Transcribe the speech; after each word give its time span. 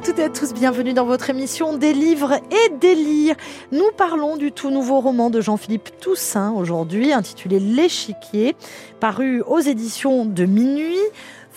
À 0.00 0.02
toutes 0.02 0.18
et 0.18 0.24
à 0.24 0.30
tous, 0.30 0.54
bienvenue 0.54 0.94
dans 0.94 1.04
votre 1.04 1.28
émission 1.28 1.76
Des 1.76 1.92
livres 1.92 2.32
et 2.32 2.70
des 2.80 2.94
lires. 2.94 3.36
Nous 3.70 3.90
parlons 3.98 4.38
du 4.38 4.50
tout 4.50 4.70
nouveau 4.70 4.98
roman 5.00 5.28
de 5.28 5.42
Jean-Philippe 5.42 5.90
Toussaint 6.00 6.52
aujourd'hui, 6.52 7.12
intitulé 7.12 7.60
L'échiquier, 7.60 8.56
paru 8.98 9.42
aux 9.42 9.58
éditions 9.58 10.24
de 10.24 10.46
Minuit. 10.46 10.96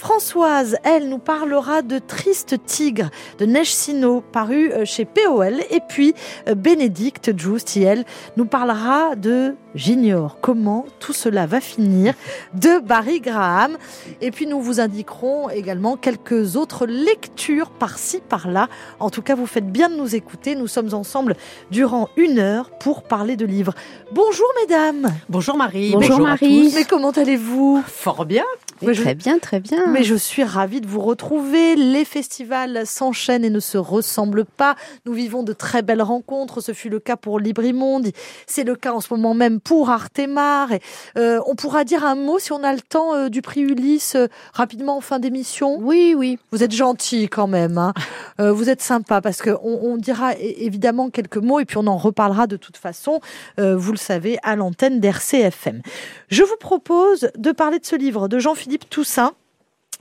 Françoise, 0.03 0.75
elle, 0.83 1.07
nous 1.07 1.17
parlera 1.17 1.81
de 1.81 1.97
Triste 1.97 2.57
Tigre 2.65 3.09
de 3.39 3.45
Neige 3.45 3.73
Sino, 3.73 4.19
paru 4.19 4.69
euh, 4.73 4.83
chez 4.83 5.05
POL. 5.05 5.61
Et 5.71 5.79
puis, 5.87 6.13
euh, 6.49 6.55
Bénédicte 6.55 7.31
Just, 7.39 7.77
elle, 7.77 8.03
nous 8.35 8.43
parlera 8.43 9.15
de 9.15 9.55
J'ignore 9.75 10.39
comment 10.41 10.85
tout 10.99 11.13
cela 11.13 11.45
va 11.45 11.61
finir 11.61 12.15
de 12.53 12.79
Barry 12.85 13.21
Graham. 13.21 13.77
Et 14.19 14.31
puis, 14.31 14.45
nous 14.45 14.61
vous 14.61 14.81
indiquerons 14.81 15.49
également 15.49 15.95
quelques 15.95 16.57
autres 16.57 16.85
lectures 16.85 17.69
par-ci, 17.69 18.19
par-là. 18.27 18.67
En 18.99 19.09
tout 19.09 19.21
cas, 19.21 19.35
vous 19.35 19.47
faites 19.47 19.71
bien 19.71 19.89
de 19.89 19.95
nous 19.95 20.15
écouter. 20.15 20.55
Nous 20.55 20.67
sommes 20.67 20.93
ensemble 20.93 21.37
durant 21.71 22.09
une 22.17 22.39
heure 22.39 22.71
pour 22.77 23.03
parler 23.03 23.37
de 23.37 23.45
livres. 23.45 23.73
Bonjour, 24.11 24.47
mesdames. 24.61 25.13
Bonjour, 25.29 25.55
Marie. 25.55 25.91
Bonjour, 25.93 26.19
Marie. 26.19 26.73
Mais 26.75 26.83
comment 26.83 27.11
allez-vous? 27.11 27.81
Fort 27.87 28.25
bien. 28.25 28.43
Très 28.91 29.15
bien, 29.15 29.39
très 29.39 29.59
bien. 29.59 29.87
Mais 29.87 30.03
je 30.03 30.15
suis 30.15 30.43
ravie 30.43 30.81
de 30.81 30.87
vous 30.87 31.01
retrouver. 31.01 31.75
Les 31.75 32.05
festivals 32.05 32.85
s'enchaînent 32.85 33.45
et 33.45 33.49
ne 33.49 33.59
se 33.59 33.77
ressemblent 33.77 34.45
pas. 34.45 34.75
Nous 35.05 35.13
vivons 35.13 35.43
de 35.43 35.53
très 35.53 35.81
belles 35.81 36.01
rencontres. 36.01 36.61
Ce 36.61 36.73
fut 36.73 36.89
le 36.89 36.99
cas 36.99 37.15
pour 37.15 37.39
Librimonde. 37.39 38.09
C'est 38.47 38.63
le 38.63 38.75
cas 38.75 38.93
en 38.93 39.01
ce 39.01 39.13
moment 39.13 39.33
même 39.33 39.59
pour 39.59 39.89
Artemar. 39.89 40.71
Et, 40.71 40.81
euh, 41.17 41.39
on 41.45 41.55
pourra 41.55 41.83
dire 41.83 42.05
un 42.05 42.15
mot 42.15 42.39
si 42.39 42.51
on 42.51 42.63
a 42.63 42.73
le 42.73 42.81
temps 42.81 43.13
euh, 43.13 43.29
du 43.29 43.41
prix 43.41 43.61
Ulysse 43.61 44.15
euh, 44.15 44.27
rapidement 44.53 44.97
en 44.97 45.01
fin 45.01 45.19
d'émission? 45.19 45.77
Oui, 45.79 46.15
oui. 46.17 46.39
Vous 46.51 46.63
êtes 46.63 46.71
gentil 46.71 47.27
quand 47.29 47.47
même. 47.47 47.77
Hein. 47.77 47.93
Vous 48.39 48.69
êtes 48.69 48.81
sympa 48.81 49.21
parce 49.21 49.41
que 49.41 49.51
on, 49.63 49.79
on 49.83 49.97
dira 49.97 50.33
évidemment 50.37 51.09
quelques 51.09 51.37
mots 51.37 51.59
et 51.59 51.65
puis 51.65 51.77
on 51.77 51.87
en 51.87 51.97
reparlera 51.97 52.47
de 52.47 52.57
toute 52.57 52.77
façon. 52.77 53.21
vous 53.57 53.91
le 53.91 53.97
savez 53.97 54.37
à 54.43 54.55
l'antenne 54.55 54.99
d'RCFM. 54.99 55.81
Je 56.29 56.43
vous 56.43 56.57
propose 56.59 57.29
de 57.37 57.51
parler 57.51 57.79
de 57.79 57.85
ce 57.85 57.95
livre 57.95 58.27
de 58.27 58.39
Jean-Philippe 58.39 58.72
Toussaint. 58.77 59.35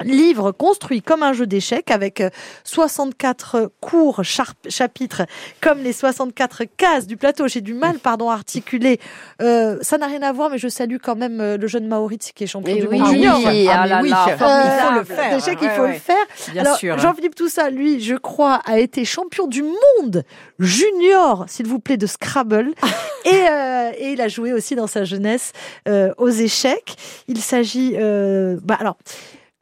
Livre 0.04 0.52
construit 0.52 1.02
comme 1.02 1.22
un 1.22 1.32
jeu 1.32 1.46
d'échecs 1.46 1.90
avec 1.90 2.20
euh, 2.20 2.30
64 2.64 3.70
courts 3.80 4.24
char- 4.24 4.54
chapitres 4.68 5.22
comme 5.60 5.78
les 5.78 5.92
64 5.92 6.64
cases 6.76 7.06
du 7.06 7.16
plateau. 7.16 7.48
J'ai 7.48 7.60
du 7.60 7.74
mal, 7.74 7.98
pardon, 7.98 8.30
à 8.30 8.34
articuler. 8.34 8.98
Euh, 9.40 9.78
ça 9.82 9.98
n'a 9.98 10.06
rien 10.06 10.22
à 10.22 10.32
voir, 10.32 10.50
mais 10.50 10.58
je 10.58 10.68
salue 10.68 10.96
quand 11.02 11.16
même 11.16 11.40
euh, 11.40 11.56
le 11.56 11.66
jeune 11.66 11.88
Maurice 11.88 12.32
qui 12.34 12.44
est 12.44 12.46
champion 12.46 12.74
Eh 12.76 12.80
du 12.80 12.86
oui, 12.88 12.98
monde 12.98 13.08
oui, 13.08 13.14
junior. 13.16 13.38
oui, 13.44 13.68
ah 13.70 13.82
oui, 14.02 14.08
là, 14.10 14.24
il 14.28 14.36
faut 14.36 14.44
le 14.44 15.00
Euh, 15.00 15.04
faire. 15.04 15.34
D'échecs, 15.36 15.58
il 15.62 15.68
Ouais, 15.68 15.74
faut 15.76 15.86
le 15.86 15.92
faire. 15.94 16.26
Bien 16.52 16.62
Alors, 16.62 16.76
sûr. 16.76 16.98
Jean-Philippe 16.98 17.34
Toussaint, 17.34 17.70
lui, 17.70 18.00
je 18.00 18.14
crois, 18.14 18.60
a 18.66 18.78
été 18.78 19.04
champion 19.04 19.46
du 19.46 19.62
monde 19.62 20.24
junior, 20.58 21.44
s'il 21.48 21.66
vous 21.66 21.78
plaît, 21.78 21.96
de 21.96 22.06
Scrabble. 22.06 22.70
et, 23.24 23.30
euh, 23.50 23.90
et 23.98 24.12
il 24.12 24.20
a 24.20 24.28
joué 24.28 24.52
aussi 24.52 24.74
dans 24.74 24.86
sa 24.86 25.04
jeunesse 25.04 25.52
euh, 25.88 26.12
aux 26.18 26.28
échecs. 26.30 26.96
Il 27.28 27.38
s'agit... 27.40 27.94
euh, 27.96 28.56
bah, 28.62 28.76
alors, 28.80 28.96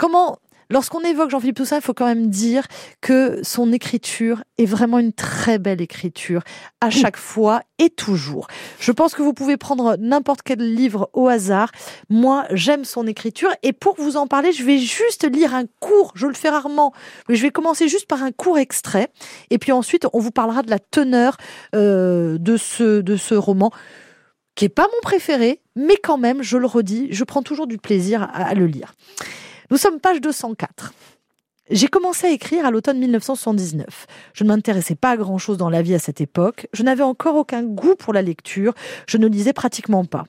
comment... 0.00 0.38
Lorsqu'on 0.72 1.00
évoque 1.00 1.30
Jean-Philippe 1.30 1.56
Toussaint, 1.56 1.78
il 1.78 1.82
faut 1.82 1.94
quand 1.94 2.06
même 2.06 2.30
dire 2.30 2.64
que 3.00 3.40
son 3.42 3.72
écriture 3.72 4.44
est 4.56 4.66
vraiment 4.66 5.00
une 5.00 5.12
très 5.12 5.58
belle 5.58 5.80
écriture, 5.80 6.42
à 6.80 6.90
chaque 6.90 7.16
fois 7.16 7.62
et 7.80 7.90
toujours. 7.90 8.46
Je 8.78 8.92
pense 8.92 9.14
que 9.14 9.20
vous 9.20 9.33
pouvez 9.33 9.56
prendre 9.56 9.96
n'importe 9.98 10.42
quel 10.44 10.60
livre 10.60 11.10
au 11.12 11.27
hasard. 11.27 11.72
Moi, 12.08 12.46
j'aime 12.52 12.84
son 12.84 13.08
écriture. 13.08 13.50
Et 13.64 13.72
pour 13.72 13.96
vous 13.98 14.16
en 14.16 14.28
parler, 14.28 14.52
je 14.52 14.62
vais 14.62 14.78
juste 14.78 15.28
lire 15.28 15.56
un 15.56 15.64
court, 15.80 16.12
je 16.14 16.28
le 16.28 16.34
fais 16.34 16.50
rarement, 16.50 16.92
mais 17.28 17.34
je 17.34 17.42
vais 17.42 17.50
commencer 17.50 17.89
juste 17.89 18.06
par 18.06 18.22
un 18.22 18.30
court 18.30 18.56
extrait. 18.56 19.08
Et 19.50 19.58
puis 19.58 19.72
ensuite, 19.72 20.06
on 20.12 20.20
vous 20.20 20.30
parlera 20.30 20.62
de 20.62 20.70
la 20.70 20.78
teneur 20.78 21.36
euh, 21.74 22.39
de, 22.39 22.56
ce, 22.56 23.00
de 23.00 23.16
ce 23.16 23.34
roman 23.34 23.72
qui 24.55 24.66
est 24.66 24.68
pas 24.68 24.86
mon 24.86 25.00
préféré, 25.02 25.62
mais 25.74 25.96
quand 25.96 26.18
même, 26.18 26.44
je 26.44 26.58
le 26.58 26.66
redis, 26.66 27.08
je 27.10 27.24
prends 27.24 27.42
toujours 27.42 27.66
du 27.66 27.78
plaisir 27.78 28.22
à, 28.22 28.27
à 28.27 28.55
le 28.55 28.66
lire. 28.66 28.92
Nous 29.70 29.77
sommes 29.77 30.01
page 30.01 30.20
204. 30.20 30.92
J'ai 31.73 31.86
commencé 31.86 32.27
à 32.27 32.31
écrire 32.31 32.67
à 32.67 32.73
l'automne 32.73 32.98
1979. 32.98 34.07
Je 34.33 34.42
ne 34.42 34.48
m'intéressais 34.48 34.97
pas 34.97 35.11
à 35.11 35.17
grand-chose 35.17 35.57
dans 35.57 35.70
la 35.70 35.83
vie 35.83 35.95
à 35.95 36.01
cette 36.01 36.20
époque. 36.20 36.67
Je 36.73 36.83
n'avais 36.83 37.05
encore 37.05 37.36
aucun 37.36 37.63
goût 37.63 37.95
pour 37.95 38.13
la 38.13 38.23
lecture. 38.23 38.75
Je 39.07 39.19
ne 39.19 39.29
lisais 39.29 39.53
pratiquement 39.53 40.05
pas. 40.05 40.25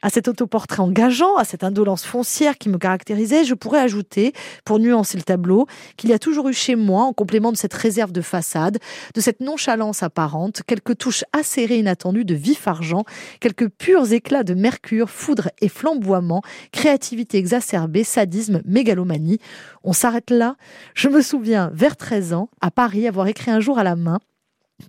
À 0.00 0.08
cet 0.08 0.26
autoportrait 0.26 0.80
engageant, 0.80 1.36
à 1.36 1.44
cette 1.44 1.64
indolence 1.64 2.06
foncière 2.06 2.56
qui 2.56 2.70
me 2.70 2.78
caractérisait, 2.78 3.44
je 3.44 3.52
pourrais 3.52 3.80
ajouter, 3.80 4.32
pour 4.64 4.78
nuancer 4.78 5.18
le 5.18 5.22
tableau, 5.22 5.66
qu'il 5.98 6.08
y 6.08 6.14
a 6.14 6.18
toujours 6.18 6.48
eu 6.48 6.54
chez 6.54 6.76
moi, 6.76 7.02
en 7.02 7.12
complément 7.12 7.52
de 7.52 7.58
cette 7.58 7.74
réserve 7.74 8.12
de 8.12 8.22
façade, 8.22 8.78
de 9.14 9.20
cette 9.20 9.40
nonchalance 9.40 10.02
apparente, 10.02 10.62
quelques 10.66 10.96
touches 10.96 11.24
acérées 11.34 11.78
inattendues 11.78 12.24
de 12.24 12.34
vif 12.34 12.66
argent, 12.68 13.04
quelques 13.40 13.68
purs 13.68 14.14
éclats 14.14 14.44
de 14.44 14.54
mercure, 14.54 15.10
foudre 15.10 15.50
et 15.60 15.68
flamboiement, 15.68 16.40
créativité 16.72 17.36
exacerbée, 17.36 18.02
sadisme, 18.02 18.62
mégalomanie. 18.64 19.40
On 19.84 19.92
s'arrête 19.92 20.30
là 20.30 20.56
je 20.94 21.08
me 21.08 21.22
souviens, 21.22 21.70
vers 21.74 21.96
13 21.96 22.32
ans, 22.32 22.48
à 22.60 22.70
Paris, 22.70 23.06
avoir 23.06 23.26
écrit 23.26 23.50
un 23.50 23.60
jour 23.60 23.78
à 23.78 23.84
la 23.84 23.96
main 23.96 24.18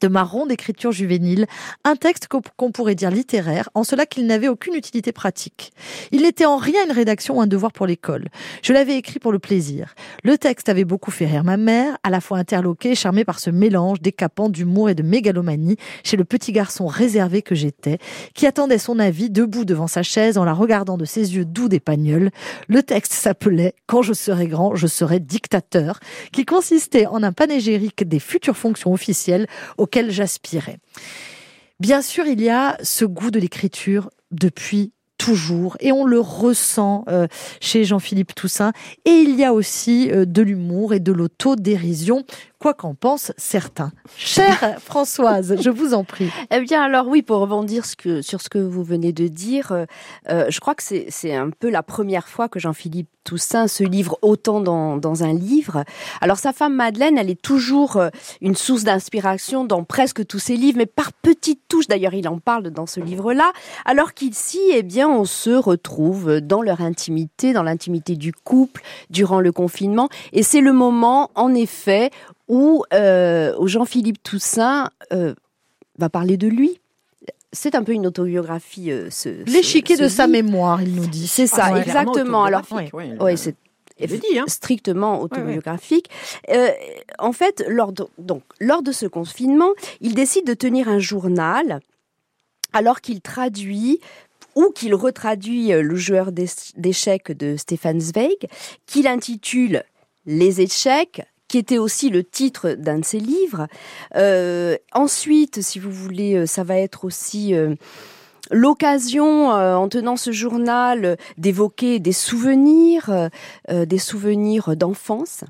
de 0.02 0.08
ma 0.08 0.24
ronde 0.24 0.52
écriture 0.52 0.92
juvénile, 0.92 1.48
un 1.84 1.96
texte 1.96 2.28
qu'on 2.28 2.72
pourrait 2.72 2.96
dire 2.96 3.10
littéraire, 3.10 3.70
en 3.74 3.84
cela 3.84 4.06
qu'il 4.06 4.28
n'avait 4.28 4.50
aucune 4.50 4.76
utilité 4.76 5.12
pratique. 5.12 5.72
Il 6.12 6.24
n'était 6.24 6.46
en 6.46 6.58
rien 6.58 6.86
une 6.86 6.92
rédaction 6.92 7.38
ou 7.38 7.42
un 7.42 7.48
devoir 7.48 7.72
pour 7.72 7.88
l'école. 7.88 8.28
Je 8.62 8.74
l'avais 8.74 8.98
écrit 8.98 9.20
pour 9.20 9.32
le 9.32 9.40
plaisir. 9.40 9.96
Le 10.24 10.38
texte 10.38 10.70
avait 10.70 10.84
beaucoup 10.84 11.12
fait 11.12 11.26
rire 11.26 11.44
ma 11.44 11.58
mère, 11.58 11.98
à 12.04 12.10
la 12.10 12.22
fois 12.22 12.38
interloquée 12.38 12.92
et 12.92 12.96
charmée 12.96 13.24
par 13.24 13.40
ce 13.40 13.50
mélange 13.50 14.02
décapant 14.02 14.50
d'humour 14.50 14.90
et 14.90 14.96
de 14.96 15.04
mégalomanie 15.04 15.78
chez 16.04 16.18
le 16.18 16.26
petit 16.26 16.52
garçon 16.52 16.88
réservé 16.88 17.42
que 17.42 17.56
j'étais, 17.56 17.98
qui 18.34 18.46
attendait 18.46 18.78
son 18.78 19.00
avis 19.00 19.30
debout 19.30 19.66
devant 19.66 19.88
sa 19.88 20.04
chaise 20.04 20.38
en 20.38 20.44
la 20.44 20.54
regardant 20.54 20.98
de 20.98 21.06
ses 21.06 21.36
yeux 21.36 21.46
doux 21.46 21.70
d'épagneul. 21.70 22.32
Le 22.68 22.84
texte 22.84 23.14
s'appelait 23.14 23.74
Quand 23.86 24.02
je 24.02 24.14
serai 24.14 24.48
grand, 24.48 24.76
je 24.76 24.88
serai 24.88 25.20
dictateur, 25.20 26.00
qui 26.34 26.46
consistait 26.46 27.06
en 27.08 27.24
un 27.24 27.32
panégyrique 27.32 28.08
des 28.08 28.20
futures 28.20 28.58
fonctions 28.58 28.92
officielles 28.92 29.48
auquel 29.78 30.12
j'aspirais. 30.12 30.78
Bien 31.80 32.02
sûr, 32.02 32.26
il 32.26 32.42
y 32.42 32.50
a 32.50 32.78
ce 32.82 33.06
goût 33.06 33.32
de 33.32 33.40
l'écriture 33.40 34.10
depuis 34.32 34.92
toujours 35.18 35.78
et 35.80 35.92
on 35.92 36.06
le 36.06 36.20
ressent 36.20 37.04
euh, 37.10 37.28
chez 37.60 37.86
Jean-Philippe 37.86 38.36
Toussaint 38.36 38.72
et 39.06 39.12
il 39.12 39.36
y 39.36 39.44
a 39.44 39.54
aussi 39.54 40.10
euh, 40.12 40.26
de 40.26 40.42
l'humour 40.42 40.94
et 40.94 41.00
de 41.00 41.12
l'autodérision 41.12 42.24
quoi 42.60 42.74
qu'en 42.74 42.96
pensent 42.96 43.32
certains. 43.38 43.92
Chère 44.18 44.80
Françoise, 44.80 45.56
je 45.62 45.70
vous 45.70 45.94
en 45.94 46.04
prie. 46.04 46.30
Eh 46.52 46.60
bien, 46.62 46.82
alors 46.84 47.08
oui, 47.08 47.22
pour 47.22 47.38
rebondir 47.40 47.86
ce 47.86 47.96
que- 47.96 48.22
sur 48.22 48.42
ce 48.42 48.50
que 48.50 48.58
vous 48.60 48.84
venez 48.84 49.14
de 49.14 49.28
dire, 49.28 49.72
euh, 49.72 49.86
euh, 50.30 50.46
je 50.50 50.60
crois 50.60 50.76
que 50.76 50.84
c'est 50.84 51.36
un 51.36 51.50
peu 51.52 51.70
la 51.70 51.84
première 51.84 52.28
fois 52.28 52.50
que 52.50 52.60
Jean-Philippe 52.60 53.10
Toussaint 53.24 53.68
se 53.68 53.84
livre 53.84 54.18
autant 54.22 54.62
dans, 54.62 54.96
dans 54.98 55.24
un 55.26 55.34
livre. 55.34 55.84
Alors, 56.22 56.38
sa 56.38 56.54
femme 56.54 56.74
Madeleine, 56.74 57.18
elle 57.18 57.30
est 57.30 57.42
toujours 57.42 57.98
euh, 57.98 58.10
une 58.42 58.56
source 58.56 58.84
d'inspiration 58.86 59.66
dans 59.66 59.84
presque 59.84 60.26
tous 60.26 60.40
ses 60.40 60.56
livres, 60.56 60.78
mais 60.78 60.86
par 60.86 61.12
petites 61.12 61.62
touches. 61.68 61.88
D'ailleurs, 61.88 62.14
il 62.14 62.28
en 62.30 62.40
parle 62.40 62.70
dans 62.72 62.86
ce 62.86 63.02
livre-là. 63.02 63.52
Alors 63.86 64.14
qu'ici, 64.14 64.60
eh 64.74 64.82
bien, 64.82 65.10
on 65.10 65.26
se 65.26 65.50
retrouve 65.52 66.40
dans 66.40 66.62
leur 66.62 66.80
intimité, 66.82 67.52
dans 67.54 67.64
l'intimité 67.64 68.16
du 68.16 68.32
couple, 68.32 68.82
durant 69.10 69.42
le 69.42 69.52
confinement. 69.52 70.08
Et 70.32 70.42
c'est 70.42 70.62
le 70.62 70.72
moment, 70.72 71.30
en 71.36 71.54
effet, 71.54 72.12
où, 72.48 72.84
euh, 72.94 73.56
où 73.60 73.68
Jean-Philippe 73.68 74.22
Toussaint 74.24 74.90
euh, 75.12 75.34
va 75.98 76.10
parler 76.10 76.38
de 76.38 76.48
lui. 76.48 76.80
C'est 77.54 77.76
un 77.76 77.84
peu 77.84 77.94
une 77.94 78.08
autobiographie. 78.08 78.92
euh, 78.92 79.10
ce, 79.10 79.30
L'échiquier 79.50 79.98
de 79.98 80.08
sa 80.08 80.28
mémoire, 80.28 80.82
il 80.82 80.96
nous 80.96 81.08
dit. 81.08 81.28
C'est 81.28 81.48
ça, 81.48 81.66
Ah, 81.68 81.74
ouais, 81.74 81.82
exactement. 81.82 82.44
Alors, 82.44 82.64
ouais, 82.72 83.38
c'est 83.38 83.56
dit, 84.00 84.38
hein. 84.38 84.46
strictement 84.48 85.22
autobiographique. 85.22 86.10
En 87.20 87.32
fait, 87.32 87.64
lors 87.68 87.92
de, 87.92 88.06
donc, 88.18 88.44
lors 88.60 88.84
de 88.84 88.92
ce 88.92 89.06
confinement, 89.06 89.72
il 90.02 90.14
décide 90.14 90.46
de 90.46 90.54
tenir 90.54 90.88
un 90.88 91.00
journal 91.00 91.80
alors 92.74 93.02
qu'il 93.02 93.22
traduit 93.22 94.00
ou 94.56 94.72
qu'il 94.76 94.94
retraduit 94.94 95.70
le 95.70 95.96
joueur 95.96 96.32
d'échecs 96.32 97.32
de 97.32 97.56
Stefan 97.58 98.00
Zweig, 98.00 98.48
qu'il 98.86 99.08
intitule 99.08 99.84
Les 100.26 100.62
échecs, 100.62 101.22
qui 101.48 101.58
était 101.58 101.78
aussi 101.78 102.10
le 102.10 102.24
titre 102.24 102.72
d'un 102.72 103.00
de 103.00 103.06
ses 103.06 103.20
livres. 103.20 103.68
Euh, 104.16 104.78
ensuite, 104.94 105.62
si 105.62 105.80
vous 105.80 105.92
voulez, 105.92 106.36
euh, 106.36 106.46
ça 106.46 106.64
va 106.64 106.78
être 106.78 107.06
aussi 107.06 107.54
euh, 107.56 107.76
l'occasion, 108.52 109.50
en 109.50 109.90
tenant 109.90 110.16
ce 110.16 110.32
journal, 110.32 111.18
d'évoquer 111.38 112.00
des 112.00 112.14
souvenirs, 112.14 113.30
des 113.70 113.98
souvenirs 113.98 114.78
d'enfance. 114.78 115.44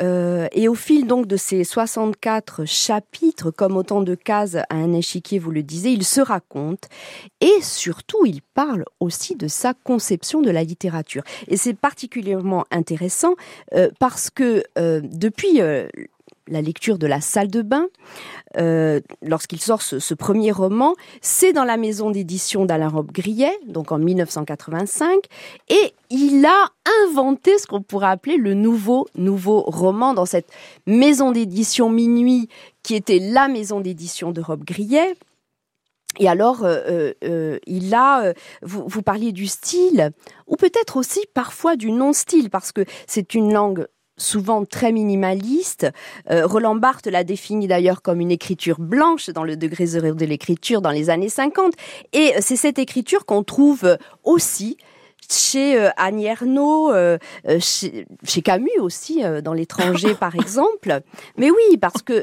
Euh, 0.00 0.48
et 0.52 0.68
au 0.68 0.74
fil 0.74 1.06
donc 1.06 1.26
de 1.26 1.36
ces 1.36 1.64
64 1.64 2.64
chapitres, 2.64 3.50
comme 3.50 3.76
autant 3.76 4.00
de 4.00 4.14
cases 4.14 4.56
à 4.56 4.66
un 4.70 4.92
échiquier, 4.92 5.38
vous 5.38 5.50
le 5.50 5.62
disiez, 5.62 5.92
il 5.92 6.04
se 6.04 6.20
raconte 6.20 6.88
et 7.40 7.62
surtout 7.62 8.26
il 8.26 8.42
parle 8.42 8.84
aussi 9.00 9.36
de 9.36 9.48
sa 9.48 9.74
conception 9.74 10.40
de 10.40 10.50
la 10.50 10.64
littérature. 10.64 11.22
Et 11.48 11.56
c'est 11.56 11.74
particulièrement 11.74 12.64
intéressant 12.70 13.34
euh, 13.74 13.90
parce 14.00 14.30
que 14.30 14.64
euh, 14.78 15.00
depuis 15.02 15.60
euh, 15.60 15.86
la 16.48 16.62
lecture 16.62 16.98
de 16.98 17.06
la 17.06 17.20
salle 17.20 17.48
de 17.48 17.62
bain. 17.62 17.86
Euh, 18.56 19.00
lorsqu'il 19.22 19.60
sort 19.60 19.82
ce, 19.82 20.14
premier 20.14 20.52
roman, 20.52 20.94
c'est 21.20 21.52
dans 21.52 21.64
la 21.64 21.76
maison 21.76 22.10
d'édition 22.10 22.64
d'Alain 22.64 22.88
Robbe-Grillet, 22.88 23.58
donc 23.66 23.92
en 23.92 23.98
1985, 23.98 25.24
et 25.68 25.94
il 26.10 26.44
a 26.44 26.70
inventé 27.04 27.58
ce 27.58 27.66
qu'on 27.66 27.82
pourrait 27.82 28.08
appeler 28.08 28.36
le 28.36 28.54
nouveau 28.54 29.08
nouveau 29.16 29.62
roman 29.62 30.14
dans 30.14 30.26
cette 30.26 30.50
maison 30.86 31.32
d'édition 31.32 31.90
Minuit, 31.90 32.48
qui 32.82 32.94
était 32.94 33.18
la 33.18 33.48
maison 33.48 33.80
d'édition 33.80 34.30
de 34.30 34.40
Robbe-Grillet. 34.40 35.16
Et 36.20 36.28
alors, 36.28 36.64
euh, 36.64 37.10
euh, 37.24 37.58
il 37.66 37.92
a, 37.92 38.32
vous, 38.62 38.84
vous 38.86 39.02
parliez 39.02 39.32
du 39.32 39.48
style, 39.48 40.12
ou 40.46 40.54
peut-être 40.54 40.96
aussi 40.96 41.20
parfois 41.34 41.74
du 41.74 41.90
non-style, 41.90 42.50
parce 42.50 42.70
que 42.70 42.84
c'est 43.08 43.34
une 43.34 43.52
langue 43.52 43.88
souvent 44.16 44.64
très 44.64 44.92
minimaliste. 44.92 45.86
Euh, 46.30 46.46
Roland 46.46 46.76
Barthes 46.76 47.06
l'a 47.06 47.24
défini 47.24 47.66
d'ailleurs 47.66 48.02
comme 48.02 48.20
une 48.20 48.30
écriture 48.30 48.78
blanche 48.78 49.30
dans 49.30 49.44
le 49.44 49.56
degré 49.56 49.86
zéro 49.86 50.12
de 50.12 50.24
l'écriture 50.24 50.80
dans 50.80 50.90
les 50.90 51.10
années 51.10 51.28
50. 51.28 51.74
Et 52.12 52.32
c'est 52.40 52.56
cette 52.56 52.78
écriture 52.78 53.26
qu'on 53.26 53.42
trouve 53.42 53.96
aussi 54.22 54.76
chez 55.30 55.78
euh, 55.78 55.88
Annie 55.96 56.26
Ernaux, 56.26 56.92
euh, 56.92 57.18
chez, 57.58 58.06
Camus 58.42 58.78
aussi, 58.78 59.22
dans 59.42 59.54
l'étranger 59.54 60.14
par 60.20 60.34
exemple. 60.34 61.00
Mais 61.36 61.50
oui, 61.50 61.76
parce 61.78 62.02
que... 62.02 62.22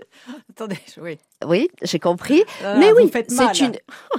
Attendez, 0.52 0.78
oui. 1.02 1.18
Oui, 1.46 1.70
j'ai 1.82 1.98
compris. 1.98 2.44
Mais 2.78 2.92
oui, 2.92 3.12
c'est 3.28 3.60
une... 3.60 3.74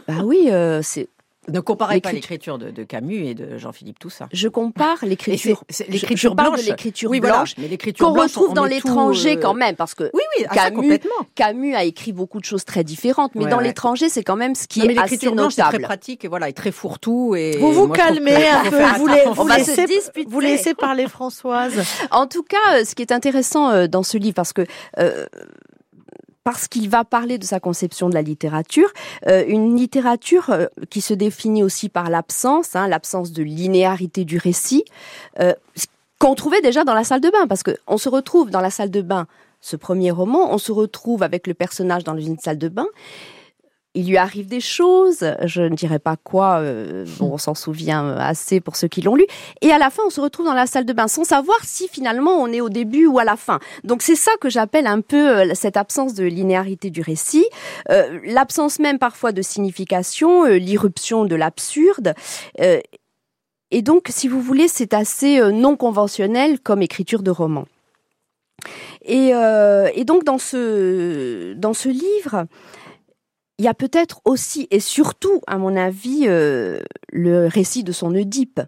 Bah 0.08 0.22
oui, 0.24 0.50
c'est 0.82 1.08
ne 1.48 1.58
comparez 1.58 2.00
pas 2.00 2.12
l'écriture 2.12 2.56
de, 2.56 2.84
Camus 2.84 3.26
et 3.26 3.34
de 3.34 3.58
Jean-Philippe 3.58 3.98
Toussaint. 3.98 4.28
Je 4.32 4.46
compare 4.46 4.98
l'écriture. 5.02 5.64
L'écriture 5.88 6.36
blanche. 6.36 6.60
de 6.60 6.66
l'écriture 6.66 7.10
oui, 7.10 7.20
blanche, 7.20 7.54
mais 7.58 7.66
l'écriture 7.66 8.06
qu'on 8.06 8.20
retrouve 8.20 8.54
dans 8.54 8.64
l'étranger 8.64 9.36
euh, 9.36 9.40
quand 9.40 9.54
même, 9.54 9.74
parce 9.74 9.94
que 9.94 10.04
oui, 10.14 10.22
oui, 10.38 10.46
ah, 10.48 10.54
Camus, 10.54 11.00
Camus 11.34 11.74
a 11.74 11.82
écrit 11.82 12.12
beaucoup 12.12 12.38
de 12.38 12.44
choses 12.44 12.64
très 12.64 12.84
différentes, 12.84 13.34
mais 13.34 13.46
dans 13.46 13.58
l'étranger, 13.58 14.08
c'est 14.08 14.22
quand 14.22 14.36
même 14.36 14.54
ce 14.54 14.68
qui 14.68 14.82
est 14.82 14.98
assez 14.98 15.30
notable. 15.30 15.52
c'est 15.52 15.62
très 15.62 15.78
pratique 15.80 16.24
et 16.24 16.28
voilà, 16.28 16.48
et 16.48 16.52
très 16.52 16.70
fourre-tout. 16.70 17.34
Et 17.34 17.56
vous 17.58 17.72
vous 17.72 17.88
calmez 17.88 18.46
un 18.48 18.70
peu. 18.70 18.82
Vous, 18.98 19.08
vous, 19.34 19.48
laissez, 19.48 19.86
vous 20.26 20.40
laissez 20.40 20.74
parler 20.74 21.08
Françoise. 21.08 21.82
En 22.10 22.26
tout 22.26 22.44
cas, 22.44 22.76
euh, 22.76 22.84
ce 22.84 22.94
qui 22.94 23.02
est 23.02 23.12
intéressant 23.12 23.70
euh, 23.70 23.86
dans 23.88 24.02
ce 24.02 24.16
livre, 24.16 24.34
parce 24.34 24.52
que 24.52 24.64
parce 26.44 26.68
qu'il 26.68 26.88
va 26.88 27.04
parler 27.04 27.38
de 27.38 27.44
sa 27.44 27.60
conception 27.60 28.08
de 28.08 28.14
la 28.14 28.22
littérature, 28.22 28.90
euh, 29.26 29.44
une 29.46 29.76
littérature 29.76 30.50
euh, 30.50 30.66
qui 30.90 31.00
se 31.00 31.14
définit 31.14 31.62
aussi 31.62 31.88
par 31.88 32.10
l'absence, 32.10 32.74
hein, 32.74 32.88
l'absence 32.88 33.32
de 33.32 33.42
linéarité 33.42 34.24
du 34.24 34.38
récit, 34.38 34.84
euh, 35.40 35.54
qu'on 36.18 36.34
trouvait 36.34 36.60
déjà 36.60 36.84
dans 36.84 36.94
la 36.94 37.04
salle 37.04 37.20
de 37.20 37.30
bain, 37.30 37.46
parce 37.48 37.62
qu'on 37.62 37.96
se 37.96 38.08
retrouve 38.08 38.50
dans 38.50 38.60
la 38.60 38.70
salle 38.70 38.90
de 38.90 39.02
bain, 39.02 39.26
ce 39.60 39.76
premier 39.76 40.10
roman, 40.10 40.52
on 40.52 40.58
se 40.58 40.72
retrouve 40.72 41.22
avec 41.22 41.46
le 41.46 41.54
personnage 41.54 42.04
dans 42.04 42.16
une 42.16 42.38
salle 42.38 42.58
de 42.58 42.68
bain, 42.68 42.86
il 43.94 44.08
lui 44.08 44.16
arrive 44.16 44.46
des 44.46 44.60
choses, 44.60 45.34
je 45.44 45.62
ne 45.62 45.74
dirais 45.74 45.98
pas 45.98 46.16
quoi, 46.16 46.60
euh, 46.60 47.04
on 47.20 47.36
s'en 47.38 47.54
souvient 47.54 48.16
assez 48.16 48.60
pour 48.60 48.76
ceux 48.76 48.88
qui 48.88 49.02
l'ont 49.02 49.14
lu, 49.14 49.26
et 49.60 49.70
à 49.70 49.78
la 49.78 49.90
fin 49.90 50.02
on 50.06 50.10
se 50.10 50.20
retrouve 50.20 50.46
dans 50.46 50.54
la 50.54 50.66
salle 50.66 50.86
de 50.86 50.92
bain 50.92 51.08
sans 51.08 51.24
savoir 51.24 51.58
si 51.62 51.88
finalement 51.88 52.32
on 52.32 52.46
est 52.48 52.60
au 52.60 52.70
début 52.70 53.06
ou 53.06 53.18
à 53.18 53.24
la 53.24 53.36
fin. 53.36 53.60
Donc 53.84 54.02
c'est 54.02 54.16
ça 54.16 54.30
que 54.40 54.48
j'appelle 54.48 54.86
un 54.86 55.00
peu 55.00 55.40
euh, 55.40 55.54
cette 55.54 55.76
absence 55.76 56.14
de 56.14 56.24
linéarité 56.24 56.90
du 56.90 57.02
récit, 57.02 57.46
euh, 57.90 58.18
l'absence 58.24 58.78
même 58.78 58.98
parfois 58.98 59.32
de 59.32 59.42
signification, 59.42 60.44
l'irruption 60.44 61.24
de 61.24 61.34
l'absurde. 61.34 62.14
et 62.58 63.82
donc 63.82 64.08
si 64.10 64.28
vous 64.28 64.40
voulez 64.40 64.68
c'est 64.68 64.94
assez 64.94 65.40
non 65.52 65.76
conventionnel 65.76 66.60
comme 66.60 66.82
écriture 66.82 67.22
de 67.22 67.30
roman. 67.30 67.66
Et, 69.04 69.30
et 69.30 70.04
donc 70.04 70.24
dans 70.24 70.38
ce, 70.38 71.54
dans 71.54 71.74
ce 71.74 71.88
livre, 71.88 72.46
il 73.58 73.64
y 73.64 73.68
a 73.68 73.74
peut-être 73.74 74.20
aussi 74.24 74.66
et 74.70 74.80
surtout, 74.80 75.40
à 75.46 75.58
mon 75.58 75.76
avis, 75.76 76.24
euh, 76.26 76.80
le 77.12 77.46
récit 77.46 77.84
de 77.84 77.92
son 77.92 78.14
Oedipe, 78.14 78.60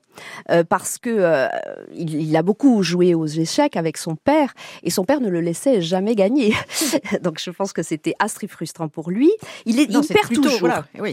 euh, 0.50 0.62
parce 0.62 0.98
que 0.98 1.10
euh, 1.10 1.48
il, 1.94 2.36
a 2.36 2.42
beaucoup 2.42 2.82
joué 2.82 3.14
aux 3.14 3.26
échecs 3.26 3.76
avec 3.76 3.96
son 3.96 4.14
père, 4.14 4.52
et 4.82 4.90
son 4.90 5.04
père 5.04 5.20
ne 5.20 5.28
le 5.28 5.40
laissait 5.40 5.81
jamais 5.81 6.14
gagner. 6.14 6.54
Donc 7.22 7.40
je 7.40 7.50
pense 7.50 7.72
que 7.72 7.82
c'était 7.82 8.14
assez 8.19 8.46
frustrant 8.46 8.88
pour 8.88 9.10
lui. 9.10 9.32
Il, 9.64 9.81
est, 9.81 9.88
il 9.90 10.06
perd 10.06 10.32
toujours. 10.32 10.69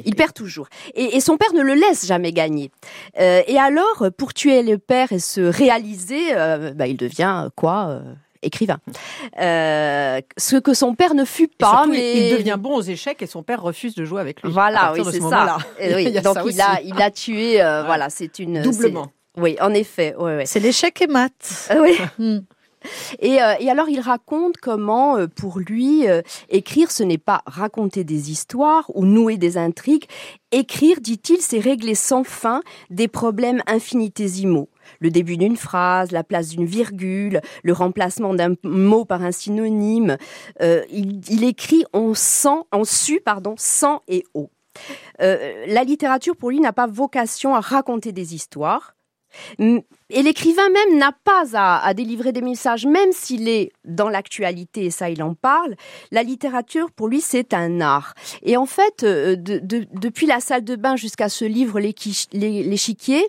Il 0.06 0.16
perd 0.16 0.34
toujours. 0.34 0.68
Et, 0.94 1.20
son 1.22 1.38
père 1.38 1.54
ne 1.54 1.62
le 1.62 1.74
laisse 1.74 2.06
jamais 2.06 2.34
gagner. 2.34 2.72
et 3.18 3.58
alors, 3.58 4.12
pour 4.18 4.34
tuer 4.34 4.64
le 4.64 4.78
père 4.78 5.12
et 5.12 5.20
se 5.20 5.42
réaliser, 5.42 6.34
bah, 6.76 6.88
il 6.88 6.98
devient 6.98 7.50
quoi 7.56 8.02
écrivain. 8.42 8.80
Euh, 9.40 10.22
ce 10.38 10.56
que 10.58 10.74
son 10.74 10.96
père 10.96 11.14
ne 11.14 11.26
fut 11.26 11.48
pas, 11.48 11.86
mais 11.88 12.30
il 12.30 12.38
devient 12.38 12.58
bon 12.60 12.76
aux 12.76 12.82
échecs 12.82 13.22
et 13.22 13.28
son 13.28 13.44
père 13.44 13.62
refuse 13.62 13.96
de 13.96 14.06
jouer 14.06 14.22
avec 14.22 14.42
lui. 14.42 14.52
Voilà, 14.52 14.94
oui, 14.94 15.02
c'est 15.06 15.22
ça. 15.22 15.58
donc 16.24 16.38
il 16.50 16.62
a, 16.62 16.82
il 16.84 17.02
a 17.02 17.12
tué. 17.12 17.62
Euh, 17.62 17.84
voilà, 17.84 18.10
c'est 18.10 18.40
une 18.40 18.62
doublement. 18.62 19.12
Oui, 19.38 19.58
en 19.62 19.74
effet. 19.74 20.16
C'est 20.46 20.60
l'échec 20.60 21.02
et 21.02 21.08
maths. 21.08 21.70
Euh, 21.72 21.82
oui. 21.82 21.98
Hmm. 22.18 22.40
Et, 23.20 23.34
et, 23.36 23.70
alors 23.70 23.90
il 23.90 24.00
raconte 24.00 24.58
comment, 24.58 25.16
pour 25.36 25.60
lui, 25.60 26.06
écrire, 26.50 26.90
ce 26.90 27.04
n'est 27.04 27.20
pas 27.20 27.44
raconter 27.46 28.04
des 28.04 28.32
histoires 28.32 28.86
ou 28.96 29.06
nouer 29.06 29.38
des 29.38 29.60
intrigues. 29.60 30.06
Écrire, 30.52 31.00
dit-il, 31.00 31.42
c'est 31.42 31.60
régler 31.60 31.94
sans 31.94 32.24
fin 32.24 32.62
des 32.90 33.08
problèmes 33.08 33.62
infinitésimaux 33.68 34.68
le 35.00 35.10
début 35.10 35.38
d'une 35.38 35.58
phrase, 35.58 36.12
la 36.12 36.24
place 36.24 36.50
d'une 36.50 36.66
virgule, 36.66 37.42
le 37.64 37.74
remplacement 37.74 38.34
d'un 38.34 38.56
mot 38.64 39.06
par 39.06 39.24
un 39.24 39.32
synonyme. 39.32 40.18
Euh, 40.62 40.84
il, 40.90 41.44
écrit 41.44 41.84
en 41.94 42.14
sang, 42.14 42.68
en 42.72 42.84
su, 42.84 43.20
pardon, 43.20 43.56
sang 43.58 44.02
et 44.08 44.26
eau. 44.34 44.50
Euh, 45.22 45.66
la 45.68 45.84
littérature, 45.84 46.36
pour 46.36 46.50
lui, 46.50 46.60
n'a 46.60 46.74
pas 46.74 46.88
vocation 46.88 47.56
à 47.56 47.60
raconter 47.60 48.12
des 48.12 48.36
histoires. 48.36 48.96
Et 49.60 50.24
l'écrivain 50.24 50.70
même 50.70 50.98
n'a 50.98 51.14
pas 51.24 51.46
à, 51.54 51.94
délivrer 51.94 52.32
des 52.32 52.42
messages, 52.42 52.86
même 52.86 53.12
s'il 53.12 53.48
est 53.48 53.72
dans 53.86 54.10
l'actualité, 54.10 54.86
et 54.86 54.92
ça 54.92 55.10
il 55.10 55.24
en 55.24 55.34
parle. 55.34 55.76
La 56.12 56.24
littérature, 56.24 56.92
pour 56.92 57.08
lui, 57.08 57.22
c'est 57.22 57.54
un 57.54 57.82
art. 57.82 58.14
Et 58.44 58.58
en 58.58 58.66
fait, 58.66 59.04
euh, 59.04 59.36
depuis 59.38 60.28
la 60.28 60.40
salle 60.40 60.64
de 60.64 60.76
bain 60.76 60.96
jusqu'à 60.96 61.30
ce 61.30 61.46
livre, 61.46 61.80
L'échiquier, 61.80 63.24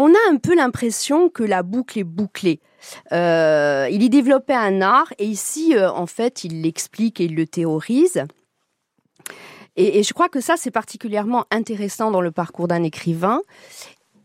on 0.00 0.12
a 0.12 0.30
un 0.30 0.36
peu 0.36 0.54
l'impression 0.54 1.28
que 1.28 1.42
la 1.42 1.62
boucle 1.62 1.98
est 1.98 2.04
bouclée. 2.04 2.60
Euh, 3.12 3.88
il 3.90 4.02
y 4.02 4.10
développait 4.10 4.54
un 4.54 4.80
art 4.80 5.12
et 5.18 5.26
ici, 5.26 5.74
euh, 5.76 5.90
en 5.90 6.06
fait, 6.06 6.44
il 6.44 6.62
l'explique 6.62 7.20
et 7.20 7.24
il 7.24 7.34
le 7.34 7.46
théorise. 7.46 8.24
et, 9.76 10.02
je 10.02 10.12
crois 10.12 10.28
que 10.28 10.40
ça, 10.40 10.54
c'est 10.56 10.70
particulièrement 10.70 11.44
intéressant 11.50 12.10
dans 12.10 12.20
le 12.20 12.30
parcours 12.30 12.68
d'un 12.68 12.82
écrivain. 12.82 13.40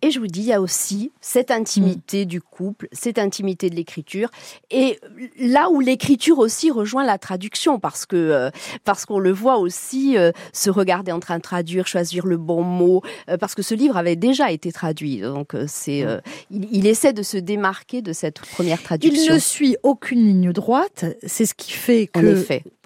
Et 0.03 0.11
je 0.11 0.19
vous 0.19 0.27
dis, 0.27 0.41
il 0.41 0.47
y 0.47 0.53
a 0.53 0.59
aussi 0.59 1.13
cette 1.21 1.49
intimité 1.49 2.25
mm. 2.25 2.27
du 2.27 2.41
couple, 2.41 2.89
cette 2.91 3.17
intimité 3.17 3.69
de 3.69 3.75
l'écriture, 3.75 4.29
et 4.69 4.99
là 5.39 5.69
où 5.69 5.79
l'écriture 5.79 6.39
aussi 6.39 6.71
rejoint 6.71 7.05
la 7.05 7.17
traduction, 7.17 7.79
parce 7.79 8.05
que 8.05 8.17
euh, 8.17 8.49
parce 8.83 9.05
qu'on 9.05 9.19
le 9.19 9.31
voit 9.31 9.59
aussi 9.59 10.17
euh, 10.17 10.33
se 10.51 10.69
regarder 10.69 11.13
en 11.13 11.21
train 11.21 11.37
de 11.37 11.41
traduire, 11.41 11.87
choisir 11.87 12.25
le 12.25 12.35
bon 12.35 12.63
mot, 12.63 13.01
euh, 13.29 13.37
parce 13.37 13.55
que 13.55 13.61
ce 13.61 13.75
livre 13.75 13.95
avait 13.95 14.17
déjà 14.17 14.51
été 14.51 14.73
traduit, 14.73 15.21
donc 15.21 15.55
c'est 15.67 16.03
mm. 16.03 16.21
il, 16.51 16.67
il, 16.75 16.85
essaie 16.85 17.13
de 17.13 17.23
se 17.23 17.37
démarquer 17.37 18.01
de 18.01 18.11
cette 18.11 18.41
première 18.41 18.83
traduction. 18.83 19.23
Il 19.23 19.33
ne 19.35 19.39
suit 19.39 19.77
aucune 19.83 20.25
ligne 20.25 20.51
droite, 20.51 21.05
c'est 21.25 21.45
ce 21.45 21.53
qui 21.53 21.71
fait 21.71 22.07
que. 22.07 22.19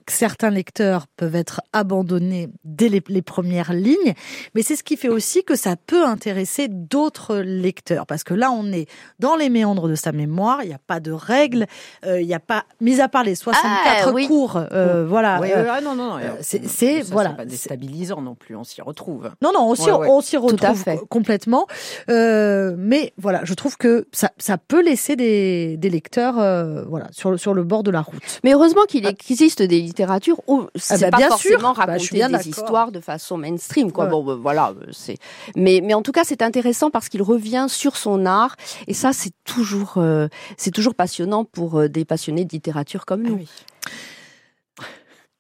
Certains 0.10 0.50
lecteurs 0.50 1.06
peuvent 1.18 1.36
être 1.36 1.62
abandonnés 1.74 2.48
dès 2.64 2.88
les, 2.88 3.22
premières 3.22 3.74
lignes, 3.74 4.14
mais 4.56 4.62
c'est 4.62 4.78
ce 4.78 4.84
qui 4.84 4.96
fait 4.96 5.10
aussi 5.10 5.44
que 5.44 5.56
ça 5.56 5.76
peut 5.76 6.06
intéresser 6.06 6.68
d'autres 6.70 7.38
lecteurs, 7.38 8.06
parce 8.06 8.24
que 8.24 8.34
là, 8.34 8.52
on 8.52 8.72
est 8.72 8.88
dans 9.20 9.36
les 9.36 9.50
méandres 9.50 9.90
de 9.90 9.96
sa 9.96 10.14
mémoire, 10.14 10.60
il 10.64 10.70
n'y 10.70 10.74
a 10.74 10.80
pas 10.80 11.02
de 11.02 11.12
règles, 11.12 11.66
euh, 12.06 12.22
il 12.22 12.28
n'y 12.28 12.34
a 12.34 12.40
pas, 12.40 12.64
mis 12.80 13.02
à 13.02 13.10
part 13.10 13.24
les 13.24 13.36
64 13.36 14.14
ah, 14.16 14.28
cours, 14.28 14.62
euh, 14.72 15.06
voilà. 15.06 15.40
Oui, 15.42 15.50
euh, 15.54 15.82
non, 15.82 15.96
non, 15.96 16.18
non. 16.18 16.20
C'est 16.42 17.02
voilà. 17.02 17.32
pas 17.32 17.46
déstabilisant 17.46 18.22
non 18.22 18.36
plus, 18.36 18.56
on 18.56 18.64
s'y 18.64 18.82
retrouve. 18.82 19.32
Non, 19.42 19.52
non, 19.54 19.70
on 19.70 20.22
s'y 20.22 20.38
retrouve 20.38 20.84
complètement. 21.10 21.68
mais 22.08 23.14
voilà, 23.18 23.42
je 23.44 23.54
trouve 23.54 23.76
que 23.78 24.08
ça, 24.14 24.32
ça 24.38 24.58
peut 24.58 24.82
laisser 24.82 25.18
des, 25.18 25.76
des 25.76 25.90
lecteurs 25.90 26.36
voilà, 26.88 27.08
sur, 27.12 27.38
sur 27.38 27.54
le 27.54 27.64
bord 27.64 27.84
de 27.84 27.92
la 27.92 28.02
route. 28.02 28.22
Mais 28.46 28.54
heureusement 28.54 28.84
qu'il 28.88 29.06
ah. 29.06 29.10
existe 29.10 29.62
des 29.62 29.80
littérature 29.98 30.42
où 30.48 30.64
ah 30.64 30.70
c'est 30.76 31.02
bah, 31.02 31.12
pas 31.12 31.18
bien 31.18 31.28
forcément 31.30 31.74
sûr. 31.74 31.86
Bah, 31.86 31.94
raconter 31.94 32.28
des 32.28 32.50
histoires 32.50 32.92
de 32.92 33.00
façon 33.00 33.38
mainstream 33.38 33.92
quoi. 33.92 34.06
Bon 34.06 34.24
bah, 34.24 34.38
voilà, 34.40 34.74
c'est 34.92 35.18
mais 35.56 35.82
mais 35.84 35.94
en 35.94 36.02
tout 36.02 36.12
cas, 36.12 36.24
c'est 36.24 36.42
intéressant 36.42 36.92
parce 36.92 37.10
qu'il 37.10 37.22
revient 37.22 37.66
sur 37.70 37.98
son 37.98 38.26
art 38.26 38.56
et 38.88 38.94
ça 38.94 39.14
c'est 39.14 39.34
toujours 39.44 39.96
euh, 39.98 40.28
c'est 40.58 40.72
toujours 40.72 40.96
passionnant 40.96 41.46
pour 41.46 41.80
euh, 41.80 41.90
des 41.90 42.06
passionnés 42.06 42.46
de 42.46 42.52
littérature 42.52 43.06
comme 43.06 43.24
ah 43.26 43.30
nous. 43.30 43.40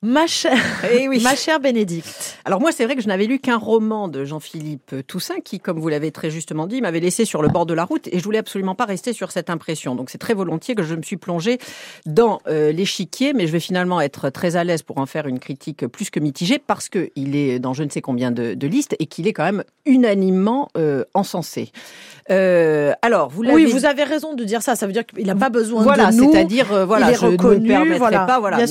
Ma 0.04 0.28
chère, 0.28 0.58
Eh 0.92 1.08
oui. 1.08 1.22
ma 1.24 1.36
chère 1.36 1.60
Bénédicte. 1.60 2.26
Alors 2.48 2.62
moi, 2.62 2.72
c'est 2.72 2.86
vrai 2.86 2.96
que 2.96 3.01
je 3.01 3.10
n'avais 3.10 3.25
lu 3.25 3.39
qu'un 3.39 3.58
roman 3.58 4.08
de 4.08 4.24
Jean-Philippe 4.24 4.96
Toussaint 5.06 5.42
qui, 5.44 5.60
comme 5.60 5.82
vous 5.82 5.89
l'avez 5.89 6.12
très 6.13 6.30
justement 6.30 6.66
dit, 6.66 6.80
m'avait 6.80 7.01
laissé 7.01 7.25
sur 7.25 7.42
le 7.42 7.50
bord 7.50 7.66
de 7.66 7.74
la 7.74 7.84
route 7.84 8.08
et 8.08 8.20
je 8.20 8.24
voulais 8.24 8.38
absolument 8.38 8.74
pas 8.74 8.86
rester 8.86 9.12
sur 9.12 9.34
cette 9.34 9.50
impression. 9.50 9.96
Donc 9.96 10.10
c'est 10.10 10.18
très 10.18 10.34
volontiers 10.34 10.74
que 10.74 10.82
je 10.82 10.96
me 10.96 11.01
suis 11.01 11.18
plongée 11.18 11.58
dans 12.06 12.39
euh, 12.48 12.72
l'échiquier, 12.72 13.34
mais 13.34 13.48
je 13.48 13.51
vais 13.51 13.60
finalement 13.60 14.00
être 14.00 14.30
très 14.30 14.56
à 14.56 14.63
l'aise 14.63 14.82
pour 14.82 14.98
en 15.00 15.06
faire 15.06 15.27
une 15.27 15.39
critique 15.39 15.86
plus 15.88 16.10
que 16.10 16.22
mitigée 16.22 16.58
parce 16.58 16.88
que 16.88 17.10
il 17.18 17.36
est 17.36 17.60
dans 17.60 17.74
je 17.74 17.84
ne 17.84 17.89
sais 17.89 18.00
combien 18.00 18.32
de, 18.32 18.54
de 18.54 18.68
listes 18.68 18.96
et 19.00 19.08
qu'il 19.08 19.27
est 19.27 19.34
quand 19.34 19.44
même 19.44 19.66
unanimement 19.86 20.70
euh, 20.77 21.04
encensé. 21.13 21.72
Euh, 22.30 22.94
alors 23.01 23.30
vous 23.30 23.42
l'avez 23.42 23.66
Oui, 23.66 23.66
vous 23.66 23.86
avez 23.86 24.04
raison 24.04 24.34
de 24.36 24.44
dire 24.44 24.62
ça. 24.62 24.75
Ça 24.75 24.86
veut 24.86 24.94
dire 24.94 25.06
qu'il 25.06 25.25
n'a 25.25 25.36
pas 25.36 25.50
besoin 25.50 25.84
voilà, 25.84 26.12
de 26.12 26.16
nous. 26.16 26.32
c'est-à-dire 26.32 26.72
euh, 26.74 26.86
voilà, 26.86 27.12
je 27.13 27.25
ne 27.25 27.32
me 27.32 27.68
permettrai 27.68 27.98
voilà, 27.98 28.25
pas 28.25 28.39
voilà, 28.39 28.66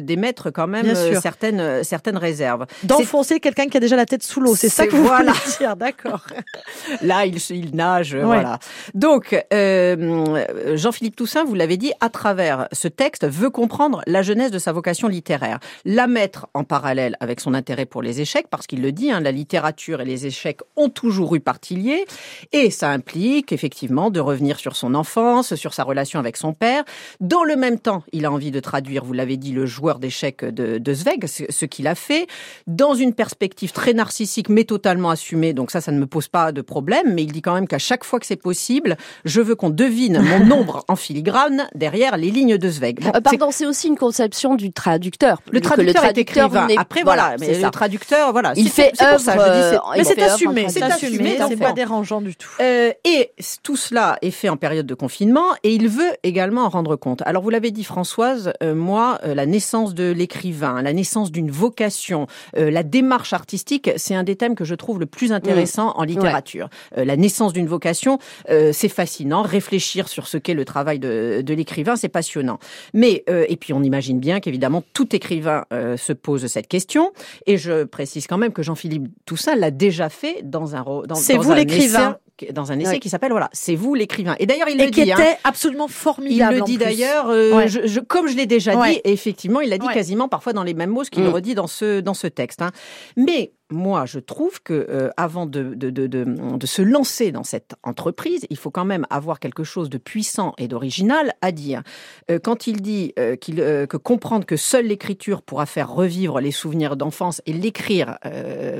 d'émettre 0.00 0.50
quand 0.50 0.66
même 0.66 0.94
certaines 1.20 1.84
certaines 1.84 2.16
réserves. 2.16 2.64
D'enfoncer 3.02 3.40
quelqu'un 3.40 3.66
qui 3.66 3.76
a 3.76 3.80
déjà 3.80 3.96
la 3.96 4.06
tête 4.06 4.22
sous 4.22 4.40
l'eau. 4.40 4.54
C'est 4.54 4.68
ça 4.68 4.86
que 4.86 4.94
vous 4.94 5.04
voilà. 5.04 5.32
voulez 5.32 5.56
dire, 5.58 5.76
d'accord. 5.76 6.24
Là, 7.02 7.26
il, 7.26 7.74
nage, 7.74 8.14
Ouais. 8.14 8.22
voilà. 8.22 8.58
Donc, 8.94 9.36
euh, 9.52 10.76
Jean-Philippe 10.76 11.16
Toussaint, 11.16 11.44
vous 11.44 11.54
l'avez 11.54 11.76
dit, 11.76 11.92
à 12.00 12.08
travers 12.08 12.68
ce 12.72 12.88
texte, 12.88 13.26
veut 13.28 13.50
comprendre 13.50 14.02
la 14.06 14.22
jeunesse 14.22 14.50
de 14.50 14.58
sa 14.58 14.72
vocation 14.72 15.08
littéraire, 15.08 15.58
la 15.84 16.06
mettre 16.06 16.46
en 16.54 16.64
parallèle 16.64 17.16
avec 17.20 17.40
son 17.40 17.54
intérêt 17.54 17.86
pour 17.86 18.02
les 18.02 18.20
échecs, 18.20 18.46
parce 18.48 18.66
qu'il 18.66 18.82
le 18.82 18.92
dit, 18.92 19.10
hein, 19.10 19.20
la 19.20 19.32
littérature 19.32 20.00
et 20.00 20.04
les 20.04 20.26
échecs 20.26 20.60
ont 20.76 20.88
toujours 20.88 21.34
eu 21.34 21.40
partie 21.40 21.76
liée, 21.76 22.04
et 22.52 22.70
ça 22.70 22.90
implique 22.90 23.52
effectivement 23.52 24.10
de 24.10 24.20
revenir 24.20 24.58
sur 24.58 24.76
son 24.76 24.94
enfance, 24.94 25.54
sur 25.54 25.74
sa 25.74 25.82
relation 25.84 26.18
avec 26.20 26.36
son 26.36 26.52
père. 26.52 26.84
Dans 27.20 27.44
le 27.44 27.56
même 27.56 27.78
temps, 27.78 28.04
il 28.12 28.24
a 28.26 28.32
envie 28.32 28.50
de 28.50 28.60
traduire, 28.60 29.04
vous 29.04 29.12
l'avez 29.12 29.36
dit, 29.36 29.52
le 29.52 29.66
joueur 29.66 29.98
d'échecs 29.98 30.44
de, 30.44 30.78
de 30.78 30.94
Zweig, 30.94 31.26
ce, 31.26 31.44
ce 31.48 31.66
qu'il 31.66 31.86
a 31.86 31.94
fait, 31.94 32.26
dans 32.66 32.91
une 32.94 33.12
perspective 33.14 33.72
très 33.72 33.92
narcissique, 33.94 34.48
mais 34.48 34.64
totalement 34.64 35.10
assumée. 35.10 35.52
Donc 35.52 35.70
ça, 35.70 35.80
ça 35.80 35.92
ne 35.92 35.98
me 35.98 36.06
pose 36.06 36.28
pas 36.28 36.52
de 36.52 36.60
problème. 36.60 37.14
Mais 37.14 37.22
il 37.24 37.32
dit 37.32 37.42
quand 37.42 37.54
même 37.54 37.66
qu'à 37.68 37.78
chaque 37.78 38.04
fois 38.04 38.18
que 38.20 38.26
c'est 38.26 38.36
possible, 38.36 38.96
je 39.24 39.40
veux 39.40 39.54
qu'on 39.54 39.70
devine 39.70 40.20
mon 40.20 40.40
nombre 40.46 40.84
en 40.88 40.96
filigrane 40.96 41.66
derrière 41.74 42.16
les 42.16 42.30
lignes 42.30 42.58
de 42.58 42.68
Zweig. 42.68 43.00
Bon, 43.00 43.08
Euh, 43.08 43.12
c'est- 43.14 43.20
pardon, 43.22 43.48
c'est 43.50 43.66
aussi 43.66 43.88
une 43.88 43.96
conception 43.96 44.54
du 44.54 44.72
traducteur. 44.72 45.40
le 45.50 45.60
Que 45.60 45.64
traducteur, 45.64 46.04
est 46.04 46.18
écrivain. 46.18 46.66
n'est- 46.66 46.78
Après, 46.78 47.02
voilà, 47.02 47.36
mais 47.40 47.54
le 47.54 47.60
ça. 47.60 47.70
traduceur, 47.70 48.32
voilà. 48.32 48.52
Il 48.56 48.68
fait 48.68 48.92
pour 48.98 48.98
ça, 48.98 49.16
je 49.18 49.20
dis, 49.20 49.38
œuvre, 49.38 49.86
euh, 49.88 49.92
Mais 49.96 49.98
il 50.00 50.04
c'est 50.06 50.22
œuvre 50.22 50.32
assumé, 50.34 50.66
c'est 50.68 50.82
assumé, 50.82 51.38
c'est 51.48 51.56
pas 51.56 51.72
dérangeant 51.72 52.20
du 52.20 52.34
tout. 52.36 52.48
Euh, 52.60 52.92
et 53.04 53.32
tout 53.62 53.76
cela 53.76 54.18
est 54.22 54.30
fait 54.30 54.48
en 54.48 54.56
période 54.56 54.86
de 54.86 54.94
confinement 54.94 55.46
et 55.62 55.74
il 55.74 55.88
veut 55.88 56.10
également 56.22 56.62
en 56.62 56.68
rendre 56.68 56.96
compte. 56.96 57.22
Alors 57.26 57.42
vous 57.42 57.50
l'avez 57.50 57.70
dit 57.70 57.84
Françoise, 57.84 58.52
euh, 58.62 58.74
moi, 58.74 59.18
euh, 59.24 59.34
la 59.34 59.46
naissance 59.46 59.94
de 59.94 60.10
l'écrivain, 60.10 60.82
la 60.82 60.92
naissance 60.92 61.30
d'une 61.32 61.50
vocation, 61.50 62.26
euh, 62.56 62.70
la 62.82 62.88
démarche 62.88 63.32
artistique, 63.32 63.90
c'est 63.96 64.16
un 64.16 64.24
des 64.24 64.34
thèmes 64.34 64.56
que 64.56 64.64
je 64.64 64.74
trouve 64.74 64.98
le 64.98 65.06
plus 65.06 65.32
intéressant 65.32 65.92
en 65.94 66.02
littérature. 66.02 66.68
Euh, 66.98 67.04
la 67.04 67.16
naissance 67.16 67.52
d'une 67.52 67.68
vocation, 67.68 68.18
euh, 68.50 68.72
c'est 68.72 68.88
fascinant. 68.88 69.42
Réfléchir 69.42 70.08
sur 70.08 70.26
ce 70.26 70.36
qu'est 70.36 70.54
le 70.54 70.64
travail 70.64 70.98
de, 70.98 71.42
de 71.46 71.54
l'écrivain, 71.54 71.94
c'est 71.94 72.08
passionnant. 72.08 72.58
Mais 72.92 73.22
euh, 73.30 73.46
et 73.48 73.56
puis 73.56 73.72
on 73.72 73.84
imagine 73.84 74.18
bien 74.18 74.40
qu'évidemment 74.40 74.82
tout 74.94 75.14
écrivain 75.14 75.64
se 75.70 76.12
pose 76.12 76.46
cette 76.46 76.66
question. 76.66 77.12
Et 77.46 77.56
je 77.56 77.84
précise 77.84 78.26
quand 78.26 78.38
même 78.38 78.52
que 78.52 78.64
Jean-Philippe 78.64 79.08
Toussaint 79.26 79.54
l'a 79.54 79.70
déjà 79.70 80.08
fait 80.08 80.40
dans 80.42 80.74
un 80.74 80.82
dans, 81.06 81.14
C'est 81.14 81.36
vous 81.36 81.52
l'écrivain. 81.52 82.16
Dans 82.52 82.72
un 82.72 82.78
essai 82.78 82.98
qui 82.98 83.08
s'appelle 83.08 83.30
voilà, 83.32 83.48
c'est 83.52 83.74
vous 83.74 83.94
l'écrivain. 83.94 84.34
Et 84.38 84.46
d'ailleurs 84.46 84.68
il 84.68 84.80
Et 84.80 84.84
le 84.86 84.90
qui 84.90 85.04
dit. 85.04 85.12
hein. 85.12 85.16
était 85.18 85.38
absolument 85.44 85.86
Il 85.88 85.92
formidable. 85.92 86.54
le 86.56 86.62
en 86.62 86.64
dit 86.64 86.78
d'ailleurs, 86.78 87.28
euh, 87.28 87.52
Ouais. 87.56 87.68
je, 87.68 87.86
je- 87.86 88.00
comme 88.00 88.28
je 88.28 88.36
l'ai 88.36 88.46
déjà 88.46 88.76
Ouais. 88.76 88.92
dit, 88.94 89.00
et 89.04 89.12
effectivement, 89.12 89.60
il 89.60 89.68
l'a 89.70 89.78
dit 89.78 89.86
Ouais. 89.86 89.94
quasiment 89.94 90.28
parfois 90.28 90.52
dans 90.52 90.62
les 90.64 90.74
mêmes 90.74 90.90
mots, 90.90 91.04
ce 91.04 91.10
qu'il 91.10 91.22
Mm. 91.24 91.28
redit 91.28 91.54
dans 91.54 91.66
ce 91.66 92.00
dans 92.00 92.14
ce 92.14 92.26
texte. 92.26 92.62
hein. 92.62 92.70
Mais 93.16 93.52
moi, 93.72 94.06
je 94.06 94.18
trouve 94.18 94.62
que 94.62 94.72
euh, 94.72 95.10
avant 95.16 95.46
de, 95.46 95.74
de, 95.74 95.90
de, 95.90 96.06
de, 96.06 96.66
se 96.66 96.82
lancer 96.82 97.32
dans 97.32 97.44
cette 97.44 97.74
entreprise, 97.82 98.46
il 98.50 98.56
faut 98.56 98.70
quand 98.70 98.84
même 98.84 99.06
avoir 99.10 99.40
quelque 99.40 99.64
chose 99.64 99.90
de 99.90 99.98
puissant 99.98 100.54
et 100.58 100.68
d'original 100.68 101.34
à 101.40 101.52
dire. 101.52 101.82
Euh, 102.30 102.38
quand 102.38 102.66
il 102.66 102.82
dit 102.82 103.12
euh, 103.18 103.36
euh, 103.58 103.86
que 103.86 103.96
comprendre 103.96 104.44
que 104.44 104.56
seule 104.56 104.86
l'écriture 104.86 105.42
pourra 105.42 105.66
faire 105.66 105.90
revivre 105.90 106.40
les 106.40 106.50
souvenirs 106.50 106.96
d'enfance 106.96 107.42
et 107.46 107.52
l'écrire 107.52 108.18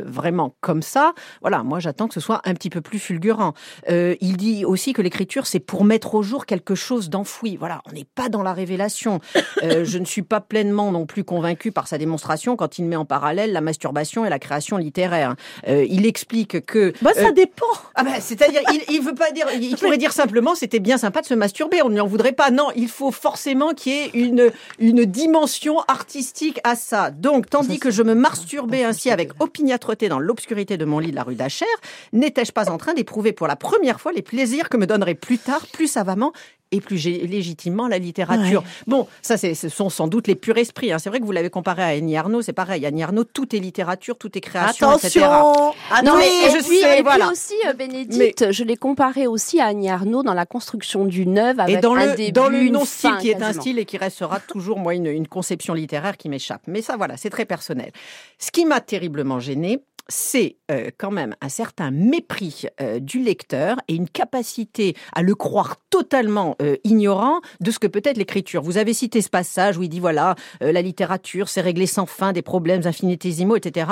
vraiment 0.04 0.54
comme 0.60 0.82
ça, 0.82 1.14
voilà, 1.40 1.62
moi 1.62 1.80
j'attends 1.80 2.08
que 2.08 2.14
ce 2.14 2.20
soit 2.20 2.40
un 2.44 2.54
petit 2.54 2.70
peu 2.70 2.80
plus 2.80 2.98
fulgurant. 2.98 3.54
Il 3.88 4.36
dit 4.36 4.64
aussi 4.64 4.92
que 4.92 5.02
l'écriture 5.02 5.46
c'est 5.46 5.60
pour 5.60 5.84
mettre 5.84 6.14
au 6.14 6.22
jour 6.22 6.46
quelque 6.46 6.74
chose 6.74 7.10
d'enfoui. 7.10 7.56
Voilà, 7.56 7.82
on 7.88 7.92
n'est 7.92 8.06
pas 8.14 8.28
dans 8.28 8.42
la 8.42 8.52
révélation. 8.52 9.20
Je 9.62 9.98
ne 9.98 10.04
suis 10.04 10.22
pas 10.22 10.40
pleinement 10.40 10.92
non 10.92 11.06
plus 11.06 11.24
convaincu 11.24 11.72
par 11.72 11.88
sa 11.88 11.98
démonstration 11.98 12.56
quand 12.56 12.78
il 12.78 12.84
met 12.84 12.96
en 12.96 13.04
parallèle 13.04 13.52
la 13.52 13.60
masturbation 13.60 14.24
et 14.24 14.30
la 14.30 14.38
création 14.38 14.78
littéraire. 14.82 15.34
Euh, 15.68 15.86
il 15.88 16.04
explique 16.06 16.64
que 16.66 16.92
Bah, 17.02 17.10
ça 17.14 17.28
euh, 17.28 17.32
dépend. 17.32 17.66
ah 17.94 18.02
ben, 18.04 18.14
c'est-à-dire, 18.20 18.60
il, 18.72 18.82
il 18.90 19.00
veut 19.02 19.14
pas 19.14 19.30
dire, 19.30 19.46
il 19.58 19.76
pourrait 19.80 19.98
dire 19.98 20.12
simplement, 20.12 20.54
c'était 20.54 20.80
bien 20.80 20.98
sympa 20.98 21.20
de 21.22 21.26
se 21.26 21.34
masturber, 21.34 21.82
on 21.82 21.88
ne 21.88 21.94
lui 21.94 22.00
en 22.00 22.06
voudrait 22.06 22.32
pas. 22.32 22.50
Non, 22.50 22.68
il 22.76 22.88
faut 22.88 23.10
forcément 23.10 23.72
qu'il 23.74 23.92
y 23.92 23.96
ait 23.96 24.10
une, 24.14 24.50
une 24.78 25.04
dimension 25.04 25.80
artistique 25.88 26.60
à 26.64 26.74
ça. 26.76 27.10
Donc, 27.10 27.48
tandis 27.48 27.78
que 27.78 27.90
je 27.90 28.02
me 28.02 28.14
masturbais 28.14 28.84
ainsi 28.84 29.10
avec 29.10 29.30
opiniâtreté 29.40 30.08
dans 30.08 30.18
l'obscurité 30.18 30.76
de 30.76 30.84
mon 30.84 30.98
lit 30.98 31.10
de 31.10 31.16
la 31.16 31.22
rue 31.22 31.34
d'Achères, 31.34 31.66
n'étais-je 32.12 32.52
pas 32.52 32.70
en 32.70 32.78
train 32.78 32.94
d'éprouver 32.94 33.32
pour 33.32 33.46
la 33.46 33.56
première 33.56 34.00
fois 34.00 34.12
les 34.12 34.22
plaisirs 34.22 34.68
que 34.68 34.76
me 34.76 34.86
donnerait 34.86 35.14
plus 35.14 35.38
tard, 35.38 35.66
plus 35.72 35.86
savamment 35.86 36.32
et 36.74 36.80
plus 36.80 36.96
légitimement 37.26 37.86
la 37.86 37.98
littérature? 37.98 38.64
Bon, 38.86 39.06
ça, 39.20 39.36
c'est, 39.36 39.52
ce 39.54 39.68
sont 39.68 39.90
sans 39.90 40.08
doute 40.08 40.26
les 40.26 40.34
purs 40.34 40.56
esprits. 40.56 40.90
hein. 40.90 40.98
C'est 40.98 41.10
vrai 41.10 41.20
que 41.20 41.24
vous 41.26 41.32
l'avez 41.32 41.50
comparé 41.50 41.82
à 41.82 41.86
Annie 41.88 42.16
Arnaud, 42.16 42.40
c'est 42.40 42.54
pareil. 42.54 42.86
Annie 42.86 43.02
Arnaud, 43.02 43.24
tout 43.24 43.54
est 43.54 43.58
littérature, 43.58 44.16
tout 44.16 44.36
est 44.36 44.40
création, 44.40 44.61
Attention. 44.68 45.74
Non, 46.04 46.16
mais 46.16 46.26
et 46.26 46.50
je 46.50 46.64
puis, 46.66 46.78
sais, 46.78 47.00
et 47.00 47.02
puis 47.02 47.22
aussi, 47.30 47.54
euh, 47.66 47.72
Bénédicte, 47.72 48.52
je 48.52 48.64
l'ai 48.64 48.76
comparé 48.76 49.26
aussi 49.26 49.60
à 49.60 49.66
Annie 49.66 49.90
Arnaud 49.90 50.22
dans 50.22 50.34
la 50.34 50.46
construction 50.46 51.04
d'une 51.04 51.38
œuvre 51.38 51.60
avec 51.60 51.78
Et 51.78 51.80
dans 51.80 51.94
un 51.94 52.06
le, 52.06 52.14
début, 52.14 52.32
dans 52.32 52.48
le 52.48 52.62
une 52.62 52.74
non-style 52.74 53.16
qui 53.20 53.30
est 53.30 53.42
un 53.42 53.52
style 53.52 53.78
et 53.78 53.84
qui 53.84 53.98
restera 53.98 54.40
toujours, 54.40 54.78
moi, 54.78 54.94
une, 54.94 55.06
une 55.06 55.28
conception 55.28 55.74
littéraire 55.74 56.16
qui 56.16 56.28
m'échappe. 56.28 56.62
Mais 56.66 56.82
ça, 56.82 56.96
voilà, 56.96 57.16
c'est 57.16 57.30
très 57.30 57.44
personnel. 57.44 57.92
Ce 58.38 58.50
qui 58.50 58.64
m'a 58.64 58.80
terriblement 58.80 59.40
gêné, 59.40 59.80
c'est 60.08 60.56
euh, 60.70 60.90
quand 60.98 61.10
même 61.10 61.34
un 61.40 61.48
certain 61.48 61.90
mépris 61.90 62.64
euh, 62.80 62.98
du 62.98 63.20
lecteur 63.20 63.78
et 63.88 63.94
une 63.94 64.08
capacité 64.08 64.94
à 65.14 65.22
le 65.22 65.34
croire 65.34 65.76
totalement 65.90 66.56
euh, 66.60 66.76
ignorant 66.84 67.40
de 67.60 67.70
ce 67.70 67.78
que 67.78 67.86
peut 67.86 68.02
être 68.04 68.16
l'écriture. 68.16 68.62
Vous 68.62 68.78
avez 68.78 68.94
cité 68.94 69.22
ce 69.22 69.28
passage 69.28 69.78
où 69.78 69.82
il 69.82 69.88
dit 69.88 70.00
voilà, 70.00 70.34
la 70.60 70.82
littérature, 70.82 71.48
c'est 71.48 71.60
régler 71.60 71.86
sans 71.86 72.06
fin 72.06 72.32
des 72.32 72.42
problèmes 72.42 72.86
infinitésimaux, 72.86 73.56
etc. 73.56 73.86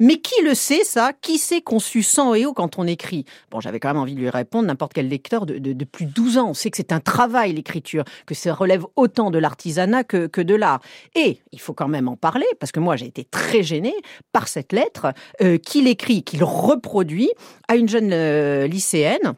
Mais 0.00 0.16
qui 0.16 0.42
le 0.42 0.54
sait, 0.54 0.82
ça? 0.82 1.12
Qui 1.12 1.36
sait 1.36 1.60
qu'on 1.60 1.78
sue 1.78 2.02
sang 2.02 2.34
et 2.34 2.46
eau 2.46 2.54
quand 2.54 2.78
on 2.78 2.86
écrit? 2.86 3.26
Bon, 3.50 3.60
j'avais 3.60 3.78
quand 3.78 3.88
même 3.88 3.98
envie 3.98 4.14
de 4.14 4.20
lui 4.20 4.30
répondre, 4.30 4.66
n'importe 4.66 4.94
quel 4.94 5.08
lecteur 5.08 5.44
de, 5.44 5.84
plus 5.84 6.06
de 6.06 6.10
12 6.10 6.38
ans. 6.38 6.48
On 6.48 6.54
sait 6.54 6.70
que 6.70 6.78
c'est 6.78 6.92
un 6.92 7.00
travail, 7.00 7.52
l'écriture, 7.52 8.04
que 8.24 8.34
ça 8.34 8.54
relève 8.54 8.86
autant 8.96 9.30
de 9.30 9.38
l'artisanat 9.38 10.02
que, 10.02 10.26
que 10.26 10.40
de 10.40 10.54
l'art. 10.54 10.80
Et 11.14 11.38
il 11.52 11.60
faut 11.60 11.74
quand 11.74 11.88
même 11.88 12.08
en 12.08 12.16
parler, 12.16 12.46
parce 12.58 12.72
que 12.72 12.80
moi, 12.80 12.96
j'ai 12.96 13.06
été 13.06 13.24
très 13.24 13.62
gênée 13.62 13.94
par 14.32 14.48
cette 14.48 14.72
lettre 14.72 15.12
euh, 15.42 15.58
qu'il 15.58 15.86
écrit, 15.86 16.22
qu'il 16.22 16.44
reproduit 16.44 17.30
à 17.68 17.76
une 17.76 17.88
jeune 17.88 18.12
euh, 18.14 18.66
lycéenne. 18.66 19.34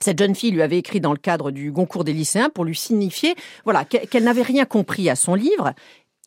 Cette 0.00 0.18
jeune 0.18 0.34
fille 0.34 0.52
lui 0.52 0.62
avait 0.62 0.78
écrit 0.78 1.00
dans 1.00 1.12
le 1.12 1.18
cadre 1.18 1.50
du 1.50 1.72
concours 1.72 2.04
des 2.04 2.12
lycéens 2.12 2.50
pour 2.50 2.64
lui 2.64 2.76
signifier 2.76 3.34
voilà, 3.64 3.84
qu'elle 3.84 4.24
n'avait 4.24 4.42
rien 4.42 4.64
compris 4.64 5.10
à 5.10 5.16
son 5.16 5.34
livre. 5.34 5.74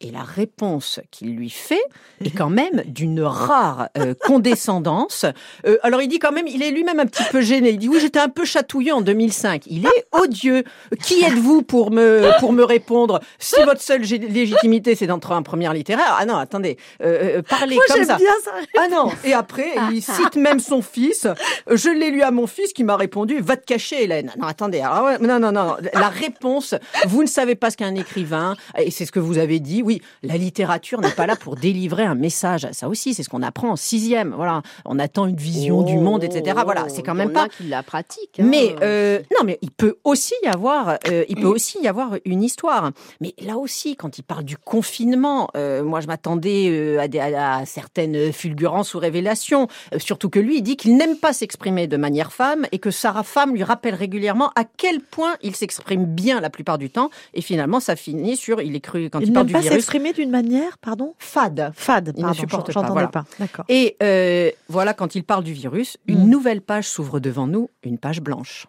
Et 0.03 0.09
la 0.09 0.23
réponse 0.23 0.99
qu'il 1.11 1.35
lui 1.35 1.51
fait 1.51 1.81
est 2.25 2.31
quand 2.31 2.49
même 2.49 2.81
d'une 2.87 3.21
rare 3.21 3.89
euh, 3.97 4.13
condescendance. 4.25 5.25
Euh, 5.67 5.77
alors 5.83 6.01
il 6.01 6.07
dit 6.07 6.17
quand 6.17 6.31
même, 6.31 6.47
il 6.47 6.63
est 6.63 6.71
lui-même 6.71 6.99
un 6.99 7.05
petit 7.05 7.23
peu 7.31 7.41
gêné. 7.41 7.69
Il 7.71 7.77
dit 7.77 7.87
oui, 7.87 7.99
j'étais 8.01 8.19
un 8.19 8.29
peu 8.29 8.43
chatouillé 8.43 8.91
en 8.91 9.01
2005. 9.01 9.63
Il 9.67 9.85
est 9.85 10.05
odieux. 10.11 10.63
Qui 11.03 11.23
êtes-vous 11.23 11.61
pour 11.61 11.91
me 11.91 12.31
pour 12.39 12.51
me 12.51 12.63
répondre? 12.63 13.19
Si 13.37 13.61
votre 13.63 13.81
seule 13.81 14.01
légitimité 14.01 14.95
c'est 14.95 15.07
d'entrer 15.07 15.35
en 15.35 15.43
première 15.43 15.73
littéraire, 15.73 16.17
ah 16.17 16.25
non, 16.25 16.37
attendez, 16.37 16.77
euh, 17.03 17.41
parlez 17.43 17.75
Moi, 17.75 17.83
comme 17.87 18.03
ça. 18.03 18.17
bien 18.17 18.27
ça. 18.43 18.51
Ah 18.77 18.87
non 18.89 19.11
Et 19.23 19.33
après, 19.33 19.67
il 19.91 20.01
cite 20.01 20.35
même 20.35 20.59
son 20.59 20.81
fils. 20.81 21.27
Je 21.69 21.89
l'ai 21.89 22.09
lu 22.09 22.23
à 22.23 22.31
mon 22.31 22.47
fils 22.47 22.73
qui 22.73 22.83
m'a 22.83 22.95
répondu 22.95 23.39
Va 23.39 23.55
te 23.55 23.65
cacher, 23.65 24.03
Hélène. 24.03 24.31
Non, 24.39 24.47
attendez. 24.47 24.81
ah 24.83 25.03
ouais, 25.03 25.17
non, 25.19 25.39
non, 25.39 25.51
non. 25.51 25.75
La 25.93 26.09
réponse, 26.09 26.73
vous 27.05 27.21
ne 27.21 27.27
savez 27.27 27.55
pas 27.55 27.69
ce 27.69 27.77
qu'est 27.77 27.85
un 27.85 27.95
écrivain. 27.95 28.55
Et 28.77 28.89
c'est 28.89 29.05
ce 29.05 29.11
que 29.11 29.19
vous 29.19 29.37
avez 29.37 29.59
dit. 29.59 29.81
Oui, 29.83 29.90
la 30.23 30.37
littérature 30.37 31.01
n'est 31.01 31.09
pas 31.11 31.25
là 31.25 31.35
pour 31.35 31.55
délivrer 31.67 32.03
un 32.03 32.15
message. 32.15 32.67
Ça 32.71 32.87
aussi, 32.87 33.13
c'est 33.13 33.23
ce 33.23 33.29
qu'on 33.29 33.41
apprend 33.41 33.71
en 33.71 33.75
sixième. 33.75 34.33
Voilà. 34.35 34.61
On 34.85 34.99
attend 34.99 35.25
une 35.25 35.35
vision 35.35 35.81
du 35.81 35.97
monde, 35.97 36.23
etc. 36.23 36.57
Voilà. 36.63 36.87
C'est 36.89 37.01
quand 37.03 37.11
Oh, 37.11 37.15
même 37.15 37.33
pas. 37.33 37.49
qui 37.49 37.63
la 37.63 37.83
pratique. 37.83 38.39
hein. 38.39 38.43
Mais 38.47 38.75
euh, 38.81 39.19
non, 39.37 39.45
mais 39.45 39.59
il 39.61 39.71
peut 39.71 39.97
aussi 40.05 40.33
y 40.43 40.47
avoir, 40.47 40.97
euh, 41.09 41.25
il 41.27 41.35
peut 41.35 41.47
aussi 41.47 41.77
y 41.81 41.87
avoir 41.87 42.15
une 42.25 42.41
histoire. 42.43 42.91
Mais 43.19 43.33
là 43.45 43.57
aussi, 43.57 43.95
quand 43.97 44.17
il 44.17 44.23
parle 44.23 44.43
du 44.45 44.55
confinement, 44.57 45.49
euh, 45.57 45.83
moi 45.83 45.99
je 46.01 46.07
m'attendais 46.07 46.97
à, 46.99 47.07
des- 47.07 47.19
à- 47.19 47.57
à 47.57 47.65
certaines 47.65 48.31
fulgurances 48.31 48.93
ou 48.93 48.99
révélations. 48.99 49.67
Surtout 49.97 50.29
que 50.29 50.39
lui, 50.39 50.57
il 50.57 50.61
dit 50.61 50.77
qu'il 50.77 50.95
n'aime 50.97 51.17
pas 51.17 51.33
s'exprimer 51.33 51.87
de 51.87 51.97
manière 51.97 52.31
femme 52.31 52.65
et 52.71 52.79
que 52.79 52.91
Sarah 52.91 53.23
Femme 53.23 53.53
lui 53.53 53.63
rappelle 53.63 53.95
régulièrement 53.95 54.51
à 54.55 54.63
quel 54.63 55.01
point 55.01 55.35
il 55.41 55.55
s'exprime 55.55 56.05
bien 56.05 56.39
la 56.41 56.49
plupart 56.49 56.77
du 56.77 56.89
temps. 56.89 57.09
Et 57.33 57.41
finalement, 57.41 57.79
ça 57.79 57.95
finit 57.95 58.37
sur 58.37 58.61
il 58.61 58.75
est 58.75 58.79
cru 58.79 59.09
quand 59.09 59.19
il, 59.19 59.27
Il 59.27 59.33
parle 59.33 59.47
du 59.47 59.53
pas 59.53 59.61
virus. 59.81 59.85
s'exprimer 59.85 60.13
d'une 60.13 60.29
manière, 60.29 60.77
pardon 60.77 61.13
Fade. 61.19 61.71
Fade, 61.75 62.13
Il 62.15 62.21
pardon, 62.23 62.43
pas, 62.43 62.63
j'entendais 62.71 62.91
voilà. 62.91 63.07
pas. 63.09 63.25
D'accord. 63.39 63.65
Et 63.69 63.97
euh, 64.01 64.49
voilà, 64.69 64.93
quand 64.93 65.15
il 65.15 65.23
parle 65.23 65.43
du 65.43 65.53
virus, 65.53 65.97
une 66.07 66.25
Mm. 66.25 66.29
nouvelle 66.29 66.61
page 66.61 66.87
s'ouvre 66.87 67.19
devant 67.19 67.47
nous, 67.47 67.69
une 67.83 67.97
page 67.97 68.21
blanche. 68.21 68.67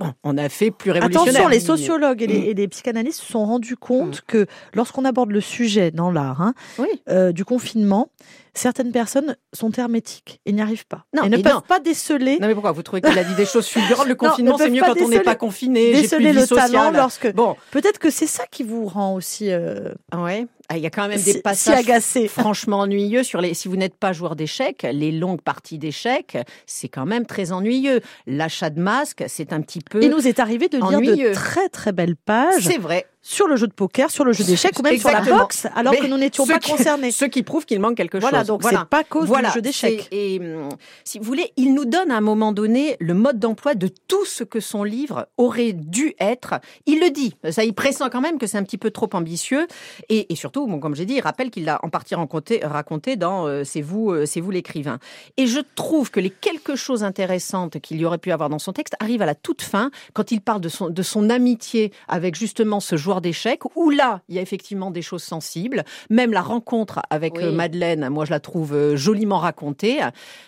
Bon, 0.00 0.12
on 0.24 0.36
a 0.38 0.48
fait 0.48 0.72
plus 0.72 0.90
révolutionnaire. 0.90 1.28
Attention, 1.34 1.48
les 1.48 1.60
sociologues 1.60 2.20
et 2.22 2.26
les, 2.26 2.38
et 2.50 2.54
les 2.54 2.66
psychanalystes 2.66 3.20
se 3.20 3.30
sont 3.30 3.44
rendus 3.46 3.76
compte 3.76 4.18
Mm. 4.18 4.24
que 4.26 4.46
lorsqu'on 4.74 5.04
aborde 5.04 5.30
le 5.30 5.40
sujet 5.40 5.92
dans 5.92 6.10
l'art 6.10 6.42
hein, 6.42 6.54
Oui. 6.78 6.88
euh, 7.08 7.30
du 7.30 7.44
confinement, 7.44 8.08
certaines 8.54 8.92
personnes 8.92 9.36
sont 9.52 9.70
hermétiques 9.72 10.40
et 10.46 10.52
n'y 10.52 10.60
arrivent 10.60 10.86
pas. 10.86 11.04
Non, 11.14 11.24
et 11.24 11.28
ne 11.28 11.38
peuvent 11.38 11.52
non. 11.54 11.60
pas 11.60 11.80
déceler, 11.80 12.38
Non 12.40 12.46
mais 12.48 12.54
pourquoi 12.54 12.72
Vous 12.72 12.82
trouvez 12.82 13.00
qu'il 13.02 13.18
a 13.18 13.24
dit 13.24 13.34
des 13.34 13.46
choses 13.46 13.66
fulgurantes 13.66 14.06
Le 14.06 14.14
confinement, 14.14 14.58
ne 14.58 14.62
c'est 14.64 14.70
mieux 14.70 14.80
quand 14.82 15.00
on 15.00 15.08
n'est 15.08 15.20
pas 15.20 15.34
confiné. 15.34 15.92
Déceler 15.92 16.32
le 16.32 16.46
talent 16.46 16.66
sociale. 16.66 16.94
lorsque. 16.96 17.32
Bon, 17.34 17.56
Peut-être 17.70 17.98
que 17.98 18.10
c'est 18.10 18.26
ça 18.26 18.44
qui 18.50 18.62
vous 18.62 18.86
rend 18.86 19.14
aussi 19.14 19.50
euh, 19.50 19.92
ouais. 20.16 20.46
Ah, 20.68 20.76
Il 20.76 20.82
y 20.82 20.86
a 20.86 20.90
quand 20.90 21.08
même 21.08 21.20
des 21.20 21.40
passages 21.40 21.78
agacé. 21.78 22.28
franchement 22.28 22.80
ennuyeux 22.80 23.22
sur 23.22 23.40
les. 23.40 23.54
Si 23.54 23.68
vous 23.68 23.76
n'êtes 23.76 23.96
pas 23.96 24.12
joueur 24.12 24.36
d'échecs, 24.36 24.86
les 24.90 25.12
longues 25.12 25.42
parties 25.42 25.78
d'échecs, 25.78 26.38
c'est 26.66 26.88
quand 26.88 27.04
même 27.06 27.26
très 27.26 27.52
ennuyeux. 27.52 28.00
L'achat 28.26 28.70
de 28.70 28.80
masques, 28.80 29.24
c'est 29.28 29.52
un 29.52 29.60
petit 29.60 29.80
peu. 29.80 30.02
Il 30.02 30.10
nous 30.10 30.26
est 30.28 30.38
arrivé 30.40 30.68
de 30.68 30.76
lire 30.78 30.98
Ennuyeux. 30.98 31.30
de 31.30 31.34
très 31.34 31.68
très 31.68 31.92
belles 31.92 32.16
pages 32.16 32.62
C'est 32.62 32.78
vrai. 32.78 33.06
Sur 33.24 33.46
le 33.46 33.54
jeu 33.56 33.68
de 33.68 33.72
poker, 33.72 34.10
sur 34.10 34.24
le 34.24 34.32
jeu 34.32 34.42
d'échecs 34.44 34.76
ou 34.78 34.82
même 34.82 34.98
sur 34.98 35.10
la 35.10 35.20
boxe, 35.22 35.66
alors 35.76 35.92
Mais 35.92 36.00
que 36.00 36.06
nous 36.06 36.18
n'étions 36.18 36.44
pas 36.46 36.58
qui- 36.58 36.72
concernés. 36.72 37.10
Ce 37.22 37.24
qui 37.24 37.42
prouve 37.44 37.64
qu'il 37.64 37.78
manque 37.78 37.96
quelque 37.96 38.18
Voilà, 38.18 38.38
chose. 38.40 38.48
donc 38.48 38.62
c'est 38.64 38.84
pas 38.90 39.04
cause 39.04 39.28
Voilà, 39.28 39.48
du 39.48 39.54
jeu 39.54 39.62
d'échecs. 39.62 40.08
Et 40.10 40.40
hum, 40.40 40.68
si 41.04 41.18
vous 41.18 41.24
voulez, 41.24 41.52
il 41.56 41.72
nous 41.72 41.84
donne 41.84 42.10
à 42.10 42.16
un 42.16 42.20
moment 42.20 42.52
donné 42.52 42.96
le 42.98 43.14
mode 43.14 43.38
d'emploi 43.38 43.74
de 43.76 43.88
tout 44.08 44.24
ce 44.24 44.42
que 44.42 44.58
son 44.58 44.82
livre 44.82 45.28
aurait 45.36 45.72
dû 45.72 46.14
être. 46.18 46.54
Il 46.86 46.98
le 47.00 47.10
dit. 47.10 47.36
Ça, 47.50 47.62
il 47.64 47.74
pressent 47.74 48.02
quand 48.10 48.20
même 48.20 48.38
que 48.38 48.46
c'est 48.48 48.58
un 48.58 48.64
petit 48.64 48.78
peu 48.78 48.90
trop 48.90 49.08
ambitieux. 49.12 49.66
Et, 50.08 50.32
et 50.32 50.36
surtout, 50.36 50.66
bon, 50.66 50.80
comme 50.80 50.96
j'ai 50.96 51.04
dit, 51.06 51.14
il 51.14 51.20
rappelle 51.20 51.50
qu'il 51.50 51.64
l'a 51.64 51.78
en 51.84 51.90
partie 51.90 52.16
raconté, 52.16 52.60
raconté 52.64 53.14
dans 53.16 53.46
euh, 53.46 53.62
C'est 53.62 53.82
vous, 53.82 54.10
euh, 54.10 54.26
c'est 54.26 54.40
vous 54.40 54.50
l'écrivain. 54.50 54.98
Et 55.36 55.46
je 55.46 55.60
trouve 55.76 56.10
que 56.10 56.18
les 56.18 56.30
quelque 56.30 56.74
chose 56.74 57.04
intéressantes 57.04 57.78
qu'il 57.80 57.98
y 58.00 58.04
aurait 58.04 58.18
pu 58.18 58.32
avoir 58.32 58.48
dans 58.48 58.58
son 58.58 58.72
texte 58.72 58.96
arrivent 58.98 59.22
à 59.22 59.26
la 59.26 59.34
toute 59.36 59.62
fin, 59.62 59.90
quand 60.12 60.32
il 60.32 60.40
parle 60.40 60.60
de 60.60 60.68
son, 60.68 60.88
de 60.90 61.02
son 61.02 61.30
amitié 61.30 61.92
avec 62.08 62.34
justement 62.34 62.80
ce 62.80 62.96
joueur 62.96 63.11
d'échecs, 63.20 63.62
où 63.76 63.90
là, 63.90 64.20
il 64.28 64.34
y 64.36 64.38
a 64.38 64.42
effectivement 64.42 64.90
des 64.90 65.02
choses 65.02 65.22
sensibles. 65.22 65.84
Même 66.10 66.32
la 66.32 66.40
rencontre 66.42 67.00
avec 67.10 67.34
Oui. 67.36 67.44
euh, 67.44 67.52
Madeleine, 67.52 68.08
moi, 68.08 68.24
je 68.24 68.30
la 68.30 68.40
trouve 68.40 68.72
euh, 68.74 68.96
joliment 68.96 69.38
racontée. 69.38 69.98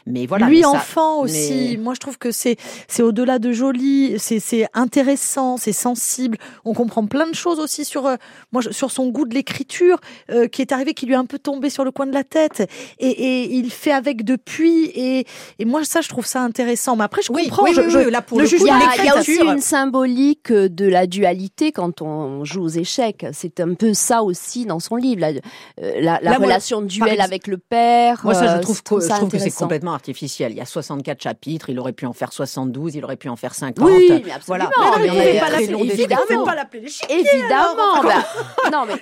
Mais 0.06 0.26
voilà. 0.26 0.46
Lui 0.46 0.56
mais 0.58 0.62
ça- 0.62 0.70
enfant 0.70 1.20
aussi. 1.20 1.76
Moi 1.78 1.94
je 1.94 2.00
trouve 2.00 2.18
que 2.18 2.30
c'est 2.30 2.56
c'est 2.88 3.02
au-delà 3.02 3.38
de 3.38 3.52
joli, 3.52 4.14
c'est 4.18 4.38
c'est 4.38 4.66
intéressant, 4.74 5.56
c'est 5.56 5.72
sensible. 5.72 6.38
On 6.64 6.72
comprend 6.72 7.06
plein 7.06 7.26
de 7.28 7.34
choses 7.34 7.58
aussi 7.58 7.84
sur 7.84 8.06
euh, 8.06 8.16
moi 8.52 8.62
sur 8.70 8.90
son 8.90 9.08
goût 9.08 9.26
de 9.26 9.34
l'écriture 9.34 9.98
euh, 10.30 10.46
qui 10.46 10.62
est 10.62 10.72
arrivé, 10.72 10.94
qui 10.94 11.06
lui 11.06 11.14
est 11.14 11.16
un 11.16 11.24
peu 11.26 11.38
tombé 11.38 11.68
sur 11.70 11.84
le 11.84 11.90
coin 11.90 12.06
de 12.06 12.12
la 12.14 12.24
tête 12.24 12.68
et, 12.98 13.08
et 13.08 13.54
il 13.56 13.70
fait 13.70 13.92
avec 13.92 14.24
depuis 14.24 14.84
et, 14.94 15.26
et 15.58 15.64
moi 15.64 15.84
ça 15.84 16.00
je 16.00 16.08
trouve 16.08 16.26
ça 16.26 16.42
intéressant. 16.42 16.96
Mais 16.96 17.04
après 17.04 17.22
je 17.22 17.32
Oui, 17.32 17.48
comprends. 17.48 17.64
oui, 17.64 17.74
je, 17.74 18.08
là, 18.08 18.22
pour 18.22 18.38
le 18.38 18.46
juge 18.46 18.60
coup, 18.60 18.66
Il 18.66 19.04
y, 19.04 19.08
a, 19.08 19.18
aussi 19.18 19.38
une 19.42 19.60
symbolique 19.60 20.52
de 20.52 20.86
la 20.86 21.06
dualité 21.06 21.72
quand 21.72 22.02
on 22.02 22.44
joue 22.44 22.53
aux 22.60 22.68
échecs. 22.68 23.26
C'est 23.32 23.60
un 23.60 23.74
peu 23.74 23.94
ça 23.94 24.22
aussi 24.22 24.66
dans 24.66 24.80
son 24.80 24.96
livre, 24.96 25.20
la, 25.20 25.28
euh, 25.28 25.32
la, 25.78 26.00
la 26.00 26.20
Là, 26.20 26.38
moi, 26.38 26.46
relation 26.46 26.82
duel 26.82 27.20
avec 27.20 27.46
le 27.46 27.58
père. 27.58 28.20
Moi, 28.24 28.34
ça, 28.34 28.44
euh, 28.44 28.56
je 28.56 28.62
trouve, 28.62 28.82
trouve 28.82 28.98
que, 28.98 29.04
je 29.04 29.08
ça 29.10 29.16
trouve 29.18 29.30
que 29.30 29.38
c'est 29.38 29.50
complètement 29.50 29.92
artificiel. 29.94 30.52
Il 30.52 30.58
y 30.58 30.60
a 30.60 30.66
64 30.66 31.22
chapitres, 31.22 31.70
il 31.70 31.78
aurait 31.78 31.92
pu 31.92 32.06
en 32.06 32.12
faire 32.12 32.32
72, 32.32 32.94
il 32.96 33.04
aurait 33.04 33.16
pu 33.16 33.28
en 33.28 33.36
faire 33.36 33.54
50. 33.54 33.84
Oui, 33.88 34.22
mais 34.24 34.32
absolument. 34.32 34.70
Voilà. 34.76 34.96
Mais 34.98 35.06
Mais 35.06 35.66
non, 35.68 35.78
on 35.80 35.84
mais 35.84 35.94
défauts. 36.06 36.22
Faut 36.28 36.44
pas 36.44 36.54
l'appeler 36.54 36.88
chiens. 36.88 37.08
Évidemment. 37.08 38.02
bah, 38.02 38.26
non, 38.72 38.84
mais 38.86 38.98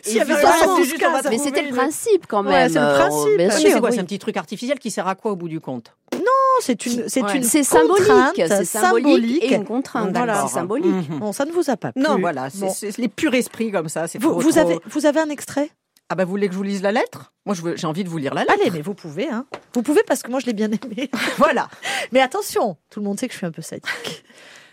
trouver 1.39 1.39
c'était 1.39 1.63
le 1.63 1.75
principe 1.75 2.27
quand 2.27 2.45
Ouais, 2.45 2.51
même. 2.53 2.73
c'est 2.73 2.79
le 2.79 2.85
euh, 2.85 2.99
principe. 2.99 3.39
sûr, 3.51 3.71
c'est 3.73 3.81
quoi 3.81 3.89
oui. 3.91 3.95
C'est 3.97 4.01
un 4.01 4.05
petit 4.05 4.19
truc 4.19 4.37
artificiel 4.37 4.79
qui 4.79 4.91
sert 4.91 5.07
à 5.07 5.15
quoi 5.15 5.33
au 5.33 5.37
bout 5.37 5.49
du 5.49 5.61
compte? 5.61 5.95
Non, 6.23 6.61
c'est 6.61 6.87
une 6.87 7.09
c'est 7.09 7.23
Ouais. 7.23 7.37
une 7.37 7.43
C'est 7.43 7.63
symbolique, 7.63 8.07
c'est 8.37 8.65
symbolique 8.65 9.43
et 9.45 9.55
une 9.55 9.65
contrainte. 9.65 10.11
Voilà. 10.15 10.43
C'est 10.47 10.55
symbolique. 10.55 11.11
Mhm. 11.11 11.19
Bon, 11.19 11.33
ça 11.33 11.45
ne 11.45 11.53
vous 11.53 11.69
a 11.71 11.77
pas 11.77 11.93
plu. 11.93 12.03
Non, 12.03 12.19
voilà, 12.19 12.49
c'est 12.51 12.61
Bon. 12.61 12.73
les 12.99 13.09
purs 13.09 13.35
esprits 13.35 13.71
comme 13.73 13.89
ça. 13.89 14.07
c'est 14.09 14.19
Vous, 14.21 14.31
trop- 14.31 14.41
vous 14.41 14.51
trop- 14.53 14.61
avez 14.61 14.79
vous 14.87 15.07
avez 15.07 15.21
un 15.21 15.29
extrait? 15.31 15.71
Ah 16.09 16.15
bah 16.15 16.25
vous 16.25 16.31
voulez 16.31 16.47
que 16.49 16.53
je 16.53 16.59
vous 16.59 16.63
lise 16.65 16.83
la 16.83 16.93
lettre? 16.93 17.33
Moi, 17.47 17.55
j'ai 17.75 17.87
envie 17.87 18.05
de 18.05 18.09
vous 18.11 18.19
lire 18.19 18.35
la 18.35 18.43
lettre. 18.43 18.53
Allez, 18.61 18.71
mais 18.71 18.83
vous 18.83 18.93
pouvez, 18.95 19.29
hein. 19.31 19.47
Vous 19.75 19.83
pouvez 19.83 20.03
parce 20.07 20.23
que 20.23 20.31
moi 20.31 20.41
je 20.41 20.47
l'ai 20.47 20.53
bien 20.53 20.69
aimé. 20.71 21.11
Voilà. 21.39 21.69
Mais 22.13 22.21
attention, 22.21 22.77
tout 22.91 23.01
le 23.01 23.07
monde 23.07 23.19
sait 23.19 23.27
que 23.29 23.33
je 23.33 23.39
suis 23.39 23.47
un 23.47 23.51
peu 23.53 23.63
sadique. 23.63 23.87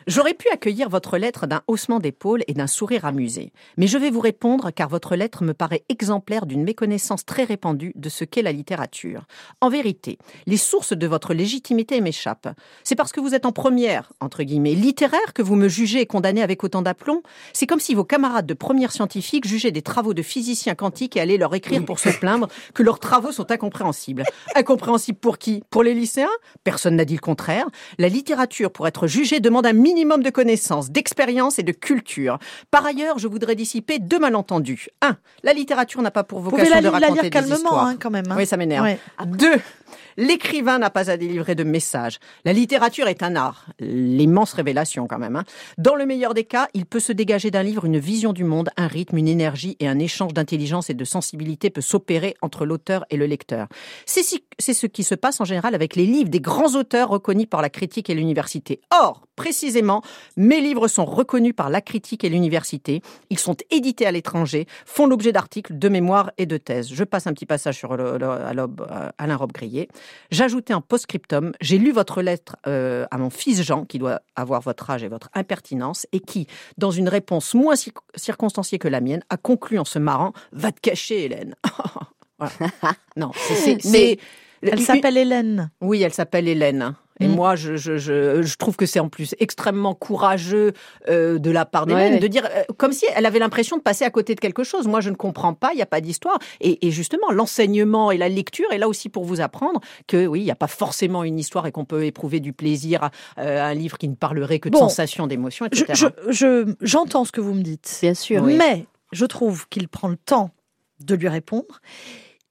J'aurais 0.09 0.33
pu 0.33 0.49
accueillir 0.49 0.89
votre 0.89 1.19
lettre 1.19 1.45
d'un 1.45 1.61
haussement 1.67 1.99
d'épaule 1.99 2.41
et 2.47 2.55
d'un 2.55 2.65
sourire 2.65 3.05
amusé. 3.05 3.53
Mais 3.77 3.85
je 3.85 3.99
vais 3.99 4.09
vous 4.09 4.21
répondre 4.21 4.71
car 4.71 4.89
votre 4.89 5.15
lettre 5.15 5.43
me 5.43 5.53
paraît 5.53 5.83
exemplaire 5.87 6.47
d'une 6.47 6.63
méconnaissance 6.63 7.27
très 7.27 7.43
répandue 7.43 7.93
de 7.95 8.09
ce 8.09 8.23
qu'est 8.23 8.41
la 8.41 8.51
littérature. 8.51 9.27
En 9.61 9.69
vérité, 9.69 10.17
les 10.47 10.57
sources 10.57 10.93
de 10.93 11.05
votre 11.05 11.35
légitimité 11.35 12.01
m'échappent. 12.01 12.49
C'est 12.83 12.95
parce 12.95 13.11
que 13.11 13.19
vous 13.19 13.35
êtes 13.35 13.45
en 13.45 13.51
première, 13.51 14.11
entre 14.19 14.41
guillemets, 14.41 14.73
littéraire 14.73 15.31
que 15.35 15.43
vous 15.43 15.53
me 15.53 15.67
jugez 15.67 16.01
et 16.01 16.07
condamnez 16.07 16.41
avec 16.41 16.63
autant 16.63 16.81
d'aplomb. 16.81 17.21
C'est 17.53 17.67
comme 17.67 17.79
si 17.79 17.93
vos 17.93 18.03
camarades 18.03 18.47
de 18.47 18.55
première 18.55 18.91
scientifique 18.91 19.47
jugeaient 19.47 19.69
des 19.69 19.83
travaux 19.83 20.15
de 20.15 20.23
physiciens 20.23 20.73
quantiques 20.73 21.17
et 21.17 21.21
allaient 21.21 21.37
leur 21.37 21.53
écrire 21.53 21.85
pour 21.85 21.99
se 21.99 22.09
plaindre 22.09 22.47
que 22.73 22.81
leurs 22.81 22.97
travaux 22.97 23.31
sont 23.31 23.51
incompréhensibles. 23.51 24.23
Incompréhensibles 24.55 25.19
pour 25.19 25.37
qui? 25.37 25.61
Pour 25.69 25.83
les 25.83 25.93
lycéens? 25.93 26.29
Personne 26.63 26.95
n'a 26.95 27.05
dit 27.05 27.13
le 27.13 27.19
contraire. 27.19 27.67
La 27.99 28.09
littérature, 28.09 28.71
pour 28.71 28.87
être 28.87 29.05
jugée, 29.05 29.39
demande 29.39 29.67
un 29.67 29.73
minimum 29.73 29.98
de 30.05 30.29
connaissances, 30.29 30.89
d'expérience 30.91 31.59
et 31.59 31.63
de 31.63 31.71
culture. 31.71 32.39
Par 32.71 32.85
ailleurs, 32.85 33.19
je 33.19 33.27
voudrais 33.27 33.55
dissiper 33.55 33.99
deux 33.99 34.19
malentendus. 34.19 34.87
Un, 35.01 35.17
la 35.43 35.53
littérature 35.53 36.01
n'a 36.01 36.11
pas 36.11 36.23
pour 36.23 36.39
Vous 36.39 36.49
pouvez 36.49 36.63
vocation 36.63 36.75
la, 36.75 36.81
de 36.81 36.95
li- 36.95 36.99
la 37.01 37.07
raconter 37.07 37.13
lire 37.13 37.23
des 37.23 37.29
calmement, 37.29 37.55
histoires. 37.55 37.85
hein, 37.85 37.97
quand 37.99 38.09
même. 38.09 38.25
hein. 38.29 38.35
Oui, 38.37 38.45
ça 38.45 38.57
m'énerve. 38.57 38.85
Ouais. 38.85 38.99
Deux, 39.25 39.55
l'écrivain 40.19 40.77
n'a 40.79 40.89
pas 40.89 41.09
à 41.09 41.17
délivrer 41.17 41.55
de 41.55 41.63
messages. 41.63 42.19
La 42.45 42.53
littérature 42.53 43.07
est 43.07 43.23
un 43.23 43.35
art. 43.35 43.65
L'immense 43.79 44.53
révélation 44.53 45.07
quand 45.07 45.17
même. 45.17 45.37
hein. 45.37 45.45
Dans 45.77 45.95
le 45.95 46.05
meilleur 46.05 46.33
des 46.33 46.43
cas, 46.43 46.67
il 46.73 46.85
peut 46.85 46.99
se 46.99 47.13
dégager 47.13 47.51
d'un 47.51 47.63
livre 47.63 47.85
une 47.85 47.97
vision 47.97 48.33
du 48.33 48.43
monde, 48.43 48.69
un 48.77 48.87
rythme, 48.87 49.17
une 49.17 49.29
énergie 49.29 49.77
et 49.79 49.87
un 49.87 49.97
échange 49.97 50.33
d'intelligence 50.33 50.89
et 50.89 50.93
de 50.93 51.05
sensibilité 51.05 51.69
peut 51.69 51.81
s'opérer 51.81 52.35
entre 52.41 52.65
l'auteur 52.65 53.05
et 53.09 53.17
le 53.17 53.25
lecteur. 53.25 53.67
C'est 54.05 54.23
ce 54.23 54.85
qui 54.85 55.03
se 55.03 55.15
passe 55.15 55.39
en 55.39 55.45
général 55.45 55.73
avec 55.73 55.95
les 55.95 56.05
livres 56.05 56.29
des 56.29 56.41
grands 56.41 56.75
auteurs 56.75 57.09
reconnus 57.09 57.47
par 57.49 57.61
la 57.61 57.69
critique 57.69 58.09
et 58.09 58.13
l'université. 58.13 58.81
Or, 58.91 59.25
précisément, 59.37 60.01
mes 60.35 60.59
livres 60.59 60.89
sont 60.89 61.05
reconnus 61.05 61.53
par 61.55 61.69
la 61.69 61.79
critique 61.79 62.25
et 62.25 62.29
l'université. 62.29 63.01
Ils 63.29 63.39
sont 63.39 63.55
édités 63.71 64.05
à 64.05 64.11
l'étranger, 64.11 64.67
font 64.85 65.07
l'objet 65.07 65.31
d'articles, 65.31 65.77
de 65.77 65.87
mémoires 65.87 66.31
et 66.37 66.45
de 66.45 66.57
thèses. 66.57 66.89
Je 66.93 67.05
passe 67.05 67.25
un 67.25 67.33
petit 67.33 67.45
passage 67.45 67.77
sur 67.77 67.93
à 67.93 69.11
Alain 69.17 69.35
Robbe-Grillet. 69.37 69.87
J'ajoutais 70.31 70.73
un 70.73 70.81
post-scriptum. 70.81 71.51
J'ai 71.61 71.77
lu 71.77 71.91
votre 71.91 72.21
lettre 72.21 72.55
euh, 72.67 73.05
à 73.11 73.17
mon 73.17 73.29
fils 73.29 73.61
Jean, 73.63 73.85
qui 73.85 73.99
doit 73.99 74.21
avoir 74.35 74.61
votre 74.61 74.89
âge 74.89 75.03
et 75.03 75.07
votre 75.07 75.29
impertinence, 75.33 76.05
et 76.11 76.19
qui, 76.19 76.47
dans 76.77 76.91
une 76.91 77.09
réponse 77.09 77.53
moins 77.53 77.75
cir- 77.75 77.91
circonstanciée 78.15 78.79
que 78.79 78.87
la 78.87 79.01
mienne, 79.01 79.23
a 79.29 79.37
conclu 79.37 79.79
en 79.79 79.85
se 79.85 79.99
marrant 79.99 80.33
Va 80.51 80.71
te 80.71 80.79
cacher, 80.79 81.25
Hélène. 81.25 81.55
Voilà. 82.39 82.71
Non, 83.17 83.31
c'est- 83.35 84.17
Elle 84.61 84.79
s'appelle 84.81 85.17
Hélène. 85.17 85.71
oui, 85.81 86.01
elle 86.03 86.13
s'appelle 86.13 86.47
Hélène. 86.47 86.93
Et 87.21 87.27
Mm. 87.27 87.35
moi, 87.35 87.55
je, 87.55 87.75
je, 87.75 87.97
je, 87.97 88.41
je 88.41 88.55
trouve 88.57 88.75
que 88.77 88.85
c'est 88.85 88.99
en 88.99 89.09
plus 89.09 89.35
extrêmement 89.39 89.93
courageux 89.93 90.71
euh, 91.09 91.37
de 91.37 91.51
la 91.51 91.65
part 91.65 91.85
d'Hélène 91.85 92.13
Ouais. 92.13 92.19
de 92.19 92.27
dire 92.27 92.45
euh, 92.45 92.63
comme 92.77 92.93
si 92.93 93.05
elle 93.13 93.25
avait 93.25 93.39
l'impression 93.39 93.75
de 93.77 93.81
passer 93.81 94.05
à 94.05 94.09
côté 94.09 94.35
de 94.35 94.39
quelque 94.39 94.63
chose. 94.63 94.87
Moi, 94.87 95.01
je 95.01 95.09
ne 95.09 95.15
comprends 95.15 95.53
pas, 95.53 95.71
il 95.73 95.75
n'y 95.75 95.81
a 95.81 95.85
pas 95.85 95.99
d'histoire. 96.01 96.39
Et, 96.61 96.87
et 96.87 96.91
justement, 96.91 97.31
l'enseignement 97.31 98.11
et 98.11 98.17
la 98.17 98.29
lecture 98.29 98.71
est 98.71 98.77
là 98.77 98.87
aussi 98.87 99.09
pour 99.09 99.25
vous 99.25 99.41
apprendre 99.41 99.81
que 100.07 100.25
oui, 100.27 100.39
il 100.41 100.45
n'y 100.45 100.51
a 100.51 100.55
pas 100.55 100.67
forcément 100.67 101.23
une 101.23 101.37
histoire 101.39 101.67
et 101.67 101.71
qu'on 101.73 101.85
peut 101.85 102.05
éprouver 102.05 102.39
du 102.39 102.53
plaisir 102.53 103.03
à, 103.03 103.11
euh, 103.39 103.61
à 103.61 103.65
un 103.65 103.73
livre 103.73 103.97
qui 103.97 104.07
ne 104.07 104.15
parlerait 104.15 104.59
que 104.59 104.69
de 104.69 104.73
Bon. 104.73 104.79
sensations, 104.79 105.27
d'émotions, 105.27 105.65
etc. 105.65 105.85
je- 105.93 106.31
je- 106.31 106.73
J'entends 106.81 107.25
ce 107.25 107.31
que 107.31 107.41
vous 107.41 107.53
me 107.53 107.61
dites. 107.63 107.99
Bien 108.01 108.13
sûr. 108.13 108.41
Oui. 108.43 108.55
Mais 108.55 108.85
je 109.11 109.25
trouve 109.25 109.67
qu'il 109.69 109.87
prend 109.89 110.07
le 110.07 110.15
temps 110.17 110.51
de 111.03 111.15
lui 111.15 111.27
répondre. 111.27 111.81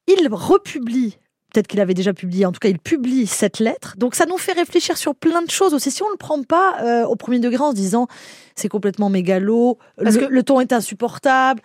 Il 0.07 0.29
republie, 0.31 1.17
peut-être 1.53 1.67
qu'il 1.67 1.81
avait 1.81 1.95
déjà 1.95 2.13
publié, 2.13 2.45
en 2.47 2.53
tout 2.53 2.61
cas 2.61 2.69
il 2.69 2.79
publie 2.79 3.27
cette 3.27 3.59
lettre. 3.59 3.95
Donc 3.97 4.15
ça 4.15 4.27
nous 4.27 4.39
fait 4.39 4.53
réfléchir 4.53 4.97
sur 4.97 5.15
plein 5.15 5.43
de 5.43 5.51
choses 5.51 5.75
aussi. 5.75 5.91
Si 5.91 6.03
on 6.03 6.07
ne 6.07 6.13
le 6.13 6.17
prend 6.19 6.43
pas 6.43 6.77
euh, 6.83 7.05
au 7.07 7.17
premier 7.17 7.39
degré 7.39 7.63
en 7.63 7.71
se 7.71 7.77
disant 7.77 8.07
c'est 8.57 8.69
complètement 8.69 9.09
mégalo, 9.09 9.79
Parce 10.03 10.17
le, 10.17 10.27
que- 10.27 10.33
le 10.33 10.43
ton 10.43 10.61
est 10.61 10.73
insupportable, 10.73 11.61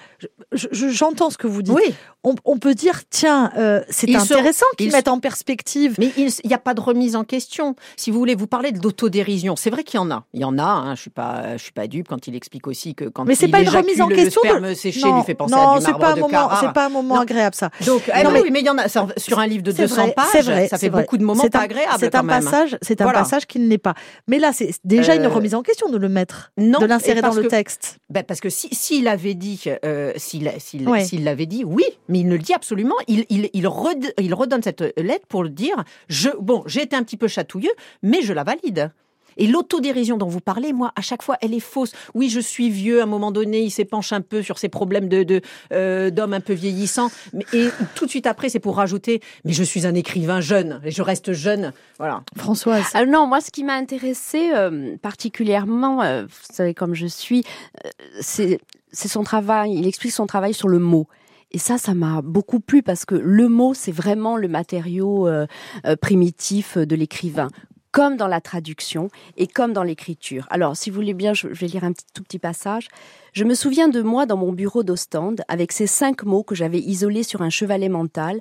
je- 0.52 0.68
je- 0.72 0.90
j'entends 0.90 1.32
ce 1.32 1.38
que 1.40 1.48
vous 1.48 1.64
dites. 1.64 1.74
Oui, 1.74 1.94
On, 2.26 2.36
on 2.46 2.58
peut 2.58 2.74
dire, 2.76 3.02
tiens, 3.10 3.52
euh, 3.58 3.82
c'est 3.90 4.16
intéressant 4.16 4.66
qu'ils 4.78 4.92
se- 4.92 4.96
mettent 4.96 5.08
en 5.10 5.20
perspective. 5.20 5.96
mais 6.00 6.12
il 6.16 6.32
n'y 6.46 6.54
a 6.54 6.58
pas 6.60 6.74
de 6.74 6.80
remise 6.80 7.16
en 7.18 7.26
question. 7.26 7.76
Si 7.98 8.12
vous 8.12 8.18
voulez, 8.20 8.36
vous 8.36 8.48
parlez 8.48 8.72
d'autodérision. 8.72 9.56
C'est 9.58 9.70
vrai 9.72 9.84
qu'il 9.84 9.98
y 9.98 10.02
en 10.02 10.10
a. 10.10 10.24
Il 10.34 10.40
y 10.40 10.46
en 10.46 10.58
a. 10.58 10.64
Hein, 10.64 10.96
je 10.96 11.02
suis 11.02 11.10
pas, 11.10 11.58
je 11.58 11.64
suis 11.64 11.74
pas 11.74 11.88
dupe 11.88 12.08
quand 12.08 12.28
il 12.28 12.36
explique 12.36 12.68
aussi 12.68 12.96
que 12.96 13.06
quand 13.06 13.26
Mais 13.26 13.36
c'est 13.36 13.50
pas 13.50 13.60
une 13.62 13.68
remise 13.70 14.00
en 14.00 14.08
le 14.08 14.16
question 14.16 14.42
de- 14.42 14.48
sperme 14.48 14.76
séché 14.76 15.02
non, 15.02 15.18
lui 15.18 15.24
fait 15.26 15.34
penser 15.34 15.54
non, 15.54 15.72
à 15.72 15.80
du 15.80 15.84
marbre 15.84 16.00
pas 16.00 16.12
un 16.12 16.16
de 16.16 16.20
moment, 16.22 16.50
c'est 16.62 16.74
pas 16.74 16.86
un 16.86 16.90
moment 16.90 17.20
agréable 17.20 17.56
ça. 17.56 17.72
Donc, 17.86 18.08
Non, 18.08 18.14
oui, 18.16 18.30
mais- 18.34 18.42
oui, 18.44 18.50
mais 18.52 18.60
il 18.62 18.66
y 18.68 18.70
en 18.70 18.78
a 18.78 18.88
sur 18.88 19.40
un 19.40 19.48
livre 19.48 19.64
de 19.64 19.72
200 19.74 20.04
vrai, 20.04 20.14
pages, 20.14 20.26
c'est 20.32 20.42
vrai, 20.42 20.68
ça 20.68 20.78
fait 20.78 20.90
vrai. 20.90 21.02
beaucoup 21.02 21.18
de 21.18 21.24
moments 21.24 21.44
C'est 21.44 21.50
pas 21.50 21.60
un- 21.60 21.64
agréables 21.64 21.98
C'est 22.00 22.10
quand 22.12 22.20
un 22.20 22.24
même. 22.24 22.44
passage, 22.44 22.78
c'est 22.82 23.02
un 23.02 23.06
Voilà. 23.06 23.20
passage 23.20 23.46
qui 23.48 23.60
ne 23.60 23.68
l'est 23.68 23.78
pas. 23.78 23.94
Mais 24.28 24.40
là, 24.40 24.52
c'est 24.54 24.72
déjà 24.84 25.16
une 25.16 25.24
Euh, 25.26 25.30
remise 25.30 25.56
en 25.56 25.62
question 25.64 25.90
de 25.90 25.98
le 25.98 26.10
mettre, 26.10 26.52
Non, 26.58 26.80
de 26.80 26.86
l'insérer 26.86 27.22
dans 27.22 27.34
le 27.34 27.48
texte. 27.48 27.98
Ben, 28.10 28.24
parce 28.24 28.40
que 28.40 28.50
si 28.50 28.70
s'il 28.74 29.08
avait 29.08 29.34
dit, 29.36 29.64
euh, 29.86 30.14
s'il 30.18 30.48
Ouais. 30.88 31.04
l'avait 31.20 31.46
dit, 31.46 31.64
oui, 31.64 31.84
mais 32.10 32.20
il 32.20 32.28
ne 32.28 32.34
le 32.34 32.40
dit 32.40 32.54
absolument. 32.54 32.96
Il 33.08 33.26
il 33.30 33.50
il, 33.54 33.68
red- 33.68 34.14
il 34.20 34.34
redonne 34.34 34.62
cette 34.64 34.82
lettre 34.98 35.26
pour 35.28 35.44
le 35.44 35.50
dire. 35.50 35.84
Je 36.08 36.30
bon, 36.40 36.64
j'ai 36.66 36.82
été 36.84 36.96
un 36.96 37.04
petit 37.04 37.18
peu 37.18 37.28
chatouilleux, 37.28 37.72
mais 38.02 38.22
je 38.22 38.34
la 38.34 38.44
valide. 38.44 38.92
Et 39.38 39.48
l'autodérision 39.48 40.18
dont 40.18 40.28
vous 40.28 40.40
parlez, 40.40 40.74
moi, 40.74 40.92
à 40.96 41.02
chaque 41.02 41.22
fois, 41.22 41.38
elle 41.42 41.54
est 41.54 41.60
fausse. 41.60 41.92
Oui, 42.14 42.30
je 42.30 42.40
suis 42.40 42.70
vieux. 42.70 43.00
À 43.00 43.04
un 43.04 43.08
moment 43.08 43.32
donné, 43.32 43.62
il 43.62 43.72
s'épanche 43.72 44.14
un 44.14 44.22
peu 44.22 44.42
sur 44.42 44.58
ses 44.58 44.70
problèmes 44.70 45.08
de 45.10 45.24
de, 45.24 45.42
euh, 45.72 46.10
d'homme 46.10 46.34
un 46.34 46.42
peu 46.42 46.54
vieillissant. 46.54 47.10
Mais, 47.34 47.46
et 47.54 47.70
tout 47.96 48.06
de 48.06 48.10
suite 48.10 48.28
après, 48.28 48.50
c'est 48.50 48.60
pour 48.60 48.76
rajouter. 48.78 49.22
Mais 49.46 49.54
je 49.54 49.64
suis 49.64 49.88
un 49.88 49.96
écrivain 49.96 50.42
jeune 50.42 50.82
et 50.84 50.92
je 50.92 51.02
reste 51.02 51.34
jeune. 51.34 51.74
Voilà. 51.98 52.24
Françoise. 52.36 52.86
Alors 52.94 53.12
non, 53.12 53.28
moi, 53.28 53.42
ce 53.42 53.52
qui 53.52 53.64
m'a 53.64 53.76
intéressé 53.76 54.52
euh, 54.54 54.96
particulièrement, 55.02 56.02
euh, 56.04 56.24
vous 56.24 56.54
savez 56.54 56.74
comme 56.74 56.94
je 56.94 57.08
suis, 57.08 57.44
euh, 57.86 57.90
c'est 58.22 58.60
c'est 58.92 59.08
son 59.08 59.24
travail. 59.24 59.74
Il 59.74 59.88
explique 59.88 60.12
son 60.12 60.28
travail 60.28 60.54
sur 60.54 60.68
le 60.68 60.80
mot. 60.80 61.08
Et 61.52 61.60
ça, 61.60 61.78
ça 61.78 61.94
m'a 61.94 62.22
beaucoup 62.24 62.60
plu 62.60 62.82
parce 62.82 63.06
que 63.06 63.14
le 63.16 63.48
mot, 63.48 63.74
c'est 63.76 63.92
vraiment 63.92 64.38
le 64.38 64.48
matériau 64.48 65.28
euh, 65.28 65.46
euh, 65.86 65.96
primitif 65.96 66.78
de 66.78 66.96
l'écrivain, 66.96 67.50
comme 67.94 68.18
dans 68.18 68.28
la 68.28 68.42
traduction 68.42 69.08
et 69.38 69.48
comme 69.48 69.72
dans 69.72 69.84
l'écriture. 69.84 70.48
Alors, 70.50 70.76
si 70.76 70.90
vous 70.90 70.96
voulez 70.96 71.14
bien, 71.14 71.34
je 71.34 71.48
vais 71.48 71.68
lire 71.68 71.84
un 71.86 71.94
tout 71.94 72.24
petit 72.24 72.40
passage. 72.40 72.90
Je 73.34 73.46
me 73.46 73.54
souviens 73.54 73.88
de 73.88 74.02
moi 74.02 74.26
dans 74.26 74.36
mon 74.36 74.52
bureau 74.52 74.84
d'Ostende 74.84 75.44
avec 75.48 75.72
ces 75.72 75.88
cinq 75.88 76.24
mots 76.24 76.44
que 76.44 76.56
j'avais 76.56 76.80
isolés 76.80 77.24
sur 77.24 77.44
un 77.44 77.52
chevalet 77.52 77.90
mental 77.90 78.40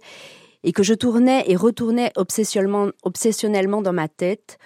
et 0.65 0.73
que 0.73 0.83
je 0.83 0.95
tournais 0.95 1.45
et 1.47 1.55
retournais 1.55 2.13
obsessionnellement, 2.17 2.89
obsessionnellement 3.03 3.83
dans 3.83 3.93
ma 3.93 4.09
tête. 4.09 4.59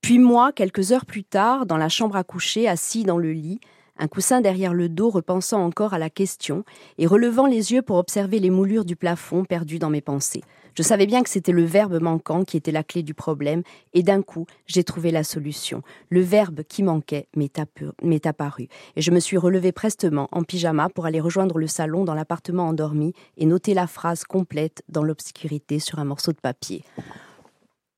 Puis 0.00 0.20
moi, 0.20 0.52
quelques 0.52 0.92
heures 0.92 1.06
plus 1.06 1.24
tard, 1.24 1.66
dans 1.66 1.76
la 1.76 1.88
chambre 1.88 2.14
à 2.16 2.22
coucher, 2.22 2.68
assis 2.68 3.02
dans 3.02 3.18
le 3.18 3.32
lit, 3.32 3.58
un 3.98 4.06
coussin 4.06 4.40
derrière 4.40 4.74
le 4.74 4.88
dos, 4.88 5.10
repensant 5.10 5.64
encore 5.64 5.92
à 5.92 5.98
la 5.98 6.10
question 6.10 6.64
et 6.98 7.06
relevant 7.06 7.46
les 7.46 7.72
yeux 7.72 7.82
pour 7.82 7.96
observer 7.96 8.38
les 8.38 8.50
moulures 8.50 8.84
du 8.84 8.94
plafond 8.94 9.44
perdues 9.44 9.80
dans 9.80 9.90
mes 9.90 10.00
pensées. 10.00 10.42
Je 10.76 10.82
savais 10.82 11.06
bien 11.06 11.22
que 11.22 11.28
c'était 11.30 11.52
le 11.52 11.64
verbe 11.64 12.00
manquant 12.00 12.44
qui 12.44 12.56
était 12.56 12.72
la 12.72 12.82
clé 12.82 13.02
du 13.02 13.14
problème, 13.14 13.62
et 13.92 14.02
d'un 14.02 14.22
coup, 14.22 14.46
j'ai 14.66 14.84
trouvé 14.84 15.10
la 15.10 15.24
solution. 15.24 15.82
Le 16.10 16.20
verbe 16.20 16.62
qui 16.62 16.82
manquait 16.82 17.28
m'est 17.36 18.26
apparu, 18.26 18.68
et 18.96 19.02
je 19.02 19.10
me 19.10 19.20
suis 19.20 19.36
relevée 19.36 19.72
prestement 19.72 20.28
en 20.32 20.42
pyjama 20.42 20.88
pour 20.88 21.06
aller 21.06 21.20
rejoindre 21.20 21.58
le 21.58 21.66
salon 21.66 22.04
dans 22.04 22.14
l'appartement 22.14 22.68
endormi 22.68 23.12
et 23.36 23.46
noter 23.46 23.74
la 23.74 23.86
phrase 23.86 24.24
complète 24.24 24.82
dans 24.88 25.02
l'obscurité 25.02 25.78
sur 25.78 25.98
un 25.98 26.04
morceau 26.04 26.32
de 26.32 26.38
papier. 26.40 26.82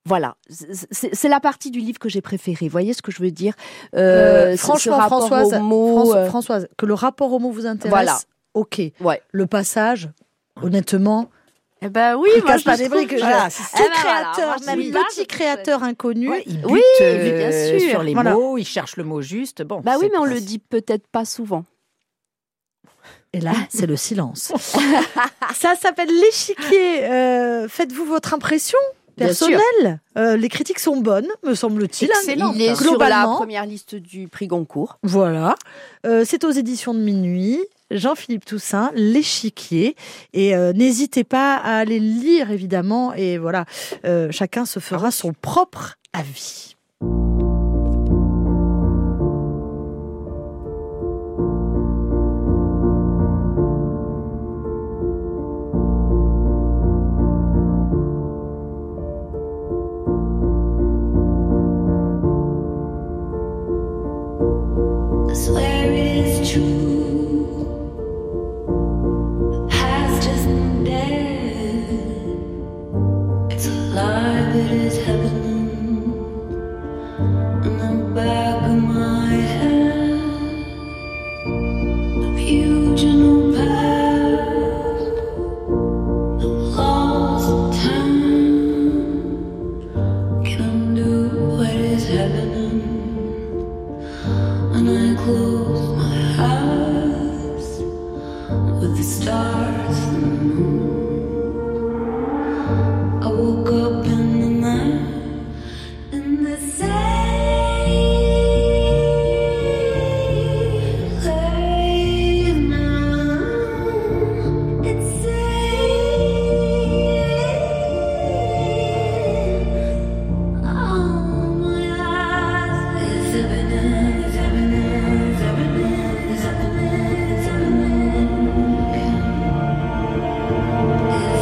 Voilà, 0.05 0.37
c'est 0.49 1.29
la 1.29 1.41
partie 1.41 1.73
du 1.73 1.81
livre 1.81 1.99
que 1.99 2.09
j'ai 2.09 2.21
préférée. 2.21 2.69
Voyez 2.69 2.93
ce 2.93 3.03
que 3.03 3.11
je 3.11 3.21
veux 3.21 3.33
dire? 3.33 3.55
Euh, 3.97 4.57
franchement, 4.57 5.01
Françoise, 5.01 5.51
François- 5.51 6.17
euh, 6.17 6.29
Françoise, 6.29 6.69
que 6.77 6.87
le 6.87 6.95
rapport 6.95 7.33
au 7.33 7.41
mot 7.41 7.51
vous 7.51 7.67
intéresse, 7.67 7.91
Voilà. 7.91 8.19
ok. 8.55 8.81
Ouais. 9.01 9.21
Le 9.33 9.47
passage, 9.49 10.09
honnêtement, 10.62 11.29
Eh 11.87 11.90
ben 11.90 12.16
oui, 12.16 12.29
il 12.37 12.42
moi, 12.42 12.53
casse 12.53 12.61
je 12.61 12.64
pas 12.64 12.77
des 12.77 12.88
briques. 12.88 13.14
Voilà, 13.18 13.49
Eh 13.49 13.79
ben 13.79 13.90
créateur, 13.92 14.57
même 14.66 14.81
petit 14.92 15.27
créateur 15.27 15.83
inconnu, 15.83 16.29
Ouais, 16.31 16.42
il 16.46 16.57
bute 16.59 16.70
Oui, 16.70 16.83
euh, 17.03 17.38
bien 17.38 17.79
sûr. 17.81 17.90
sur 17.90 18.03
les 18.03 18.12
Voilà. 18.14 18.33
mots, 18.35 18.59
il 18.59 18.64
cherche 18.66 18.96
le 18.96 19.05
mot 19.05 19.22
juste. 19.22 19.62
Bon. 19.62 19.81
Bah 19.81 19.94
oui, 20.01 20.09
mais 20.12 20.18
on 20.18 20.25
le 20.25 20.40
dit 20.40 20.59
peut-être 20.59 21.07
pas 21.07 21.25
souvent. 21.25 21.64
Et 23.33 23.40
là, 23.40 23.53
c'est 23.68 23.87
le 23.87 23.96
silence. 23.96 24.53
Ça 25.55 25.75
s'appelle 25.77 26.09
l'échiquier. 26.09 27.05
Euh, 27.05 27.68
Faites-vous 27.68 28.05
votre 28.05 28.35
impression 28.35 28.79
personnelle? 29.16 30.01
Euh, 30.18 30.37
les 30.37 30.49
critiques 30.49 30.79
sont 30.79 30.96
bonnes, 30.96 31.29
me 31.44 31.55
semble-t-il. 31.55 32.11
hein. 32.11 32.14
Excellent. 32.22 32.53
Il 32.55 32.62
est 32.62 32.75
sur 32.75 32.96
la 32.99 33.25
première 33.25 33.66
liste 33.66 33.94
du 33.94 34.29
prix 34.29 34.46
Goncourt. 34.46 34.99
Voilà. 35.03 35.55
Euh, 36.07 36.25
c'est 36.27 36.44
aux 36.44 36.51
éditions 36.51 36.94
de 36.94 37.01
minuit. 37.01 37.61
Jean-Philippe 37.90 38.44
Toussaint, 38.44 38.90
l'échiquier. 38.94 39.96
Et 40.33 40.57
euh, 40.57 40.72
n'hésitez 40.72 41.25
pas 41.25 41.57
à 41.57 41.79
aller 41.79 41.99
le 41.99 42.07
lire, 42.07 42.51
évidemment. 42.51 43.14
Et 43.14 43.38
voilà, 43.38 43.64
euh, 44.05 44.31
chacun 44.31 44.64
se 44.64 44.81
fera 44.81 45.11
son 45.11 45.33
propre 45.33 45.99
avis. 46.12 46.76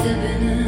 Seven. 0.05 0.64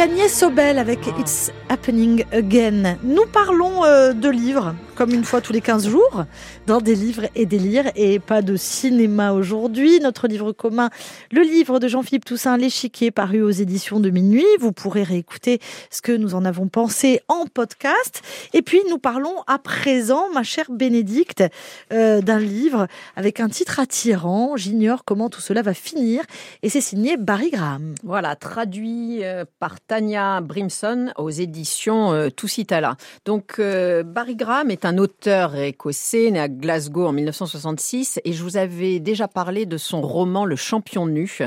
Agnès 0.00 0.28
Sobel 0.28 0.78
avec 0.78 1.00
It's 1.18 1.50
Happening 1.70 2.24
Again. 2.32 2.96
Nous 3.02 3.26
parlons 3.26 3.84
euh, 3.84 4.14
de 4.14 4.30
livres, 4.30 4.74
comme 4.94 5.12
une 5.12 5.24
fois 5.24 5.42
tous 5.42 5.52
les 5.52 5.60
15 5.60 5.86
jours, 5.88 6.24
dans 6.66 6.80
des 6.80 6.94
livres 6.94 7.26
et 7.34 7.44
des 7.44 7.58
lires, 7.58 7.90
et 7.94 8.18
pas 8.18 8.40
de 8.40 8.56
cinéma 8.56 9.32
aujourd'hui. 9.32 10.00
Notre 10.00 10.28
livre 10.28 10.52
commun, 10.52 10.88
le 11.30 11.42
livre 11.42 11.78
de 11.78 11.86
Jean-Philippe 11.86 12.24
Toussaint, 12.24 12.56
L'échiquier, 12.56 13.10
paru 13.10 13.42
aux 13.42 13.50
éditions 13.50 14.00
de 14.00 14.08
Minuit. 14.08 14.46
Vous 14.60 14.72
pourrez 14.72 15.02
réécouter 15.02 15.60
ce 15.90 16.00
que 16.00 16.12
nous 16.12 16.34
en 16.34 16.46
avons 16.46 16.68
pensé 16.68 17.20
en 17.28 17.44
podcast. 17.44 18.22
Et 18.54 18.62
puis, 18.62 18.80
nous 18.88 18.98
parlons 18.98 19.42
à 19.46 19.58
présent, 19.58 20.30
ma 20.32 20.44
chère 20.44 20.70
Bénédicte, 20.70 21.44
euh, 21.92 22.22
d'un 22.22 22.40
livre 22.40 22.86
avec 23.14 23.40
un 23.40 23.48
titre 23.50 23.78
attirant. 23.78 24.56
J'ignore 24.56 25.04
comment 25.04 25.28
tout 25.28 25.42
cela 25.42 25.60
va 25.60 25.74
finir. 25.74 26.22
Et 26.62 26.70
c'est 26.70 26.80
signé 26.80 27.18
Barry 27.18 27.50
Graham. 27.50 27.94
Voilà, 28.04 28.36
traduit 28.36 29.22
euh, 29.22 29.44
par 29.58 29.80
Tania 29.80 30.40
Brimson 30.40 31.12
aux 31.18 31.28
éditions 31.28 31.57
euh, 31.88 32.30
Tusitala. 32.30 32.96
Donc, 33.24 33.56
euh, 33.58 34.02
Barry 34.02 34.36
Graham 34.36 34.70
est 34.70 34.84
un 34.84 34.98
auteur 34.98 35.56
écossais 35.56 36.30
né 36.30 36.40
à 36.40 36.48
Glasgow 36.48 37.06
en 37.06 37.12
1966 37.12 38.20
et 38.24 38.32
je 38.32 38.42
vous 38.42 38.56
avais 38.56 39.00
déjà 39.00 39.28
parlé 39.28 39.66
de 39.66 39.76
son 39.76 40.00
roman 40.00 40.44
Le 40.44 40.56
Champion 40.56 41.06
nu, 41.06 41.38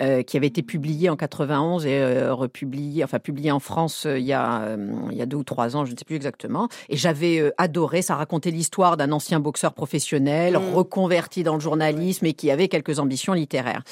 euh, 0.00 0.22
qui 0.22 0.36
avait 0.36 0.46
été 0.46 0.62
publié 0.62 1.10
en 1.10 1.16
91 1.16 1.86
et 1.86 1.98
euh, 1.98 2.34
republié, 2.34 3.04
enfin 3.04 3.18
publié 3.18 3.50
en 3.50 3.60
France 3.60 4.06
il 4.06 4.24
y 4.24 4.32
a 4.32 4.76
il 5.10 5.16
y 5.16 5.22
a 5.22 5.26
deux 5.26 5.36
ou 5.36 5.44
trois 5.44 5.76
ans, 5.76 5.84
je 5.84 5.92
ne 5.92 5.96
sais 5.96 6.04
plus 6.04 6.16
exactement. 6.16 6.68
Et 6.88 6.96
j'avais 6.96 7.52
adoré. 7.58 8.02
Ça 8.02 8.16
racontait 8.16 8.50
l'histoire 8.50 8.96
d'un 8.96 9.12
ancien 9.12 9.40
boxeur 9.40 9.72
professionnel 9.72 10.56
Mm. 10.58 10.74
reconverti 10.74 11.42
dans 11.42 11.54
le 11.54 11.60
journalisme 11.60 12.26
et 12.26 12.32
qui 12.32 12.50
avait 12.50 12.68
quelques 12.68 12.98
ambitions 12.98 13.32
littéraires. 13.32 13.82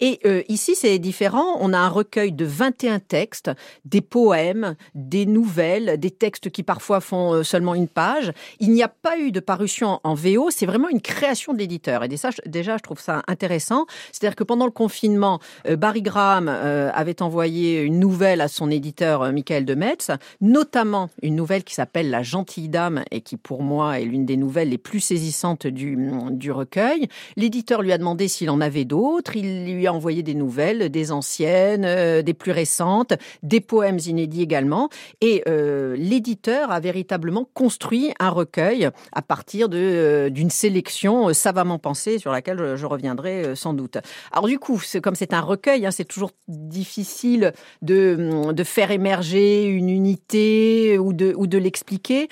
Et 0.00 0.20
ici, 0.48 0.74
c'est 0.74 0.98
différent. 0.98 1.56
On 1.60 1.72
a 1.72 1.78
un 1.78 1.88
recueil 1.88 2.32
de 2.32 2.44
21 2.44 2.98
textes, 2.98 3.50
des 3.84 4.00
poèmes, 4.00 4.76
des 4.94 5.23
nouvelles, 5.26 5.98
des 5.98 6.10
textes 6.10 6.50
qui 6.50 6.62
parfois 6.62 7.00
font 7.00 7.32
euh, 7.34 7.42
seulement 7.42 7.74
une 7.74 7.88
page. 7.88 8.32
Il 8.60 8.70
n'y 8.70 8.82
a 8.82 8.88
pas 8.88 9.18
eu 9.18 9.32
de 9.32 9.40
parution 9.40 10.00
en 10.04 10.14
VO. 10.14 10.48
C'est 10.50 10.66
vraiment 10.66 10.88
une 10.88 11.00
création 11.00 11.52
de 11.52 11.58
l'éditeur. 11.58 12.04
Et 12.04 12.08
déjà, 12.08 12.30
je- 12.30 12.82
trouve 12.82 13.00
ça 13.00 13.22
intéressant. 13.28 13.86
C'est-à-dire 14.12 14.36
que 14.36 14.44
pendant 14.44 14.66
le 14.66 14.70
confinement, 14.70 15.38
euh, 15.66 15.76
Barry 15.76 16.02
Graham 16.02 16.48
euh, 16.48 16.90
avait 16.92 17.22
envoyé 17.22 17.80
une 17.80 17.98
nouvelle 17.98 18.40
à 18.42 18.48
son 18.48 18.70
éditeur 18.70 19.32
Michael 19.32 19.64
de 19.64 19.74
Metz, 19.74 20.10
notamment 20.40 21.08
une 21.22 21.34
nouvelle 21.36 21.64
qui 21.64 21.74
s'appelle 21.74 22.10
La 22.10 22.22
gentille 22.22 22.68
dame 22.68 23.02
et 23.10 23.20
qui, 23.22 23.36
pour 23.36 23.62
moi, 23.62 23.98
est 24.00 24.04
l'une 24.04 24.26
des 24.26 24.36
nouvelles 24.36 24.68
les 24.68 24.78
plus 24.78 25.00
saisissantes 25.00 25.66
du, 25.66 25.96
du 26.30 26.52
recueil. 26.52 27.08
L'éditeur 27.36 27.80
lui 27.82 27.92
a 27.92 27.98
demandé 27.98 28.28
s'il 28.28 28.50
en 28.50 28.60
avait 28.60 28.84
d'autres. 28.84 29.36
Il 29.36 29.72
lui 29.74 29.86
a 29.86 29.92
envoyé 29.94 30.22
des 30.22 30.34
nouvelles, 30.34 30.90
des 30.90 31.10
anciennes, 31.12 32.22
des 32.22 32.34
plus 32.34 32.52
récentes, 32.52 33.14
des 33.42 33.60
poèmes 33.60 33.98
inédits 34.06 34.42
également. 34.42 34.88
Et 35.20 35.42
euh, 35.48 35.96
l'éditeur 35.96 36.70
a 36.70 36.80
véritablement 36.80 37.48
construit 37.54 38.12
un 38.18 38.30
recueil 38.30 38.88
à 39.12 39.22
partir 39.22 39.68
de, 39.68 39.78
euh, 39.78 40.30
d'une 40.30 40.50
sélection 40.50 41.28
euh, 41.28 41.32
savamment 41.32 41.78
pensée 41.78 42.18
sur 42.18 42.32
laquelle 42.32 42.76
je, 42.76 42.84
reviendrai 42.86 43.56
sans 43.56 43.72
doute. 43.72 43.96
Alors 44.30 44.46
du 44.46 44.58
coup, 44.58 44.80
comme 45.02 45.14
c'est 45.14 45.32
un 45.32 45.40
recueil, 45.40 45.86
hein, 45.86 45.90
c'est 45.90 46.04
toujours 46.04 46.32
difficile 46.48 47.52
de, 47.80 48.52
de 48.52 48.64
faire 48.64 48.90
émerger 48.90 49.64
une 49.64 49.88
unité 49.88 50.98
ou 50.98 51.14
de, 51.14 51.32
ou 51.34 51.46
de 51.46 51.56
l'expliquer. 51.56 52.28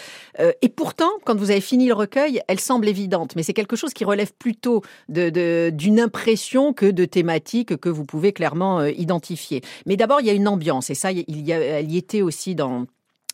Et 0.61 0.69
pourtant, 0.69 1.09
quand 1.25 1.37
vous 1.37 1.51
avez 1.51 1.63
fini 1.63 1.89
le 1.89 1.95
recueil, 1.95 2.43
elle 2.49 2.61
semble 2.61 2.87
évidente, 2.87 3.35
mais 3.35 3.43
c'est 3.43 3.55
quelque 3.55 3.77
chose 3.77 3.95
qui 3.95 4.05
relève 4.05 4.33
plutôt 4.35 4.83
de, 5.09 5.31
de- 5.31 5.71
d'une 5.71 5.99
impression 5.99 6.75
que 6.75 6.87
de 6.87 7.07
thématiques 7.07 7.79
que 7.79 7.89
vous 7.89 8.05
pouvez 8.05 8.33
clairement 8.33 8.85
identifier. 8.85 9.63
Mais 9.87 9.97
d'abord, 9.97 10.21
il 10.21 10.27
y 10.27 10.31
a 10.31 10.35
une 10.35 10.49
ambiance, 10.49 10.91
et 10.91 10.95
ça, 10.95 11.13
il 11.13 11.25
elle 11.51 11.91
y 11.91 11.97
était 11.97 12.23
aussi 12.23 12.55
dans 12.55 12.72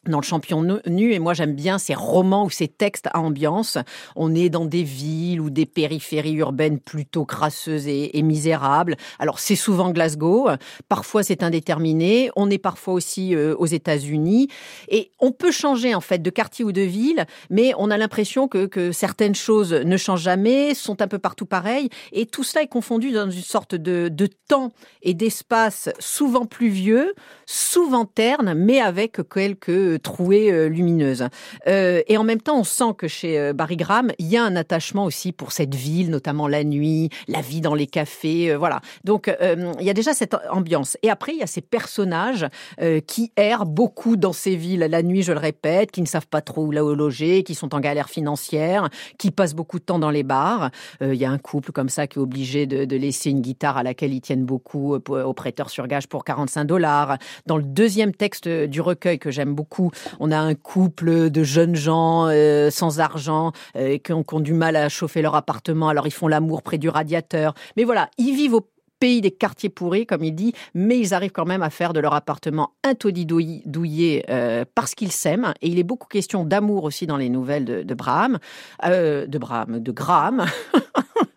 dans 0.08 0.20
le 0.20 0.24
champion 0.24 0.62
nu- 0.86 1.12
et 1.12 1.18
moi 1.18 1.34
j'aime 1.34 1.54
bien 1.54 1.78
ces 1.78 1.94
romans 1.94 2.44
ou 2.44 2.50
ces 2.50 2.68
textes 2.68 3.08
à 3.12 3.20
ambiance. 3.20 3.78
On 4.16 4.34
est 4.34 4.48
dans 4.48 4.64
des 4.64 4.82
villes 4.82 5.40
ou 5.40 5.50
des 5.50 5.66
périphéries 5.66 6.34
urbaines 6.34 6.78
plutôt 6.80 7.24
crasseuses 7.24 7.86
et, 7.86 8.18
et 8.18 8.22
misérables. 8.22 8.96
Alors 9.18 9.38
c'est 9.38 9.56
souvent 9.56 9.90
Glasgow, 9.90 10.48
parfois 10.88 11.22
c'est 11.22 11.42
indéterminé. 11.42 12.30
On 12.36 12.50
est 12.50 12.58
parfois 12.58 12.94
aussi 12.94 13.34
euh, 13.34 13.54
aux 13.58 13.66
États-Unis 13.66 14.48
et 14.88 15.10
on 15.20 15.32
peut 15.32 15.50
changer 15.52 15.94
en 15.94 16.00
fait 16.00 16.20
de 16.22 16.30
quartier 16.30 16.64
ou 16.64 16.72
de 16.72 16.82
ville, 16.82 17.26
mais 17.50 17.72
on 17.78 17.90
a 17.90 17.96
l'impression 17.96 18.48
que, 18.48 18.66
que 18.66 18.92
certaines 18.92 19.34
choses 19.34 19.72
ne 19.72 19.96
changent 19.96 20.22
jamais, 20.22 20.74
sont 20.74 21.02
un 21.02 21.08
peu 21.08 21.18
partout 21.18 21.46
pareilles 21.46 21.88
et 22.12 22.26
tout 22.26 22.44
cela 22.44 22.62
est 22.64 22.68
confondu 22.68 23.10
dans 23.12 23.30
une 23.30 23.42
sorte 23.42 23.74
de, 23.74 24.08
de 24.08 24.28
temps 24.48 24.70
et 25.02 25.14
d'espace 25.14 25.88
souvent 25.98 26.46
pluvieux, 26.46 27.14
souvent 27.46 28.04
terne, 28.04 28.54
mais 28.54 28.80
avec 28.80 29.18
quelques 29.28 29.97
trouées 29.98 30.50
euh, 30.52 30.68
lumineuses. 30.68 31.28
Euh, 31.66 32.02
et 32.06 32.16
en 32.16 32.24
même 32.24 32.40
temps, 32.40 32.58
on 32.58 32.64
sent 32.64 32.94
que 32.96 33.08
chez 33.08 33.38
euh, 33.38 33.52
Barry 33.52 33.76
Graham, 33.76 34.12
il 34.18 34.26
y 34.26 34.36
a 34.36 34.44
un 34.44 34.56
attachement 34.56 35.04
aussi 35.04 35.32
pour 35.32 35.52
cette 35.52 35.74
ville, 35.74 36.10
notamment 36.10 36.48
la 36.48 36.64
nuit, 36.64 37.10
la 37.26 37.40
vie 37.40 37.60
dans 37.60 37.74
les 37.74 37.86
cafés, 37.86 38.54
voilà. 38.54 38.80
Donc, 39.04 39.32
il 39.40 39.84
y 39.84 39.90
a 39.90 39.94
déjà 39.94 40.14
cette 40.14 40.36
ambiance. 40.50 40.96
Et 41.02 41.10
après, 41.10 41.32
il 41.32 41.38
y 41.38 41.42
a 41.42 41.46
ces 41.46 41.60
personnages 41.60 42.46
qui 43.06 43.32
errent 43.36 43.66
beaucoup 43.66 44.16
dans 44.16 44.32
ces 44.32 44.56
villes 44.56 44.80
la 44.80 45.02
nuit, 45.02 45.22
je 45.22 45.32
le 45.32 45.38
répète, 45.38 45.90
qui 45.90 46.00
ne 46.00 46.06
savent 46.06 46.26
pas 46.26 46.40
trop 46.40 46.64
où 46.64 46.70
là 46.70 46.84
où 46.84 46.94
loger, 46.94 47.42
qui 47.42 47.54
sont 47.54 47.74
en 47.74 47.80
galère 47.80 48.08
financière, 48.08 48.88
qui 49.18 49.30
passent 49.30 49.54
beaucoup 49.54 49.78
de 49.78 49.84
temps 49.84 49.98
dans 49.98 50.10
les 50.10 50.22
bars. 50.22 50.70
Il 51.00 51.14
y 51.14 51.24
a 51.24 51.30
un 51.30 51.38
couple 51.38 51.72
comme 51.72 51.88
ça 51.88 52.06
qui 52.06 52.18
est 52.18 52.22
obligé 52.22 52.66
de, 52.66 52.84
de 52.84 52.96
laisser 52.96 53.30
une 53.30 53.40
guitare 53.40 53.76
à 53.76 53.82
laquelle 53.82 54.12
ils 54.12 54.20
tiennent 54.20 54.44
beaucoup 54.44 54.94
au 54.94 55.32
prêteur 55.32 55.70
sur 55.70 55.86
gage 55.86 56.08
pour 56.08 56.24
45 56.24 56.64
dollars. 56.64 57.18
Dans 57.46 57.56
le 57.56 57.62
deuxième 57.62 58.12
texte 58.12 58.48
du 58.48 58.80
recueil 58.80 59.18
que 59.18 59.30
j'aime 59.30 59.54
beaucoup, 59.54 59.87
on 60.20 60.30
a 60.30 60.38
un 60.38 60.54
couple 60.54 61.30
de 61.30 61.42
jeunes 61.42 61.76
gens 61.76 62.26
euh, 62.28 62.70
sans 62.70 63.00
argent 63.00 63.52
euh, 63.76 63.98
qui, 63.98 64.12
ont, 64.12 64.40
du 64.40 64.52
mal 64.52 64.76
à 64.76 64.88
chauffer 64.88 65.22
leur 65.22 65.34
appartement, 65.34 65.88
alors 65.88 66.06
ils 66.06 66.12
font 66.12 66.28
l'amour 66.28 66.62
près 66.62 66.78
du 66.78 66.88
radiateur. 66.88 67.54
Mais 67.76 67.84
voilà, 67.84 68.08
ils 68.18 68.34
vivent 68.34 68.54
au 68.54 68.68
pays 68.98 69.20
des 69.20 69.30
quartiers 69.30 69.68
pourris, 69.68 70.06
comme 70.06 70.24
il 70.24 70.34
dit, 70.34 70.52
mais 70.74 70.98
ils 70.98 71.14
arrivent 71.14 71.32
quand 71.32 71.46
même 71.46 71.62
à 71.62 71.70
faire 71.70 71.92
de 71.92 72.00
leur 72.00 72.14
appartement 72.14 72.72
un 72.84 72.94
taudis 72.94 73.26
douillet 73.26 74.24
euh, 74.28 74.64
parce 74.74 74.94
qu'ils 74.94 75.12
s'aiment. 75.12 75.52
Et 75.62 75.68
il 75.68 75.78
est 75.78 75.84
beaucoup 75.84 76.08
question 76.08 76.44
d'amour 76.44 76.84
aussi 76.84 77.06
dans 77.06 77.16
les 77.16 77.28
nouvelles 77.28 77.64
de, 77.64 77.82
de 77.82 77.96
euh, 78.84 79.26
de 79.26 79.78
de 79.78 79.92
Graham. 79.92 80.46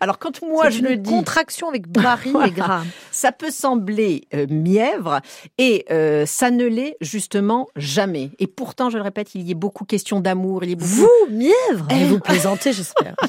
Alors 0.00 0.18
quand 0.18 0.42
moi 0.42 0.70
je 0.70 0.78
une 0.78 0.86
le 0.86 0.96
dis, 0.96 1.10
contraction 1.10 1.68
avec 1.68 1.88
Barry 1.88 2.32
et 2.46 2.50
Graham. 2.50 2.86
ça 3.10 3.32
peut 3.32 3.50
sembler 3.50 4.22
euh, 4.34 4.46
mièvre 4.48 5.20
et 5.58 5.84
euh, 5.90 6.26
ça 6.26 6.50
ne 6.50 6.64
l'est 6.64 6.96
justement 7.00 7.68
jamais. 7.76 8.30
Et 8.38 8.46
pourtant, 8.46 8.90
je 8.90 8.98
le 8.98 9.02
répète, 9.02 9.34
il 9.34 9.42
y 9.42 9.50
est 9.50 9.54
beaucoup 9.54 9.84
question 9.84 10.20
d'amour, 10.20 10.64
il 10.64 10.70
y 10.70 10.72
a 10.72 10.76
beaucoup 10.76 10.90
Vous, 10.90 11.30
mièvre? 11.30 11.88
Eh, 11.90 12.04
Vous 12.04 12.18
plaisantez, 12.20 12.72
j'espère. 12.72 13.14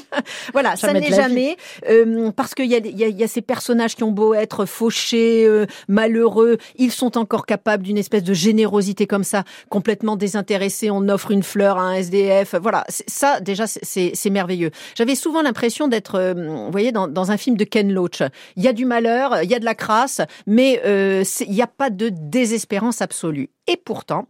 Voilà, 0.52 0.76
ça 0.76 0.92
n'est 0.92 1.12
jamais 1.12 1.56
euh, 1.88 2.30
parce 2.30 2.54
qu'il 2.54 2.66
y 2.66 2.74
a, 2.74 2.78
y, 2.78 3.04
a, 3.04 3.08
y 3.08 3.24
a 3.24 3.28
ces 3.28 3.42
personnages 3.42 3.94
qui 3.94 4.04
ont 4.04 4.12
beau 4.12 4.32
être 4.34 4.64
fauchés, 4.64 5.46
malheureux, 5.88 6.58
ils 6.76 6.92
sont 6.92 7.18
encore 7.18 7.46
capables 7.46 7.82
d'une 7.82 7.98
espèce 7.98 8.22
de 8.22 8.32
générosité 8.32 9.06
comme 9.06 9.24
ça, 9.24 9.44
complètement 9.68 10.16
désintéressés. 10.16 10.90
On 10.90 11.08
offre 11.08 11.30
une 11.30 11.42
fleur 11.42 11.78
à 11.78 11.82
un 11.82 11.94
SDF. 11.94 12.54
Voilà, 12.60 12.84
ça 12.88 13.40
déjà 13.40 13.66
c'est 13.66 14.30
merveilleux. 14.30 14.70
J'avais 14.96 15.14
souvent 15.14 15.42
l'impression 15.42 15.88
d'être, 15.88 16.13
euh, 16.14 16.34
vous 16.34 16.70
voyez, 16.70 16.92
dans, 16.92 17.30
un 17.30 17.36
film 17.36 17.56
de 17.56 17.64
Ken 17.64 17.92
Loach. 17.92 18.22
Il 18.56 18.62
y 18.62 18.68
a 18.68 18.72
du 18.72 18.84
malheur, 18.84 19.42
il 19.42 19.50
y 19.50 19.54
a 19.54 19.58
de 19.58 19.64
la 19.64 19.74
crasse, 19.74 20.20
mais 20.46 20.80
euh, 20.84 21.24
il 21.40 21.52
n'y 21.52 21.62
a 21.62 21.66
pas 21.66 21.90
de 21.90 22.10
désespérance 22.10 23.00
absolue. 23.02 23.50
Et 23.66 23.76
pourtant, 23.76 24.26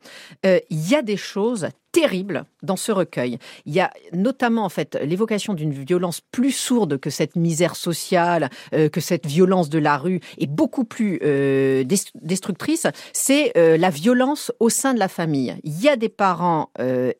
euh, 0.46 0.60
il 0.70 0.90
y 0.90 0.94
a 0.94 1.02
des 1.02 1.16
choses 1.16 1.68
terribles 1.94 2.44
dans 2.62 2.76
ce 2.76 2.90
recueil. 2.92 3.38
Il 3.66 3.72
y 3.72 3.80
a 3.80 3.90
notamment 4.12 4.64
en 4.64 4.68
fait 4.68 4.98
l'évocation 5.02 5.54
d'une 5.54 5.72
violence 5.72 6.20
plus 6.32 6.50
sourde 6.52 6.98
que 6.98 7.08
cette 7.08 7.36
misère 7.36 7.76
sociale, 7.76 8.50
euh, 8.74 8.88
que 8.88 9.00
cette 9.00 9.26
violence 9.26 9.68
de 9.70 9.78
la 9.78 9.96
rue, 9.96 10.20
et 10.38 10.46
beaucoup 10.46 10.84
plus 10.84 11.20
euh, 11.22 11.84
des- 11.84 11.96
destructrice. 12.20 12.86
C'est 13.12 13.56
euh, 13.56 13.76
la 13.76 13.90
violence 13.90 14.50
au 14.58 14.68
sein 14.70 14.92
de 14.92 14.98
la 14.98 15.08
famille. 15.08 15.54
Il 15.62 15.80
y 15.80 15.88
a 15.88 15.96
des 15.96 16.08
parents 16.08 16.68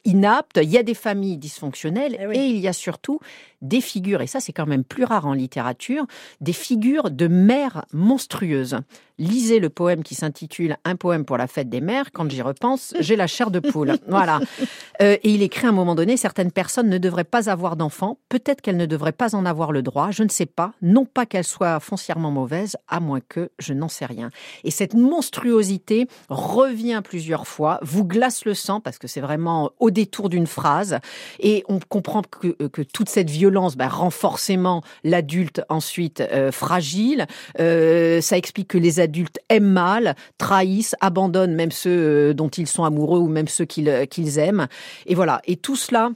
inaptes, 0.04 0.58
il 0.62 0.70
y 0.70 0.76
a 0.78 0.82
des 0.82 0.94
familles 0.94 1.36
dysfonctionnelles, 1.38 2.16
Eh 2.20 2.26
oui. 2.26 2.36
et 2.36 2.46
il 2.46 2.58
y 2.58 2.68
a 2.68 2.72
surtout 2.72 3.20
des 3.62 3.80
figures, 3.80 4.20
et 4.20 4.26
ça 4.26 4.40
c'est 4.40 4.52
quand 4.52 4.66
même 4.66 4.84
plus 4.84 5.04
rare 5.04 5.26
en 5.26 5.32
littérature, 5.32 6.04
des 6.42 6.52
figures 6.52 7.10
de 7.10 7.28
mères 7.28 7.84
monstrueuses. 7.92 8.76
Lisez 9.18 9.60
le 9.60 9.70
poème 9.70 10.02
qui 10.02 10.14
s'intitule 10.16 10.76
Un 10.84 10.96
poème 10.96 11.24
pour 11.24 11.36
la 11.38 11.46
fête 11.46 11.68
des 11.68 11.80
mères. 11.80 12.10
Quand 12.12 12.28
j'y 12.28 12.42
repense, 12.42 12.94
j'ai 12.98 13.14
la 13.14 13.28
chair 13.28 13.50
de 13.52 13.60
poule. 13.60 13.94
Voilà. 14.08 14.40
Euh, 15.02 15.16
et 15.22 15.30
il 15.30 15.42
écrit 15.42 15.66
à 15.66 15.70
un 15.70 15.72
moment 15.72 15.94
donné, 15.94 16.16
certaines 16.16 16.52
personnes 16.52 16.88
ne 16.88 16.98
devraient 16.98 17.24
pas 17.24 17.50
avoir 17.50 17.76
d'enfants, 17.76 18.18
peut-être 18.28 18.60
qu'elles 18.60 18.76
ne 18.76 18.86
devraient 18.86 19.12
pas 19.12 19.34
en 19.34 19.44
avoir 19.44 19.72
le 19.72 19.82
droit, 19.82 20.10
je 20.10 20.22
ne 20.22 20.28
sais 20.28 20.46
pas, 20.46 20.72
non 20.82 21.04
pas 21.04 21.26
qu'elles 21.26 21.44
soient 21.44 21.80
foncièrement 21.80 22.30
mauvaises, 22.30 22.76
à 22.88 23.00
moins 23.00 23.20
que 23.20 23.50
je 23.58 23.72
n'en 23.72 23.88
sais 23.88 24.06
rien. 24.06 24.30
Et 24.62 24.70
cette 24.70 24.94
monstruosité 24.94 26.06
revient 26.28 27.00
plusieurs 27.02 27.46
fois, 27.46 27.78
vous 27.82 28.04
glace 28.04 28.44
le 28.44 28.54
sang, 28.54 28.80
parce 28.80 28.98
que 28.98 29.08
c'est 29.08 29.20
vraiment 29.20 29.72
au 29.80 29.90
détour 29.90 30.28
d'une 30.28 30.46
phrase, 30.46 30.98
et 31.40 31.64
on 31.68 31.80
comprend 31.80 32.22
que, 32.22 32.48
que 32.68 32.82
toute 32.82 33.08
cette 33.08 33.30
violence 33.30 33.76
bah, 33.76 33.88
rend 33.88 34.10
forcément 34.10 34.82
l'adulte 35.02 35.62
ensuite 35.68 36.20
euh, 36.20 36.52
fragile, 36.52 37.26
Euh, 37.60 38.20
ça 38.20 38.36
explique 38.36 38.68
que 38.68 38.78
les 38.78 39.00
adultes 39.00 39.38
aiment 39.48 39.64
mal, 39.64 40.14
trahissent, 40.38 40.96
abandonnent 41.00 41.54
même 41.54 41.70
ceux 41.70 41.90
euh, 41.90 42.34
dont 42.34 42.48
ils 42.48 42.66
sont 42.66 42.84
amoureux 42.84 43.18
ou 43.18 43.28
même 43.28 43.48
ceux 43.48 43.64
qu'ils 43.64 43.88
euh, 43.88 44.06
qu'ils 44.06 44.38
Et 45.06 45.14
voilà. 45.14 45.40
Et 45.46 45.56
tout 45.56 45.76
cela, 45.76 46.10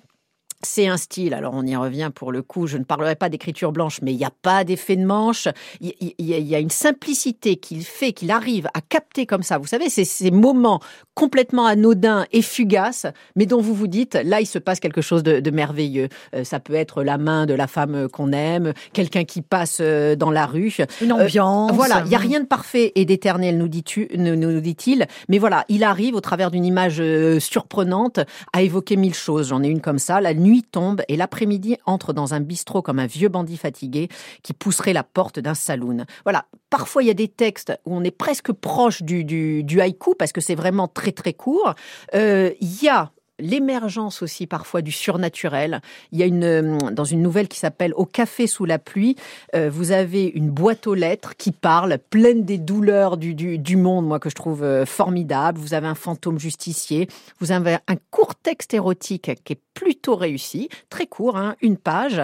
c'est 0.62 0.88
un 0.88 0.97
style, 0.97 1.35
alors 1.35 1.53
on 1.55 1.64
y 1.64 1.77
revient 1.77 2.11
pour 2.14 2.33
le 2.33 2.42
coup, 2.42 2.66
je 2.66 2.79
ne 2.79 2.85
parlerai 2.85 3.14
pas 3.14 3.29
d'écriture 3.29 3.71
blanche, 3.73 4.01
mais 4.03 4.12
il 4.12 4.16
n'y 4.16 4.25
a 4.25 4.33
pas 4.42 4.64
d'effet 4.64 4.97
de 4.97 5.05
manche, 5.05 5.47
il 5.81 5.94
y, 6.18 6.35
a- 6.35 6.38
il 6.38 6.47
y 6.49 6.55
a 6.55 6.59
une 6.59 6.71
simplicité 6.71 7.57
qu'il 7.57 7.85
fait, 7.85 8.12
qu'il 8.12 8.31
arrive 8.31 8.66
à 8.75 8.81
capter 8.81 9.25
comme 9.27 9.42
ça. 9.44 9.59
Vous 9.59 9.66
savez, 9.68 9.88
c'est 9.88 10.05
ces 10.05 10.31
moments 10.33 10.81
complètement 11.14 11.66
anodins 11.66 12.27
et 12.33 12.42
fugaces, 12.42 13.07
mais 13.37 13.47
dont 13.47 13.61
vous 13.61 13.75
vous 13.75 13.87
dites, 13.87 14.18
là, 14.25 14.40
il 14.40 14.47
se 14.47 14.59
passe 14.59 14.81
quelque 14.81 15.01
chose 15.01 15.23
de, 15.23 15.38
de 15.40 15.51
merveilleux. 15.51 16.09
Euh, 16.35 16.42
ça 16.44 16.59
peut 16.61 16.75
être 16.75 17.03
la 17.03 17.18
main 17.18 17.47
de 17.47 17.55
la 17.55 17.66
femme 17.66 18.09
qu'on 18.09 18.33
aime, 18.33 18.73
quelqu'un 18.92 19.25
qui 19.25 19.42
passe 19.42 19.79
euh, 19.81 20.16
dans 20.16 20.31
la 20.31 20.47
rue. 20.47 20.75
Une 21.01 21.12
ambiance. 21.12 21.73
Voilà, 21.73 22.03
il 22.05 22.09
n'y 22.09 22.14
a 22.14 22.18
rien 22.18 22.40
de 22.40 22.47
parfait 22.47 22.92
et 22.97 23.05
d'éternel, 23.05 23.59
nous 23.59 23.68
dit-tu- 23.68 24.09
nous, 24.16 24.61
dit-il. 24.61 25.07
Mais 25.29 25.38
voilà, 25.38 25.64
il 25.68 25.85
arrive 25.85 26.14
au 26.16 26.21
travers 26.21 26.51
d'une 26.51 26.64
image 26.64 26.97
euh, 27.01 27.38
surprenante 27.40 28.21
à 28.53 28.62
évoquer 28.62 28.97
mille 28.97 29.14
choses. 29.14 29.49
J'en 29.49 29.62
ai 29.62 29.68
une 29.68 29.81
comme 29.81 29.99
ça. 29.99 30.21
La 30.21 30.35
nuit 30.35 30.47
tombe 30.70 31.02
et 31.08 31.16
l'après-midi 31.16 31.76
entre 31.87 32.12
dans 32.12 32.34
un 32.34 32.40
bistrot 32.40 32.82
comme 32.82 32.98
un 32.98 33.06
vieux 33.06 33.28
bandit 33.28 33.56
fatigué 33.56 34.08
qui 34.42 34.52
pousserait 34.52 34.92
la 34.92 35.04
porte 35.04 35.38
d'un 35.38 35.54
saloon. 35.54 36.04
Voilà. 36.24 36.46
Parfois, 36.70 37.02
il 37.02 37.06
y 37.06 37.11
a 37.11 37.14
des 37.14 37.28
textes 37.28 37.72
où 37.87 37.96
on 37.96 38.04
est 38.04 38.11
presque 38.11 38.52
proche 38.52 39.02
du, 39.02 39.24
du, 39.24 39.64
du 39.64 39.80
haïku 39.80 40.14
parce 40.18 40.32
que 40.32 40.40
c'est 40.40 40.54
vraiment 40.54 40.88
très 40.88 41.12
très 41.12 41.32
court. 41.32 41.74
Euh, 42.14 42.50
Il 42.61 42.82
y 42.82 42.88
a 42.88 43.11
l'émergence 43.38 44.22
aussi 44.22 44.46
parfois 44.46 44.83
du 44.83 44.92
surnaturel. 44.92 45.81
Il 46.12 46.18
y 46.18 46.22
a 46.22 46.27
une 46.27 46.44
euh, 46.44 46.79
dans 46.92 47.05
une 47.05 47.22
nouvelle 47.22 47.48
qui 47.48 47.59
s'appelle 47.59 47.92
Au 47.94 48.05
café 48.05 48.46
sous 48.46 48.64
la 48.64 48.79
pluie, 48.79 49.16
euh, 49.55 49.70
vous 49.70 49.92
avez 49.92 50.24
une 50.27 50.51
boîte 50.51 50.87
aux 50.87 50.94
lettres 50.94 51.35
qui 51.37 51.53
parle, 51.53 51.98
pleine 52.11 52.44
des 52.44 52.59
douleurs 52.59 53.16
du, 53.16 53.35
du, 53.35 53.59
du 53.59 53.77
monde, 53.77 54.07
moi 54.07 54.18
que 54.18 54.31
je 54.31 54.35
trouve 54.35 54.62
euh, 54.62 54.87
formidable. 54.87 55.59
Vous 55.59 55.74
avez 55.74 55.87
un 55.87 55.94
fantôme 55.94 56.38
justicier. 56.38 57.09
Vous 57.40 57.53
avez 57.53 57.77
un 57.87 57.96
court 58.11 58.35
texte 58.35 58.74
érotique 58.74 59.31
qui 59.44 59.53
est 59.55 59.61
plutôt 59.74 60.16
réussi, 60.16 60.68
très 60.90 61.07
court, 61.07 61.37
hein, 61.37 61.55
une 61.62 61.77
page. 61.77 62.20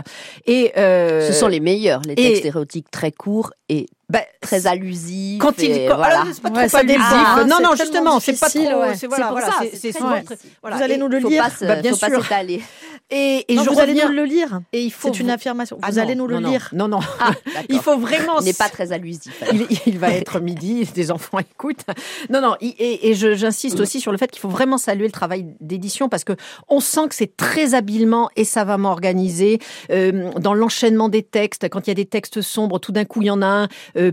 Et 0.46 0.72
euh, 0.77 1.27
Ce 1.27 1.33
sont 1.33 1.46
les 1.48 1.61
meilleurs, 1.61 2.00
les 2.03 2.12
et- 2.14 2.16
textes 2.16 2.44
érotiques 2.44 2.90
très 2.90 3.12
courts 3.12 3.53
et 3.68 3.87
bah, 4.08 4.20
très 4.40 4.66
allusifs. 4.66 5.38
quand 5.40 5.58
il 5.62 5.70
et 5.72 5.86
voilà. 5.86 6.20
alors, 6.20 6.26
c'est 6.34 6.42
pas 6.42 6.50
Ouais, 6.50 6.60
trop 6.60 6.68
ça 6.68 6.78
allusif. 6.78 6.98
dépend, 6.98 7.16
hein, 7.16 7.46
non 7.46 7.56
non 7.62 7.74
justement 7.76 8.20
c'est 8.20 8.38
pas 8.38 8.46
difficile, 8.48 8.70
trop 8.70 8.80
ouais. 8.82 8.96
c'est 8.96 9.06
voilà, 9.06 9.26
pour 9.28 9.32
voilà, 9.38 9.52
souvent 9.52 9.64
difficile. 9.64 9.92
très- 10.24 10.38
voilà. 10.62 10.76
Vous 10.76 10.82
allez 10.82 10.94
Et- 10.94 10.98
nous 10.98 11.08
le 11.08 11.18
lire 11.18 11.42
pas 11.44 11.50
se- 11.50 11.64
Bah, 11.64 11.76
bien 11.76 11.92
faut 11.92 11.98
pas 11.98 12.08
sûr. 12.08 12.22
s'étaler. 12.22 12.62
et, 13.10 13.44
et 13.48 13.54
Non, 13.56 13.64
je 13.64 13.70
vous 13.70 13.78
allez 13.80 13.92
reviens 13.92 14.08
nous 14.08 14.14
le 14.16 14.24
lire. 14.24 14.60
et 14.72 14.82
il 14.82 14.92
faut 14.92 15.08
C'est 15.12 15.20
une 15.20 15.30
affirmation. 15.30 15.76
Vous 15.76 15.82
Ah 15.86 15.92
non, 15.92 16.02
allez 16.02 16.14
nous 16.14 16.26
le 16.26 16.38
non, 16.40 16.50
lire. 16.50 16.68
non 16.72 16.88
non 16.88 17.00
Ah, 17.20 17.30
il 17.68 17.78
faut 17.80 17.96
vraiment 17.98 18.38
Il 18.40 18.44
n'est 18.44 18.52
pas 18.52 18.68
très 18.68 18.92
allusif. 18.92 19.42
il, 19.52 19.66
il 19.86 19.98
va 19.98 20.10
être 20.10 20.38
midi, 20.40 20.84
des 20.94 21.10
enfants 21.10 21.38
écoutent. 21.38 21.84
Non, 22.30 22.40
non, 22.40 22.56
et, 22.60 23.08
et 23.10 23.14
j'insiste 23.14 23.80
aussi 23.80 24.00
sur 24.00 24.12
le 24.12 24.18
fait 24.18 24.30
qu'il 24.30 24.40
faut 24.40 24.48
vraiment 24.48 24.78
saluer 24.78 25.06
le 25.06 25.12
travail 25.12 25.46
d'édition 25.60 26.08
parce 26.08 26.24
que 26.24 26.32
on 26.68 26.80
sent 26.80 27.08
que 27.08 27.14
c'est 27.14 27.36
très 27.36 27.74
habilement 27.74 28.28
et 28.36 28.44
savamment 28.44 28.90
organisé 28.90 29.58
euh, 29.90 30.30
dans 30.40 30.54
l'enchaînement 30.54 31.08
des 31.08 31.22
textes. 31.22 31.68
Quand 31.68 31.86
il 31.86 31.90
y 31.90 31.92
a 31.92 31.94
des 31.94 32.04
textes 32.06 32.42
sombres, 32.42 32.78
tout 32.78 32.92
d'un 32.92 33.04
coup 33.04 33.22
il 33.22 33.26
y 33.26 33.30
en 33.30 33.42
a 33.42 33.46
un 33.46 33.68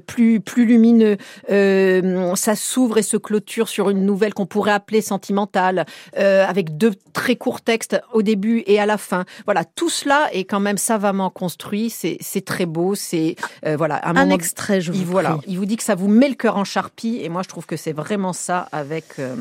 plus 0.06 0.40
plus 0.40 0.66
lumineux. 0.66 1.18
Euh, 1.50 2.36
ça 2.36 2.56
s'ouvre 2.56 2.98
et 2.98 3.02
se 3.04 3.18
clôture 3.18 3.70
sur 3.70 3.90
une 3.90 4.06
nouvelle 4.06 4.34
qu'on 4.34 4.46
pourrait 4.46 4.72
appeler 4.72 5.02
sentimentale, 5.02 5.86
euh, 6.18 6.46
avec 6.46 6.78
deux 6.78 6.94
très 7.14 7.36
courts 7.36 7.62
textes 7.62 8.00
au 8.14 8.22
début 8.22 8.64
et 8.66 8.80
à 8.80 8.86
la 8.86 8.98
fin. 8.98 9.26
Voilà, 9.46 9.64
tout 9.64 9.90
cela 9.90 10.30
est 10.34 10.44
quand 10.44 10.60
même 10.60 10.78
savamment 10.78 11.30
construit. 11.30 11.90
C'est 11.90 12.18
c'est 12.20 12.46
très 12.46 12.66
beau. 12.66 12.96
C'est 12.96 13.36
euh, 13.66 13.76
voilà 13.78 14.02
un, 14.04 14.30
extrait, 14.30 14.82
je 14.82 14.92
vous 14.92 15.00
il, 15.00 15.06
voilà, 15.06 15.40
il 15.48 15.58
vous 15.58 15.66
dit 15.66 15.78
que 15.78 15.84
ça 15.84 15.96
vous 15.96 16.08
met 16.08 16.30
le 16.30 16.36
cœur 16.36 16.58
en 16.58 16.64
charpie, 16.64 17.20
et 17.22 17.30
moi 17.30 17.42
je 17.44 17.50
trouve 17.50 17.66
que 17.66 17.78
c'est 17.78 17.94
vraiment 17.94 18.34
ça 18.34 18.68
avec. 18.72 19.06
euh, 19.20 19.36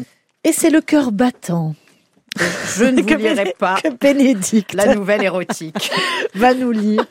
Et 0.44 0.52
c'est 0.52 0.70
le 0.70 0.80
cœur 0.80 1.12
battant 1.12 1.74
je 2.36 2.84
ne 2.84 3.02
vous 3.02 3.08
lirai 3.16 3.54
pas 3.58 3.80
que 3.82 3.88
Bénédicte 3.88 4.74
la 4.74 4.94
nouvelle 4.94 5.24
érotique. 5.24 5.90
va 6.34 6.54
nous 6.54 6.70
lire 6.70 7.04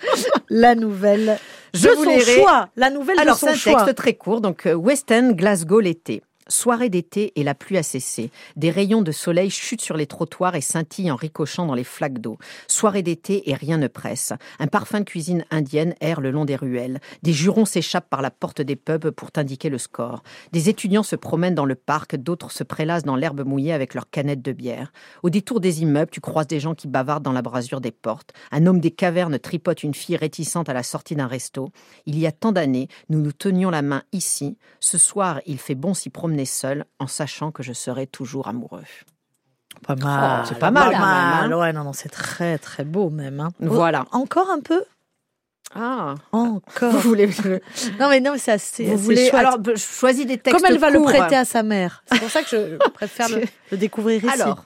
la 0.50 0.76
nouvelle 0.76 1.38
Je 1.74 1.88
de 1.88 1.94
vous 1.94 2.04
son 2.06 2.10
lirai. 2.10 2.40
choix. 2.42 2.70
La 2.76 2.90
nouvelle 2.90 3.20
Alors 3.20 3.36
de 3.36 3.40
c'est 3.40 3.72
un 3.72 3.76
texte 3.76 3.96
très 3.96 4.14
court, 4.14 4.42
donc 4.42 4.66
euh, 4.66 4.74
West 4.74 5.12
End, 5.12 5.32
Glasgow 5.34 5.80
l'été. 5.80 6.22
Soirée 6.50 6.90
d'été 6.90 7.32
et 7.36 7.44
la 7.44 7.54
pluie 7.54 7.78
a 7.78 7.84
cessé. 7.84 8.32
Des 8.56 8.72
rayons 8.72 9.04
de 9.04 9.12
soleil 9.12 9.52
chutent 9.52 9.82
sur 9.82 9.96
les 9.96 10.08
trottoirs 10.08 10.56
et 10.56 10.62
scintillent 10.62 11.12
en 11.12 11.16
ricochant 11.16 11.68
dans 11.68 11.76
les 11.76 11.84
flaques 11.84 12.18
d'eau. 12.18 12.40
Soirée 12.68 13.04
d'été 13.04 13.52
et 13.52 13.54
rien 13.54 13.78
ne 13.78 13.88
presse. 13.88 14.34
Un 14.58 14.66
parfum 14.66 15.02
de 15.02 15.06
cuisine 15.06 15.46
indienne 15.52 15.94
erre 16.02 16.22
le 16.22 16.32
long 16.32 16.46
des 16.46 16.56
ruelles. 16.56 17.02
Des 17.22 17.34
jurons 17.34 17.66
s'échappent 17.66 18.10
par 18.10 18.24
la 18.24 18.32
porte 18.32 18.64
des 18.64 18.76
pubs 18.76 19.12
pour 19.12 19.32
t'indiquer 19.32 19.70
le 19.70 19.78
score. 19.78 20.24
Des 20.52 20.70
étudiants 20.70 21.04
se 21.04 21.16
promènent 21.16 21.54
dans 21.54 21.66
le 21.66 21.76
parc, 21.76 22.16
d'autres 22.16 22.52
se 22.52 22.64
prélassent 22.64 23.04
dans 23.04 23.16
l'herbe 23.16 23.46
mouillée 23.46 23.74
avec 23.74 23.94
leurs 23.94 24.10
canettes 24.10 24.42
de 24.42 24.52
bière. 24.52 24.92
Au 25.22 25.30
détour 25.30 25.60
des 25.60 25.84
immeubles, 25.84 26.10
tu 26.12 26.20
croises 26.20 26.48
des 26.48 26.60
gens 26.60 26.74
qui 26.74 26.88
bavardent 26.88 27.24
dans 27.24 27.32
la 27.32 27.44
brasure 27.44 27.80
des 27.80 27.92
portes. 27.92 28.34
Un 28.52 28.66
homme 28.66 28.80
des 28.80 28.92
cavernes 28.92 29.38
tripote 29.38 29.84
une 29.84 29.94
fille 29.94 30.18
réticente 30.18 30.68
à 30.68 30.74
la 30.74 30.82
sortie 30.82 31.16
d'un 31.16 31.28
resto. 31.28 31.70
Il 32.08 32.18
y 32.18 32.26
a 32.26 32.32
tant 32.32 32.52
d'années, 32.52 32.88
nous 33.10 33.22
nous 33.22 33.34
tenions 33.34 33.70
la 33.70 33.84
main 33.84 34.02
ici. 34.14 34.58
Ce 34.80 34.98
soir, 34.98 35.42
il 35.46 35.60
fait 35.60 35.76
bon 35.76 35.94
s'y 35.94 36.10
promener 36.10 36.39
seul, 36.46 36.86
en 37.00 37.08
sachant 37.08 37.52
que 37.52 37.64
je 37.64 37.74
serai 37.74 38.08
toujours 38.08 38.48
amoureux. 38.48 38.84
Pas 39.88 39.96
mal. 39.96 40.42
Oh, 40.44 40.46
c'est 40.50 40.60
pas 40.60 40.72
mal, 40.72 40.90
même, 40.90 41.02
hein. 41.02 41.52
Ouais, 41.58 41.72
non, 41.74 41.84
non, 41.84 41.94
c'est 41.94 42.10
très, 42.10 42.58
très 42.58 42.84
beau 42.84 43.10
même. 43.10 43.40
hein. 43.40 43.50
Voilà. 43.60 44.06
Oh, 44.12 44.18
Encore 44.18 44.50
un 44.50 44.60
peu? 44.60 44.84
Ah, 45.76 46.16
Encore. 46.32 46.92
vous 46.94 47.00
voulez, 47.00 47.30
Non, 48.00 48.10
mais 48.10 48.20
non, 48.20 48.34
c'est 48.38 48.52
assez. 48.52 48.86
vous 48.86 48.98
voulez 48.98 49.30
chouette. 49.30 49.36
alors 49.36 49.60
je 49.64 49.76
choisis 49.80 50.26
des 50.26 50.40
textes 50.40 50.60
Comme 50.60 50.66
elle 50.72 50.80
va 50.80 50.90
le 50.90 51.00
prêter 51.02 51.36
à 51.36 51.46
sa 51.46 51.62
mère? 51.62 52.04
C'est 52.12 52.20
pour 52.20 52.30
ça 52.32 52.42
que 52.42 52.50
je 52.50 52.90
préfère 52.94 53.30
le, 53.30 53.44
le 53.72 53.78
découvrir 53.78 54.24
ici. 54.24 54.42
Alors, 54.42 54.66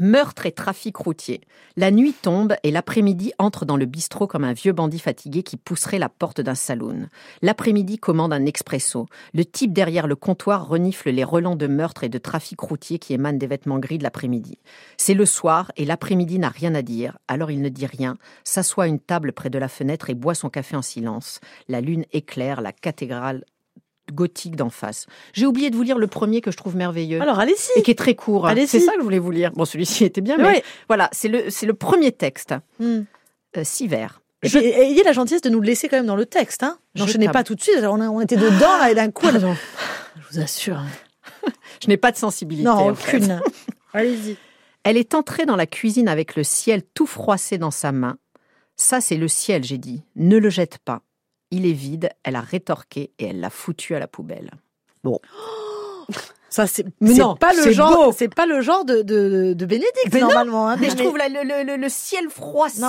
meurtre 0.00 0.46
et 0.46 0.52
trafic 0.52 0.96
routier. 0.96 1.40
La 1.76 1.90
nuit 1.90 2.14
tombe 2.14 2.54
et 2.62 2.70
l'après-midi 2.70 3.32
entre 3.38 3.64
dans 3.64 3.76
le 3.76 3.86
bistrot 3.86 4.26
comme 4.26 4.44
un 4.44 4.52
vieux 4.52 4.72
bandit 4.72 4.98
fatigué 4.98 5.42
qui 5.42 5.56
pousserait 5.56 5.98
la 5.98 6.08
porte 6.08 6.40
d'un 6.40 6.54
saloon. 6.54 7.08
L'après-midi 7.42 7.98
commande 7.98 8.32
un 8.32 8.46
expresso. 8.46 9.06
Le 9.34 9.44
type 9.44 9.72
derrière 9.72 10.06
le 10.06 10.16
comptoir 10.16 10.68
renifle 10.68 11.10
les 11.10 11.24
relents 11.24 11.56
de 11.56 11.66
meurtre 11.66 12.04
et 12.04 12.08
de 12.08 12.18
trafic 12.18 12.60
routier 12.60 12.98
qui 12.98 13.14
émanent 13.14 13.38
des 13.38 13.46
vêtements 13.46 13.78
gris 13.78 13.98
de 13.98 14.04
l'après-midi. 14.04 14.58
C'est 14.96 15.14
le 15.14 15.26
soir 15.26 15.72
et 15.76 15.84
l'après-midi 15.84 16.38
n'a 16.38 16.48
rien 16.48 16.74
à 16.74 16.82
dire, 16.82 17.18
alors 17.28 17.50
il 17.50 17.62
ne 17.62 17.68
dit 17.68 17.86
rien, 17.86 18.16
s'assoit 18.44 18.84
à 18.84 18.88
une 18.88 19.00
table 19.00 19.32
près 19.32 19.50
de 19.50 19.58
la 19.58 19.68
fenêtre 19.68 20.10
et 20.10 20.14
boit 20.14 20.34
son 20.34 20.50
café 20.50 20.76
en 20.76 20.82
silence. 20.82 21.40
La 21.68 21.80
lune 21.80 22.04
éclaire 22.12 22.60
la 22.60 22.72
cathédrale 22.72 23.44
gothique 24.12 24.56
d'en 24.56 24.70
face. 24.70 25.06
J'ai 25.32 25.46
oublié 25.46 25.70
de 25.70 25.76
vous 25.76 25.82
lire 25.82 25.98
le 25.98 26.06
premier 26.06 26.40
que 26.40 26.50
je 26.50 26.56
trouve 26.56 26.76
merveilleux 26.76 27.20
Alors, 27.20 27.38
allez-y. 27.40 27.78
et 27.78 27.82
qui 27.82 27.90
est 27.90 27.94
très 27.98 28.14
court. 28.14 28.46
hein. 28.46 28.54
C'est 28.66 28.80
ça 28.80 28.92
que 28.92 28.98
je 28.98 29.04
voulais 29.04 29.18
vous 29.18 29.30
lire. 29.30 29.50
Bon, 29.52 29.64
celui-ci 29.64 30.04
était 30.04 30.20
bien, 30.20 30.36
mais 30.38 30.46
Oui. 30.48 30.62
voilà, 30.88 31.08
c'est 31.12 31.28
le, 31.28 31.50
c'est 31.50 31.66
le 31.66 31.74
premier 31.74 32.12
texte. 32.12 32.54
Hmm. 32.80 33.02
Euh, 33.56 33.64
six 33.64 33.86
vers. 33.88 34.20
Et 34.42 34.48
Je- 34.48 34.58
puis, 34.58 34.66
ayez 34.68 35.02
la 35.02 35.12
gentillesse 35.12 35.40
de 35.42 35.48
nous 35.50 35.60
le 35.60 35.66
laisser 35.66 35.88
quand 35.88 35.96
même 35.96 36.06
dans 36.06 36.16
le 36.16 36.26
texte. 36.26 36.62
Hein. 36.62 36.78
Je 36.94 37.00
N'enchaînez 37.02 37.28
pas 37.28 37.42
tout 37.42 37.54
de 37.54 37.60
suite. 37.62 37.78
On, 37.82 38.00
a- 38.00 38.08
on 38.08 38.20
était 38.20 38.36
dedans 38.36 38.76
là, 38.80 38.90
et 38.90 38.94
d'un 38.94 39.10
coup, 39.10 39.26
je 39.30 39.38
vous 39.38 40.40
assure. 40.40 40.76
hein. 40.76 40.86
Je 41.82 41.88
n'ai 41.88 41.96
pas 41.96 42.12
de 42.12 42.16
sensibilité. 42.16 42.64
Non, 42.68 42.90
en 42.90 42.94
fait. 42.94 43.16
aucune. 43.18 43.40
Allez-y. 43.92 44.36
Elle 44.84 44.96
est 44.96 45.14
entrée 45.14 45.46
dans 45.46 45.56
la 45.56 45.66
cuisine 45.66 46.08
avec 46.08 46.36
le 46.36 46.44
ciel 46.44 46.82
tout 46.94 47.06
froissé 47.06 47.58
dans 47.58 47.70
sa 47.70 47.92
main. 47.92 48.18
Ça, 48.76 49.00
c'est 49.00 49.16
le 49.16 49.26
ciel, 49.28 49.64
j'ai 49.64 49.78
dit. 49.78 50.02
Ne 50.16 50.36
le 50.38 50.48
jette 50.50 50.78
pas. 50.78 51.02
Il 51.50 51.66
est 51.66 51.72
vide, 51.72 52.10
elle 52.24 52.36
a 52.36 52.40
rétorqué 52.40 53.12
et 53.18 53.26
elle 53.28 53.40
l'a 53.40 53.50
foutu 53.50 53.94
à 53.94 53.98
la 53.98 54.06
poubelle. 54.08 54.50
Ça, 56.48 56.66
c'est 56.66 56.86
non, 57.02 57.34
pas 57.36 57.52
le 57.52 57.60
c'est 57.62 57.72
genre, 57.74 58.14
c'est 58.16 58.32
pas 58.34 58.46
le 58.46 58.60
genre 58.62 58.84
de, 58.84 59.02
de, 59.02 59.52
de 59.54 59.66
Bénédicte, 59.66 60.08
Mais 60.12 60.20
normalement. 60.20 60.68
hein. 60.70 60.76
Mais 60.80 60.88
je 60.88 60.96
trouve 60.96 61.18
la- 61.18 61.28
le, 61.28 61.42
le- 61.42 61.76
le- 61.76 61.88
ciel 61.88 62.30
froissé 62.30 62.80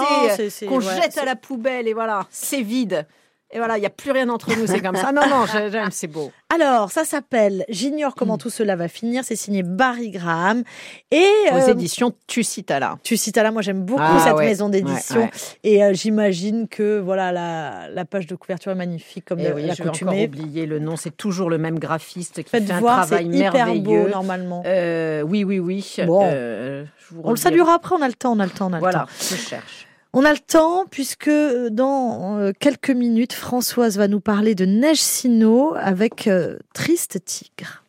qu'on 0.68 0.78
ouais, 0.80 0.96
jette 1.02 1.18
à 1.18 1.26
la 1.26 1.36
poubelle 1.36 1.88
et 1.88 1.94
voilà, 1.94 2.28
c'est 2.30 2.62
vide. 2.62 3.06
Et 3.52 3.60
voilà, 3.60 3.78
il 3.78 3.80
n'y 3.80 3.86
a 3.86 3.90
plus 3.90 4.12
rien 4.12 4.28
entre 4.28 4.50
nous, 4.58 4.68
c'est 4.68 4.82
comme 4.82 4.98
ça. 4.98 5.14
Non, 5.14 5.22
non, 5.30 5.46
j'ai- 5.46 5.72
j'aime, 5.72 5.88
c'est 5.90 6.08
beau. 6.08 6.34
Alors, 6.54 6.92
ça 6.92 7.06
s'appelle 7.06 7.64
J'ignore 7.70 8.14
comment 8.14 8.38
tout 8.38 8.50
cela 8.50 8.76
va 8.76 8.90
finir. 8.90 9.24
C'est 9.24 9.38
signé 9.38 9.64
Barry 9.64 10.10
Graham. 10.12 10.64
Et 11.12 11.26
Aux 11.54 11.56
euh, 11.56 11.68
éditions 11.72 12.14
Tucitala. 12.28 12.98
tu 13.04 13.16
cites 13.16 13.38
là, 13.38 13.50
moi 13.52 13.62
j'aime 13.62 13.84
beaucoup 13.84 14.02
Ah, 14.04 14.20
cette 14.22 14.34
ouais. 14.36 14.46
maison 14.48 14.68
d'édition. 14.68 15.22
Ouais, 15.22 15.24
ouais. 15.24 15.32
Et 15.64 15.82
euh, 15.84 15.94
j'imagine 15.94 16.68
que 16.68 17.00
voilà 17.00 17.32
la, 17.32 17.88
la 17.90 18.04
page 18.06 18.28
de 18.28 18.36
couverture 18.36 18.74
est 18.74 18.76
magnifique 18.76 19.24
comme 19.24 19.40
Eh 19.40 19.48
de- 19.50 19.54
oui, 19.54 19.66
la 19.66 19.74
je 19.76 19.84
vais 19.84 19.90
encore 19.90 20.00
coutumée. 20.02 20.26
oublier 20.26 20.66
le 20.66 20.80
nom. 20.80 20.98
C'est 20.98 21.16
toujours 21.16 21.50
le 21.50 21.58
même 21.58 21.80
graphiste 21.80 22.44
qui 22.44 22.50
Faites 22.50 22.66
fait 22.68 22.74
un 22.74 22.80
voir, 22.82 23.04
c'est 23.06 23.16
travail 23.16 23.28
hyper 23.28 23.54
merveilleux. 23.54 23.82
beau 24.04 24.10
normalement. 24.10 24.62
Euh, 24.66 25.22
oui, 25.22 25.46
oui, 25.46 25.60
oui. 25.60 25.96
Bon. 26.06 26.22
Euh, 26.30 26.84
On 27.24 27.30
le 27.32 27.38
saluera 27.38 27.76
après, 27.76 27.96
on 27.98 28.02
a 28.02 28.08
le 28.10 28.14
temps, 28.14 28.34
on 28.34 28.40
a 28.42 28.46
le 28.46 28.52
temps, 28.52 28.68
on 28.70 28.74
a 28.74 28.78
le 28.78 28.82
Voilà, 28.82 29.00
temps. 29.00 29.06
je 29.22 29.36
cherche. 29.36 29.87
On 30.14 30.24
a 30.24 30.32
le 30.32 30.40
temps 30.40 30.86
puisque 30.90 31.28
euh, 31.28 31.70
dans 31.70 32.38
euh, 32.38 32.52
quelques 32.58 32.92
minutes, 32.92 33.34
Françoise 33.34 33.98
va 33.98 34.08
nous 34.08 34.20
parler 34.20 34.56
de 34.56 34.66
Neige 34.66 35.02
Sino 35.02 35.74
avec 35.76 36.28
euh, 36.28 36.58
Triste 36.74 37.24
Tigre. 37.26 37.84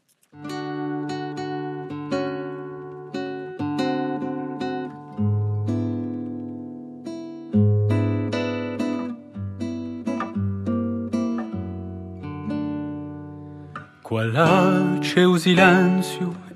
Qua 14.02 14.98
c'è 15.02 15.22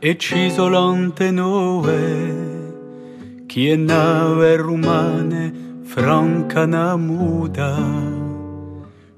e 0.01 0.17
ci 0.17 0.51
solante 0.51 1.31
Chienave 3.53 4.57
rumane, 4.57 5.53
francana 5.85 6.97
muda, 6.97 7.77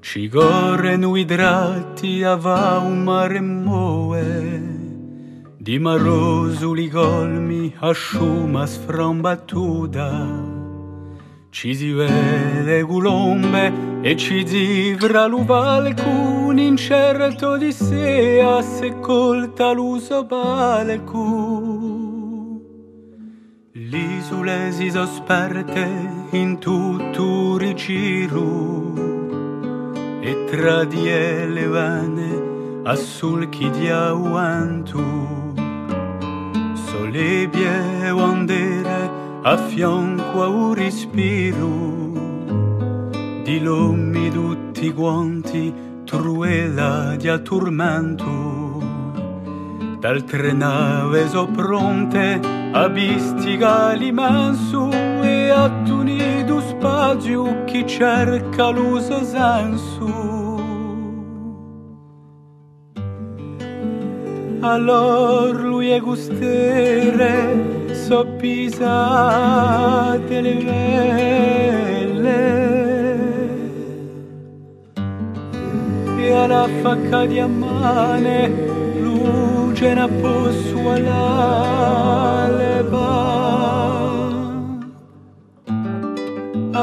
Ci 0.01 0.27
gore 0.27 0.97
nu 0.97 1.11
nuidrati 1.11 2.21
ava 2.21 2.79
un 2.79 3.01
mare 3.05 3.39
moe, 3.39 4.61
Di 5.57 5.79
marosuli 5.79 6.89
golmi 6.89 7.73
asciuma 7.79 8.67
Ci 11.49 11.73
si 11.73 11.91
vede 11.93 12.81
gulombe 12.81 13.71
e 14.01 14.17
ci 14.17 14.45
cisi 14.45 14.95
vraluval 14.95 15.93
cun 15.93 16.59
incerto 16.59 17.55
di 17.55 17.71
sea 17.71 18.61
se 18.61 18.99
colta 18.99 19.71
l'uso 19.71 20.25
balcu. 20.25 22.14
L'isole 23.77 24.71
si 24.71 24.89
sosperte 24.89 25.85
in 26.29 26.59
tutto 26.59 27.57
il 27.59 27.73
giro 27.73 28.93
e 30.21 30.45
tra 30.49 30.85
di 30.85 31.03
le 31.03 31.67
vane 31.67 32.81
a 32.85 32.95
sulchi 32.95 33.69
di 33.71 33.89
aguantu 33.89 35.03
solebie 36.87 38.13
bandere 38.13 39.09
a 39.41 39.57
fianco 39.57 40.41
a 40.41 40.47
un 40.47 40.73
respiro. 40.73 41.69
Di 43.43 43.59
lommi 43.59 44.31
tutti 44.31 44.93
quanti 44.93 45.73
truela 46.05 47.17
di 47.17 47.27
attormento 47.27 48.64
d'altre 50.05 50.53
nave 50.53 51.27
so 51.27 51.47
pronte 51.47 52.39
a 52.73 52.87
bistiga 52.89 53.93
l'immenso 53.93 54.91
e 55.23 55.49
a 55.49 55.67
tunido 55.83 56.61
spazio 56.61 57.63
chi 57.63 57.87
cerca 57.87 58.69
l'uso 58.69 59.23
senso 59.23 60.59
allor 64.61 65.59
lui 65.59 65.89
è 65.89 65.99
gustere 65.99 67.93
soppisate 67.95 68.61
le 70.41 70.53
vele. 70.53 72.43
E 76.19 76.31
alla 76.31 76.67
facca 76.83 77.25
di 77.25 77.39
ammane 77.39 78.74
na 79.93 80.07
posso 80.07 80.91
all'alba 80.91 81.65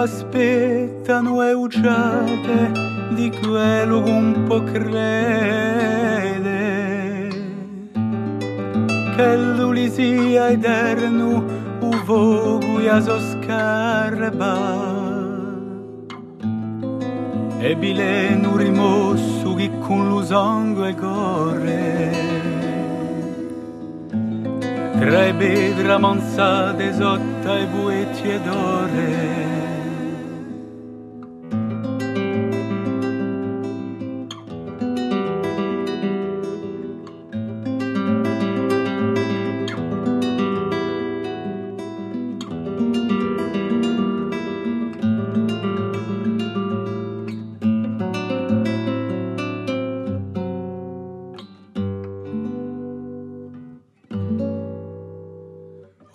aspettano 0.02 1.42
e 1.42 1.52
ugiate 1.52 2.72
di 3.10 3.30
quello 3.30 4.02
che 4.02 4.10
un 4.10 4.44
po' 4.46 4.62
crede. 4.62 4.90
Che 9.14 9.36
lui 9.36 9.88
sia 9.90 10.48
eterno 10.48 11.44
u 11.80 11.90
vogu 12.04 12.80
ja 12.80 13.00
so 13.00 13.18
scarba. 13.18 14.90
E 17.58 17.76
bileno 17.76 18.56
rimosso 18.56 19.54
che 19.54 19.70
con 19.78 20.08
lo 20.08 20.24
sangue 20.24 20.94
corre 20.96 22.31
tra 25.04 25.26
i 25.26 25.34
pedra 25.34 25.98
mansate 25.98 26.94
sotto 26.94 27.56
i 27.56 27.66
buetti 27.66 28.28
ed 28.28 28.46
ore 28.46 29.61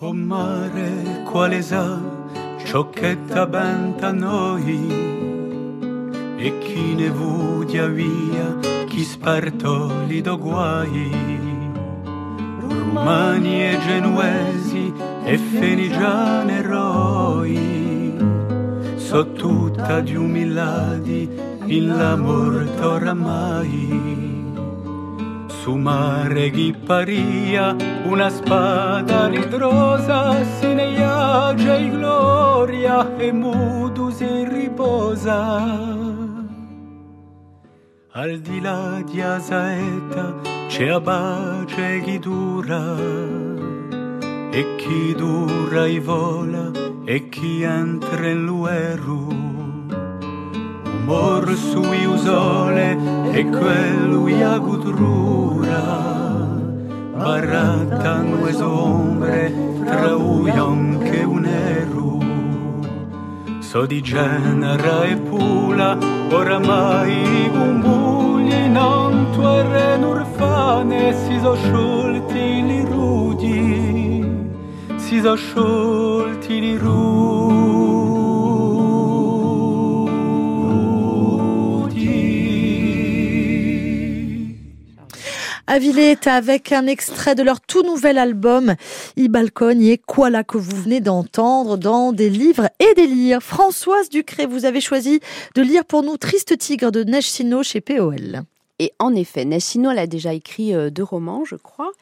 O 0.00 0.12
mare, 0.12 1.24
quale 1.24 1.60
sa 1.60 1.98
ciò 2.64 2.88
che 2.88 3.18
t'avventa 3.26 4.06
a 4.06 4.12
noi? 4.12 4.92
E 6.36 6.58
chi 6.60 6.94
ne 6.94 7.10
vudia 7.10 7.88
via, 7.88 8.58
chi 8.86 9.02
spartoli 9.02 10.20
do 10.20 10.38
guai? 10.38 11.10
Romani 12.60 13.70
e 13.70 13.78
genuesi 13.84 14.92
e 15.24 15.36
fenigiani 15.36 16.52
eroi, 16.52 18.14
so 18.94 19.32
tutta 19.32 19.98
di 19.98 20.14
umiladi 20.14 21.28
in 21.64 21.96
la 21.96 22.14
morte 22.14 22.84
oramai 22.84 24.27
su 25.68 25.76
mare 25.76 26.48
ghipparia 26.48 27.76
una 28.06 28.30
spada 28.30 29.28
ritrosa 29.28 30.42
si 30.56 30.72
ne 30.72 30.92
iagia 30.92 31.76
in 31.76 31.90
gloria 31.90 33.14
e 33.18 33.30
mudo 33.32 34.08
si 34.10 34.30
riposa. 34.48 35.38
Al 38.12 38.38
di 38.40 38.60
là 38.62 39.02
di 39.04 39.20
Asaeta 39.20 40.40
c'è 40.68 40.88
a 40.88 41.00
pace 41.02 42.00
chi 42.00 42.18
dura 42.18 42.84
e 44.50 44.62
chi 44.78 45.14
dura 45.14 45.86
i 45.86 45.98
vola 45.98 46.70
e 47.04 47.28
chi 47.28 47.60
entra 47.60 48.26
in 48.26 48.46
lueru 48.46 49.47
Umor 51.08 51.56
sui 51.56 52.04
usole 52.04 52.98
e 53.32 53.42
quello 53.46 54.26
a 54.44 54.58
gudrura 54.58 55.80
Barata 57.16 58.20
nue 58.20 58.54
ombre 58.62 59.50
tra 59.86 60.14
uion 60.14 60.98
che 61.02 61.22
un 61.22 61.46
eru. 61.46 62.18
So 63.60 63.86
di 63.86 64.02
genera 64.02 65.04
e 65.04 65.16
pula 65.16 65.96
oramai 66.30 67.44
i 67.44 67.48
gumbugli 67.48 68.68
non 68.68 69.30
tuere 69.32 69.96
n'urfane 69.96 71.14
si 71.24 71.38
so 71.40 71.56
sciolti 71.56 72.66
li 72.66 72.84
rudi. 72.84 74.26
Si 74.96 75.20
so 75.20 75.34
sciolti 75.36 76.60
li 76.60 76.76
rudi 76.76 77.97
Avilé 85.70 86.16
avec 86.24 86.72
un 86.72 86.86
extrait 86.86 87.34
de 87.34 87.42
leur 87.42 87.60
tout 87.60 87.82
nouvel 87.82 88.16
album, 88.16 88.74
I 89.18 89.28
Balcone 89.28 89.82
et 89.82 90.00
là 90.30 90.42
que 90.42 90.56
vous 90.56 90.74
venez 90.74 91.00
d'entendre 91.02 91.76
dans 91.76 92.12
des 92.12 92.30
livres 92.30 92.70
et 92.80 92.94
des 92.94 93.06
lire. 93.06 93.42
Françoise 93.42 94.08
Ducré, 94.08 94.46
vous 94.46 94.64
avez 94.64 94.80
choisi 94.80 95.20
de 95.54 95.60
lire 95.60 95.84
pour 95.84 96.02
nous 96.02 96.16
Triste 96.16 96.56
Tigre 96.56 96.90
de 96.90 97.04
Neige 97.04 97.30
chez 97.62 97.82
POL. 97.82 98.44
Et 98.78 98.94
en 98.98 99.14
effet, 99.14 99.44
Nessino, 99.44 99.90
elle 99.90 99.98
a 99.98 100.06
déjà 100.06 100.32
écrit 100.32 100.74
euh, 100.74 100.88
deux 100.88 101.02
romans, 101.02 101.44
je 101.44 101.56
crois. 101.56 101.92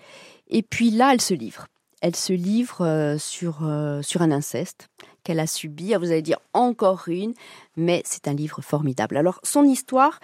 Et 0.49 0.63
puis 0.63 0.93
là, 0.93 1.13
elle 1.13 1.21
se 1.21 1.35
livre. 1.35 1.67
Elle 2.03 2.15
se 2.15 2.33
livre 2.33 2.87
euh, 2.87 3.19
sur, 3.19 3.63
euh, 3.65 4.01
sur 4.01 4.23
un 4.23 4.31
inceste 4.31 4.91
qu'elle 5.25 5.41
a 5.41 5.49
subi. 5.49 5.93
Ah, 5.93 5.99
Vous 5.99 6.13
allez 6.13 6.23
dire 6.23 6.39
encore 6.53 7.09
une, 7.09 7.35
mais 7.77 8.01
c'est 8.05 8.29
un 8.29 8.35
livre 8.35 8.63
formidable. 8.63 9.17
Alors, 9.17 9.41
son 9.43 9.65
histoire, 9.65 10.21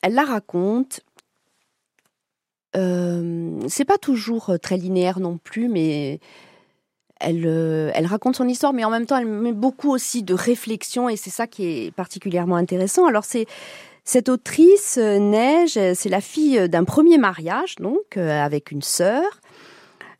elle 0.00 0.14
la 0.14 0.24
raconte. 0.24 1.00
Euh, 2.76 3.60
c'est 3.68 3.84
pas 3.84 3.98
toujours 3.98 4.50
euh, 4.50 4.58
très 4.58 4.76
linéaire 4.76 5.20
non 5.20 5.38
plus, 5.38 5.68
mais 5.68 6.20
elle, 7.20 7.44
euh, 7.46 7.90
elle 7.94 8.06
raconte 8.06 8.36
son 8.36 8.48
histoire, 8.48 8.72
mais 8.72 8.84
en 8.84 8.90
même 8.90 9.06
temps, 9.06 9.16
elle 9.16 9.26
met 9.26 9.52
beaucoup 9.52 9.90
aussi 9.90 10.22
de 10.22 10.34
réflexion, 10.34 11.08
et 11.08 11.16
c'est 11.16 11.30
ça 11.30 11.46
qui 11.46 11.64
est 11.66 11.90
particulièrement 11.90 12.56
intéressant. 12.56 13.06
Alors, 13.06 13.24
c'est 13.24 13.46
cette 14.04 14.28
autrice, 14.28 14.98
Neige, 14.98 15.78
c'est 15.94 16.08
la 16.08 16.20
fille 16.20 16.68
d'un 16.68 16.84
premier 16.84 17.18
mariage, 17.18 17.74
donc, 17.76 18.16
avec 18.16 18.70
une 18.70 18.82
sœur. 18.82 19.40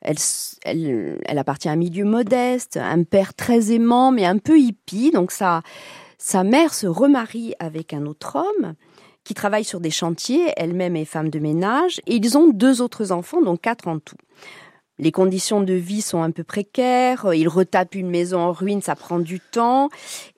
Elle, 0.00 1.38
appartient 1.38 1.68
à 1.68 1.72
un 1.72 1.76
milieu 1.76 2.04
modeste, 2.04 2.78
un 2.78 3.04
père 3.04 3.32
très 3.34 3.70
aimant, 3.72 4.10
mais 4.10 4.24
un 4.24 4.38
peu 4.38 4.58
hippie. 4.58 5.12
Donc, 5.12 5.30
sa, 5.30 5.62
sa 6.18 6.42
mère 6.42 6.74
se 6.74 6.88
remarie 6.88 7.54
avec 7.60 7.94
un 7.94 8.06
autre 8.06 8.36
homme 8.36 8.74
qui 9.26 9.34
travaille 9.34 9.64
sur 9.64 9.80
des 9.80 9.90
chantiers, 9.90 10.52
elle-même 10.56 10.94
est 10.94 11.04
femme 11.04 11.30
de 11.30 11.40
ménage, 11.40 12.00
et 12.06 12.14
ils 12.14 12.38
ont 12.38 12.48
deux 12.48 12.80
autres 12.80 13.10
enfants, 13.10 13.42
donc 13.42 13.60
quatre 13.60 13.88
en 13.88 13.98
tout. 13.98 14.14
Les 15.00 15.10
conditions 15.10 15.60
de 15.60 15.72
vie 15.72 16.00
sont 16.00 16.22
un 16.22 16.30
peu 16.30 16.44
précaires, 16.44 17.34
ils 17.34 17.48
retapent 17.48 17.96
une 17.96 18.08
maison 18.08 18.38
en 18.38 18.52
ruine, 18.52 18.82
ça 18.82 18.94
prend 18.94 19.18
du 19.18 19.40
temps, 19.40 19.88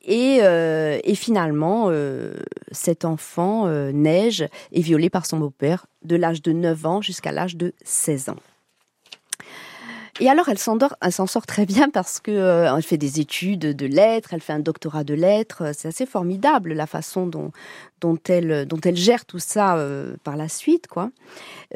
et, 0.02 0.38
euh, 0.40 0.98
et 1.04 1.14
finalement, 1.14 1.88
euh, 1.90 2.32
cet 2.72 3.04
enfant, 3.04 3.66
euh, 3.66 3.92
Neige, 3.92 4.48
est 4.72 4.80
violé 4.80 5.10
par 5.10 5.26
son 5.26 5.36
beau-père 5.36 5.84
de 6.02 6.16
l'âge 6.16 6.40
de 6.40 6.52
9 6.52 6.86
ans 6.86 7.02
jusqu'à 7.02 7.30
l'âge 7.30 7.56
de 7.56 7.74
16 7.84 8.30
ans. 8.30 8.36
Et 10.20 10.28
alors, 10.28 10.48
elle 10.48 10.58
s'en 10.58 11.26
sort 11.26 11.46
très 11.46 11.64
bien 11.64 11.90
parce 11.90 12.18
que 12.18 12.32
euh, 12.32 12.74
elle 12.74 12.82
fait 12.82 12.96
des 12.96 13.20
études 13.20 13.60
de 13.60 13.86
lettres, 13.86 14.30
elle 14.32 14.40
fait 14.40 14.52
un 14.52 14.58
doctorat 14.58 15.04
de 15.04 15.14
lettres. 15.14 15.70
C'est 15.74 15.88
assez 15.88 16.06
formidable 16.06 16.72
la 16.72 16.86
façon 16.86 17.26
dont 17.26 17.52
dont 18.00 18.18
elle 18.28 18.66
dont 18.66 18.80
elle 18.84 18.96
gère 18.96 19.24
tout 19.24 19.38
ça 19.38 19.76
euh, 19.76 20.16
par 20.24 20.36
la 20.36 20.48
suite, 20.48 20.88
quoi. 20.88 21.10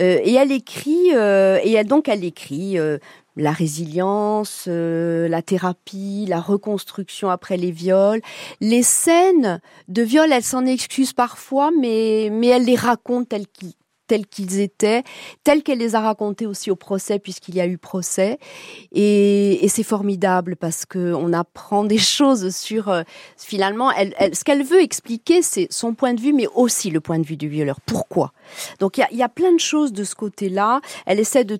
Euh, 0.00 0.18
et 0.24 0.34
elle 0.34 0.50
écrit 0.50 1.14
euh, 1.14 1.60
et 1.62 1.72
elle, 1.72 1.86
donc 1.86 2.08
elle 2.08 2.24
écrit 2.24 2.78
euh, 2.78 2.98
la 3.36 3.52
résilience, 3.52 4.64
euh, 4.66 5.28
la 5.28 5.42
thérapie, 5.42 6.26
la 6.28 6.40
reconstruction 6.40 7.30
après 7.30 7.56
les 7.56 7.70
viols, 7.70 8.20
les 8.60 8.82
scènes 8.82 9.60
de 9.86 10.02
viol. 10.02 10.32
Elle 10.32 10.42
s'en 10.42 10.66
excuse 10.66 11.12
parfois, 11.12 11.70
mais 11.78 12.28
mais 12.32 12.48
elle 12.48 12.64
les 12.64 12.76
raconte 12.76 13.28
telles 13.28 13.46
qu'ils 13.46 13.74
tels 14.12 14.26
qu'ils 14.26 14.60
étaient, 14.60 15.04
tels 15.42 15.62
qu'elle 15.62 15.78
les 15.78 15.94
a 15.94 16.00
racontés 16.00 16.44
aussi 16.46 16.70
au 16.70 16.76
procès, 16.76 17.18
puisqu'il 17.18 17.54
y 17.54 17.62
a 17.62 17.66
eu 17.66 17.78
procès. 17.78 18.38
Et, 18.92 19.64
et 19.64 19.68
c'est 19.68 19.82
formidable 19.82 20.54
parce 20.56 20.84
que 20.84 21.14
on 21.14 21.32
apprend 21.32 21.84
des 21.84 21.96
choses 22.16 22.54
sur 22.54 22.90
euh, 22.90 23.04
finalement, 23.38 23.90
elle, 23.90 24.12
elle- 24.18 24.34
ce 24.36 24.44
qu'elle 24.44 24.64
veut 24.64 24.82
expliquer, 24.82 25.40
c'est 25.40 25.66
son 25.70 25.94
point 25.94 26.12
de 26.12 26.20
vue, 26.20 26.34
mais 26.34 26.46
aussi 26.54 26.90
le 26.90 27.00
point 27.00 27.18
de 27.18 27.24
vue 27.26 27.38
du 27.38 27.48
violeur. 27.48 27.80
Pourquoi? 27.86 28.32
Donc 28.80 28.98
il 28.98 29.00
y 29.00 29.04
a, 29.04 29.08
il 29.12 29.16
y 29.16 29.22
a 29.22 29.30
plein 29.30 29.52
de 29.54 29.60
choses 29.60 29.94
de 29.94 30.04
ce 30.04 30.14
côté-là. 30.14 30.82
Elle 31.06 31.18
essaie 31.18 31.44
de 31.44 31.58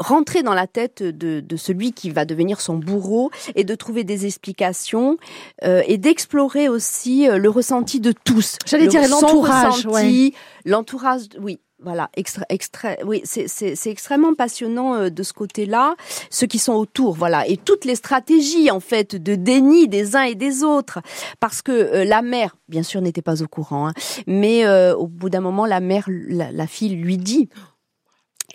rentrer 0.00 0.42
dans 0.42 0.52
la 0.52 0.66
tête 0.66 1.02
de, 1.02 1.40
de 1.40 1.56
celui 1.56 1.92
qui 1.92 2.10
va 2.10 2.24
devenir 2.26 2.60
son 2.60 2.74
bourreau 2.76 3.30
et 3.54 3.64
de 3.64 3.74
trouver 3.74 4.04
des 4.04 4.26
explications 4.26 5.16
euh, 5.64 5.82
et 5.86 5.96
d'explorer 5.96 6.68
aussi 6.68 7.26
euh, 7.28 7.38
le 7.38 7.48
ressenti 7.48 7.98
de 8.00 8.12
tous. 8.12 8.56
J'allais 8.66 8.84
Le- 8.84 8.90
dire 8.90 9.08
l'entourage, 9.08 9.86
ressenti, 9.86 10.34
l'entourage, 10.66 11.22
oui. 11.40 11.60
Voilà, 11.82 12.08
extra, 12.16 12.42
extra, 12.48 12.96
oui, 13.04 13.20
c'est- 13.24 13.86
extrêmement 13.86 14.34
passionnant 14.34 14.94
euh, 14.94 15.10
de 15.10 15.22
ce 15.22 15.34
côté-là, 15.34 15.94
ceux 16.30 16.46
qui 16.46 16.58
sont 16.58 16.72
autour, 16.72 17.12
voilà, 17.14 17.46
et 17.46 17.58
toutes 17.58 17.84
les 17.84 17.96
stratégies 17.96 18.70
en 18.70 18.80
fait 18.80 19.14
de 19.14 19.34
déni 19.34 19.86
des 19.86 20.16
uns 20.16 20.22
et 20.22 20.34
des 20.34 20.64
autres, 20.64 21.00
parce 21.38 21.60
que 21.60 21.72
euh, 21.72 22.04
la 22.04 22.22
mère, 22.22 22.56
bien 22.70 22.82
sûr, 22.82 23.02
n'était 23.02 23.20
pas 23.20 23.42
au 23.42 23.46
courant, 23.46 23.88
hein, 23.88 23.92
mais 24.26 24.64
euh, 24.64 24.96
au 24.96 25.06
bout 25.06 25.28
d'un 25.28 25.40
moment, 25.42 25.66
la 25.66 25.80
mère, 25.80 26.08
la 26.08 26.66
fille 26.66 26.96
lui 26.96 27.18
dit, 27.18 27.50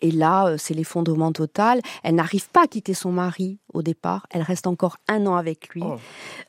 et 0.01 0.11
là, 0.11 0.47
euh, 0.47 0.55
c'est 0.57 0.73
l'effondrement 0.73 1.31
total. 1.31 1.81
Elle 2.03 2.15
n'arrive 2.15 2.49
pas 2.49 2.63
à 2.63 2.67
quitter 2.67 2.93
son 2.93 3.11
mari 3.11 3.59
au 3.73 3.81
départ. 3.81 4.25
Elle 4.31 4.41
reste 4.41 4.67
encore 4.67 4.97
un 5.07 5.25
an 5.27 5.35
avec 5.35 5.69
lui 5.69 5.83
Oh. 5.85 5.95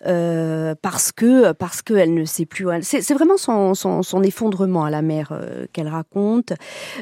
euh, 0.06 0.74
parce 0.80 1.12
que 1.12 1.52
parce 1.52 1.82
qu'elle 1.82 2.14
ne 2.14 2.24
sait 2.24 2.46
plus. 2.46 2.68
elle- 2.70 2.84
C'est 2.84 3.12
vraiment 3.14 3.36
son, 3.36 3.74
son, 3.74 4.02
son 4.02 4.22
effondrement 4.22 4.84
à 4.84 4.90
la 4.90 5.02
mère 5.02 5.28
euh, 5.32 5.66
qu'elle 5.72 5.88
raconte. 5.88 6.52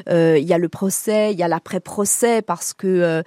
Euh, 0.09 0.37
Il 0.37 0.45
y 0.47 0.53
a 0.53 0.57
le 0.57 0.69
procès, 0.69 1.31
il 1.33 1.39
y 1.39 1.43
a 1.43 1.47
l'après-procès 1.47 2.41
parce 2.41 2.73
que 2.73 3.23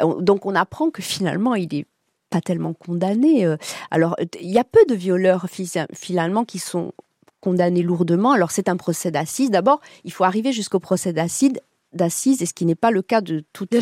on- 0.00 0.20
donc 0.20 0.46
on 0.46 0.54
apprend 0.54 0.90
que 0.90 1.02
finalement 1.02 1.54
il 1.54 1.74
est 1.74 1.86
pas 2.30 2.40
tellement 2.40 2.74
condamné. 2.74 3.46
Alors 3.90 4.16
il 4.40 4.50
y 4.50 4.58
a 4.58 4.64
peu 4.64 4.80
de 4.88 4.94
violeurs 4.94 5.46
fi- 5.48 5.70
finalement 5.94 6.44
qui 6.44 6.58
sont 6.58 6.92
condamnés 7.40 7.82
lourdement. 7.82 8.32
Alors 8.32 8.50
c'est 8.50 8.68
un 8.68 8.76
procès 8.76 9.10
d'assises. 9.10 9.50
D'abord, 9.50 9.80
il 10.04 10.12
faut 10.12 10.24
arriver 10.24 10.52
jusqu'au 10.52 10.80
procès 10.80 11.12
d'assises 11.12 11.52
d'assises 11.98 12.40
et 12.40 12.46
ce 12.46 12.54
qui 12.54 12.64
n'est 12.64 12.74
pas 12.74 12.90
le 12.90 13.02
cas 13.02 13.20
de 13.20 13.44
toutes 13.52 13.74
les, 13.74 13.80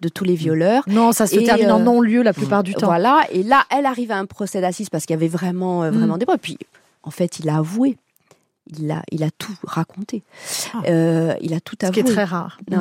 de 0.00 0.08
tous 0.10 0.24
les 0.24 0.34
violeurs. 0.34 0.82
Non, 0.88 1.12
ça 1.12 1.26
se 1.26 1.36
Et, 1.38 1.44
termine 1.44 1.70
en 1.72 1.80
euh, 1.80 1.84
non-lieu 1.84 2.22
la 2.22 2.34
plupart 2.34 2.62
du 2.62 2.74
temps. 2.74 2.86
Voilà, 2.88 3.20
et 3.32 3.42
là, 3.42 3.64
elle 3.70 3.86
arrive 3.86 4.12
à 4.12 4.18
un 4.18 4.26
procès 4.26 4.60
d'assises 4.60 4.90
parce 4.90 5.06
qu'il 5.06 5.14
y 5.14 5.16
avait 5.16 5.28
vraiment, 5.28 5.82
euh, 5.84 5.90
vraiment 5.90 6.16
Mm. 6.16 6.18
des 6.18 6.26
preuves. 6.26 6.38
Puis, 6.42 6.58
en 7.02 7.10
fait, 7.10 7.38
il 7.38 7.48
a 7.48 7.56
avoué. 7.56 7.96
Il 8.78 8.90
a, 8.92 9.02
il 9.10 9.24
a 9.24 9.30
tout 9.36 9.52
raconté. 9.64 10.22
Ah. 10.72 10.82
Euh, 10.88 11.34
il 11.40 11.52
a 11.52 11.58
tout 11.60 11.74
Ce 11.82 11.88
qui 11.90 11.98
avoué. 11.98 12.10
est 12.10 12.14
très 12.14 12.24
rare. 12.24 12.58
Ouais. 12.70 12.76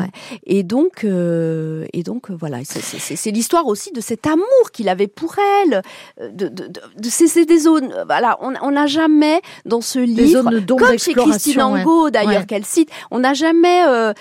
Et 0.46 0.62
donc, 0.62 1.04
euh, 1.04 1.86
et 1.92 2.04
donc 2.04 2.30
voilà, 2.30 2.60
c'est- 2.64 3.32
l'histoire 3.32 3.66
aussi 3.66 3.92
de 3.92 4.00
cet 4.00 4.28
amour 4.28 4.46
qu'il 4.72 4.90
avait 4.90 5.08
pour 5.08 5.36
elle. 5.64 5.82
euh, 6.22 6.30
De, 6.30 6.48
de, 6.50 6.68
de, 6.68 6.82
de- 6.98 7.10
c'est 7.10 7.28
c'est 7.28 7.46
des 7.46 7.58
zones. 7.60 7.92
Voilà, 8.06 8.38
on 8.42 8.72
n'a 8.72 8.86
jamais 8.86 9.42
dans 9.66 9.82
ce 9.82 9.98
livre 10.00 10.44
zones 10.44 10.66
comme 10.78 11.00
chez 11.00 11.14
Christine 11.14 11.58
ouais. 11.58 11.82
Angot 11.82 12.12
d'ailleurs 12.12 12.42
Ouais. 12.42 12.46
qu'elle 12.46 12.66
cite, 12.66 12.90
on 13.10 13.20
n'a 13.20 13.34
jamais 13.34 13.84
euh, 13.88 14.14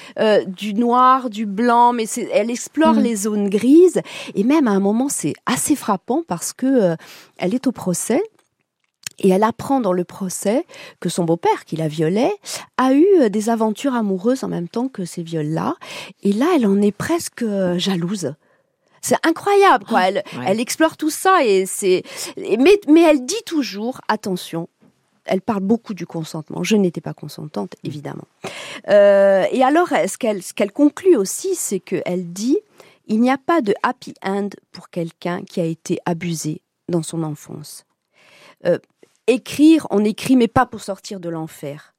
du 0.46 0.72
noir, 0.74 1.28
du 1.28 1.44
blanc, 1.44 1.92
mais 1.92 2.06
elle 2.32 2.50
explore 2.50 2.94
Mm. 2.94 3.00
les 3.00 3.16
zones 3.16 3.48
grises 3.50 4.00
et 4.34 4.44
même 4.44 4.66
à 4.66 4.70
un 4.72 4.80
moment 4.80 5.08
c'est 5.11 5.34
assez 5.46 5.76
frappant 5.76 6.22
parce 6.26 6.52
que 6.54 6.96
elle 7.36 7.54
est 7.54 7.66
au 7.66 7.72
procès. 7.72 8.22
Et 9.21 9.29
elle 9.29 9.43
apprend 9.45 9.81
dans 9.81 9.93
le 9.93 10.05
procès 10.05 10.66
que 10.99 11.09
son 11.09 11.25
beau-père, 11.25 11.64
qui 11.64 11.77
la 11.77 11.89
violait, 11.89 12.33
a 12.79 12.93
eu 12.95 13.07
euh, 13.21 13.29
des 13.29 13.49
aventures 13.51 13.95
amoureuses 13.95 14.43
en 14.45 14.49
même 14.49 14.68
temps 14.68 14.89
que 14.89 15.05
ces 15.05 15.23
viols-là. 15.23 15.77
Et 16.23 16.33
là, 16.33 16.47
elle 16.57 16.66
en 16.66 16.81
est 16.81 16.93
presque 16.93 17.43
euh, 17.43 17.79
jalouse. 17.79 18.35
C'est 19.03 19.16
incroyable, 19.27 19.85
quoi. 19.87 20.09
Elle, 20.09 20.23
Ouais. 20.37 20.45
elle 20.47 20.61
explore 20.61 20.97
tout 20.97 21.11
ça 21.11 21.45
et 21.45 21.64
c'est. 21.66 22.03
Mais, 22.37 22.79
mais 22.89 23.01
elle 23.03 23.25
dit 23.25 23.43
toujours 23.47 24.01
attention. 24.09 24.68
Elle 25.25 25.41
parle 25.43 25.61
beaucoup 25.62 25.95
du 25.95 26.07
consentement. 26.07 26.62
Je 26.64 26.77
n'étais 26.77 27.01
pas 27.01 27.14
consentante, 27.14 27.75
évidemment. 27.85 28.27
Euh, 28.89 29.45
et 29.53 29.62
alors, 29.62 29.89
ce 29.89 30.16
qu'elle 30.18 30.73
conclut 30.73 31.16
aussi, 31.16 31.55
c'est 31.55 31.79
qu'elle 31.81 32.33
dit 32.33 32.59
il 33.07 33.21
n'y 33.21 33.31
a 33.31 33.39
pas 33.39 33.61
de 33.61 33.75
happy 33.83 34.14
end 34.23 34.49
pour 34.73 34.89
quelqu'un 34.91 35.43
qui 35.43 35.61
a 35.61 35.64
été 35.64 35.99
abusé 36.07 36.62
dans 36.89 37.03
son 37.03 37.23
enfance. 37.23 37.85
Euh, 38.66 38.79
écrire, 39.31 39.87
on 39.91 40.05
écrit, 40.05 40.37
mais 40.37 40.49
pas 40.49 40.66
pour 40.66 40.81
sortir 40.81 41.20
de 41.20 41.28
l'enfer. 41.28 41.95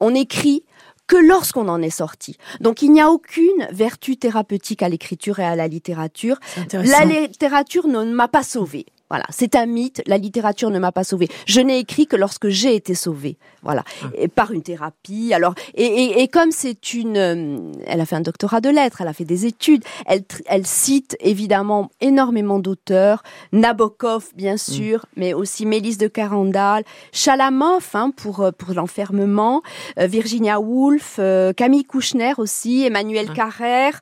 On 0.00 0.14
écrit 0.14 0.64
que 1.06 1.16
lorsqu'on 1.16 1.68
en 1.68 1.82
est 1.82 1.90
sorti. 1.90 2.36
Donc 2.60 2.82
il 2.82 2.92
n'y 2.92 3.00
a 3.00 3.10
aucune 3.10 3.66
vertu 3.72 4.16
thérapeutique 4.16 4.82
à 4.82 4.88
l'écriture 4.88 5.40
et 5.40 5.44
à 5.44 5.56
la 5.56 5.66
littérature. 5.66 6.38
La 6.72 7.04
littérature 7.04 7.88
ne 7.88 8.04
m'a 8.04 8.28
pas 8.28 8.42
sauvée. 8.42 8.86
Voilà, 9.10 9.24
c'est 9.30 9.54
un 9.56 9.66
mythe. 9.66 10.02
La 10.06 10.18
littérature 10.18 10.70
ne 10.70 10.78
m'a 10.78 10.92
pas 10.92 11.04
sauvée. 11.04 11.28
Je 11.46 11.60
n'ai 11.60 11.78
écrit 11.78 12.06
que 12.06 12.16
lorsque 12.16 12.48
j'ai 12.48 12.74
été 12.74 12.94
sauvée. 12.94 13.38
Voilà, 13.62 13.82
et 14.14 14.28
par 14.28 14.52
une 14.52 14.62
thérapie. 14.62 15.34
Alors, 15.34 15.54
et, 15.74 15.84
et, 15.84 16.22
et 16.22 16.28
comme 16.28 16.52
c'est 16.52 16.94
une, 16.94 17.16
euh, 17.16 17.58
elle 17.86 18.00
a 18.00 18.06
fait 18.06 18.16
un 18.16 18.20
doctorat 18.20 18.60
de 18.60 18.68
lettres, 18.68 19.00
elle 19.00 19.08
a 19.08 19.12
fait 19.12 19.24
des 19.24 19.46
études. 19.46 19.84
Elle, 20.06 20.22
elle 20.46 20.66
cite 20.66 21.16
évidemment 21.20 21.90
énormément 22.00 22.58
d'auteurs. 22.60 23.22
Nabokov, 23.52 24.26
bien 24.34 24.56
sûr, 24.56 25.06
mais 25.16 25.34
aussi 25.34 25.66
Mélisse 25.66 25.98
de 25.98 26.06
Carandal, 26.06 26.84
Chalamov 27.12 27.88
hein, 27.94 28.10
pour 28.16 28.40
euh, 28.40 28.50
pour 28.52 28.74
l'enfermement, 28.74 29.62
euh, 29.98 30.06
Virginia 30.06 30.60
Woolf, 30.60 31.16
euh, 31.18 31.52
Camille 31.52 31.84
Kouchner 31.84 32.32
aussi, 32.38 32.84
Emmanuel 32.84 33.28
Ouais. 33.28 33.34
Carrère, 33.34 34.00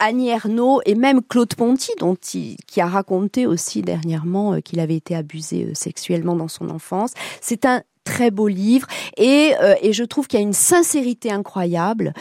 Annie 0.00 0.28
Ernaux 0.28 0.80
et 0.86 0.94
même 0.94 1.22
Claude 1.22 1.54
Ponty, 1.54 1.92
dont 1.98 2.16
il, 2.34 2.56
qui 2.66 2.80
a 2.80 2.86
raconté 2.86 3.46
aussi 3.46 3.82
dernièrement 3.82 4.43
euh, 4.52 4.60
qu'il 4.60 4.78
avait 4.78 4.96
été 4.96 5.16
abusé 5.16 5.64
euh, 5.64 5.74
sexuellement 5.74 6.36
dans 6.36 6.48
son 6.48 6.68
enfance. 6.68 7.12
C'est 7.40 7.64
un 7.64 7.82
très 8.04 8.30
beau 8.30 8.48
livre 8.48 8.86
et, 9.16 9.54
euh, 9.62 9.74
et 9.80 9.94
je 9.94 10.04
trouve 10.04 10.26
qu'il 10.26 10.38
y 10.38 10.42
a 10.42 10.46
une 10.46 10.52
sincérité 10.52 11.32
incroyable, 11.32 12.12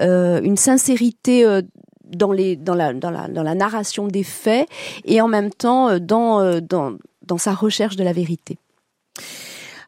euh, 0.00 0.40
une 0.42 0.56
sincérité 0.56 1.44
euh, 1.44 1.62
dans, 2.04 2.32
les, 2.32 2.56
dans, 2.56 2.74
la, 2.74 2.92
dans, 2.92 3.10
la, 3.10 3.28
dans 3.28 3.44
la 3.44 3.54
narration 3.54 4.08
des 4.08 4.24
faits 4.24 4.68
et 5.04 5.20
en 5.20 5.28
même 5.28 5.50
temps 5.50 5.98
dans, 6.00 6.60
dans, 6.60 6.96
dans 7.24 7.38
sa 7.38 7.54
recherche 7.54 7.94
de 7.94 8.02
la 8.02 8.12
vérité. 8.12 8.58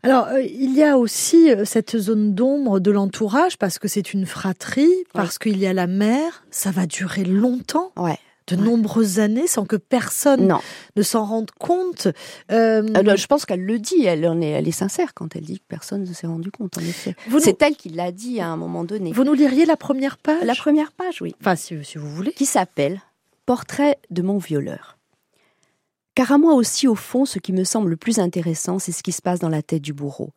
Alors, 0.03 0.29
euh, 0.29 0.43
il 0.43 0.75
y 0.75 0.83
a 0.83 0.97
aussi 0.97 1.51
euh, 1.51 1.65
cette 1.65 1.99
zone 1.99 2.35
d'ombre 2.35 2.81
de 2.81 2.91
l'entourage 2.91 3.59
parce 3.59 3.79
que 3.79 3.87
c'est 3.87 4.15
une 4.15 4.25
fratrie, 4.25 5.05
parce 5.13 5.39
qu'il 5.39 5.59
y 5.59 5.67
a 5.67 5.75
la 5.75 5.87
mère. 5.87 6.45
Ça 6.51 6.71
va 6.71 6.87
durer 6.87 7.25
longtemps, 7.25 7.93
Ouais. 7.99 8.19
De 8.57 8.63
nombreuses 8.63 9.19
années, 9.21 9.47
sans 9.47 9.65
que 9.65 9.77
personne 9.77 10.47
Non, 10.47 10.61
ne 10.97 11.03
s'en 11.03 11.25
rende 11.25 11.51
compte. 11.59 12.09
Euh, 12.51 12.87
Alors, 12.95 13.17
je 13.17 13.27
pense 13.27 13.47
qu'elle 13.47 13.65
le 13.65 13.79
dit, 13.79 14.05
elle, 14.05 14.27
en 14.27 14.41
est, 14.41 14.51
elle 14.51 14.69
est 14.69 14.73
sincère 14.73 15.15
quand 15.15 15.37
elle 15.37 15.45
dit 15.45 15.59
que 15.61 15.65
personne 15.69 16.03
ne 16.05 16.13
s'est 16.13 16.27
rendu 16.27 16.51
compte, 16.51 16.79
en 16.79 16.83
effet. 16.83 17.15
vous, 17.29 17.39
nous, 17.39 17.45
C'est 17.45 17.61
elle 17.63 17.77
qui 17.77 17.89
l'a 17.91 18.13
dit 18.13 18.41
à 18.41 18.49
un 18.49 18.57
moment 18.57 18.85
donné. 18.85 19.13
vous 19.13 19.25
nous 19.25 19.35
liriez 19.35 19.65
la 19.67 19.77
première 19.77 20.19
page? 20.19 20.43
La 20.45 20.55
première 20.55 20.93
page, 20.93 21.21
oui. 21.23 21.35
Enfin, 21.41 21.57
si, 21.57 21.77
si 21.85 21.99
vous 21.99 22.11
voulez. 22.11 22.33
qui 22.33 22.47
s'appelle 22.47 23.01
Portrait 23.47 23.99
de 24.11 24.23
mon 24.23 24.39
violeur. 24.39 24.97
Car 26.15 26.33
à 26.33 26.39
moi 26.39 26.55
aussi, 26.55 26.87
au 26.87 26.95
fond, 26.95 27.25
ce 27.25 27.39
qui 27.39 27.53
me 27.53 27.65
semble 27.65 27.91
le 27.91 27.97
plus 27.97 28.19
intéressant, 28.19 28.79
c'est 28.79 28.93
ce 28.93 29.03
qui 29.03 29.13
se 29.13 29.23
passe 29.23 29.39
dans 29.41 29.49
la 29.49 29.63
tête 29.63 29.83
du 29.83 29.93
bourreau. 29.93 30.31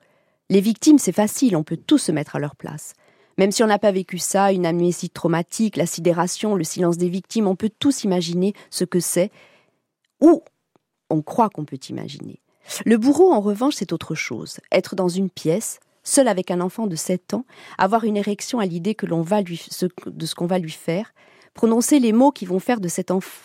Les 0.50 0.62
victimes, 0.62 0.98
c'est 1.00 1.12
facile, 1.12 1.56
on 1.56 1.64
peut 1.64 1.78
tous 1.78 1.98
se 1.98 2.12
mettre 2.12 2.36
à 2.36 2.40
leur 2.40 2.56
place. 2.56 2.94
Même 3.38 3.52
si 3.52 3.64
on 3.64 3.68
n'a 3.68 3.80
pas 3.80 3.92
vécu 3.92 4.18
ça, 4.18 4.52
une 4.52 4.66
amnésie 4.66 5.10
traumatique, 5.10 5.78
la 5.78 5.86
sidération, 5.86 6.56
le 6.56 6.64
silence 6.64 6.98
des 6.98 7.10
victimes, 7.10 7.48
on 7.48 7.56
peut 7.56 7.72
tous 7.80 8.04
imaginer 8.04 8.54
ce 8.70 8.86
que 8.86 9.00
c'est, 9.00 9.32
ou 10.22 10.44
on 11.10 11.22
croit 11.22 11.50
qu'on 11.50 11.66
peut 11.66 11.80
imaginer. 11.90 12.40
Le 12.86 12.98
bourreau, 12.98 13.34
en 13.34 13.42
revanche, 13.42 13.76
c'est 13.76 13.94
autre 13.94 14.16
chose. 14.16 14.60
Être 14.72 14.96
dans 14.96 15.10
une 15.10 15.30
pièce, 15.30 15.80
seul 16.04 16.28
avec 16.28 16.52
un 16.52 16.62
enfant 16.62 16.88
de 16.88 16.96
7 16.96 17.34
ans, 17.34 17.46
avoir 17.78 18.04
une 18.04 18.18
érection 18.18 18.60
à 18.60 18.66
l'idée 18.66 18.96
que 18.96 19.06
l'on 19.06 19.22
va 19.22 19.42
lui, 19.42 19.66
de 20.06 20.26
ce 20.26 20.36
qu'on 20.36 20.46
va 20.46 20.60
lui 20.60 20.72
faire, 20.72 21.14
prononcer 21.54 22.00
les 22.00 22.14
mots 22.14 22.32
qui 22.32 22.46
vont 22.46 22.60
faire 22.60 22.80
de 22.80 22.90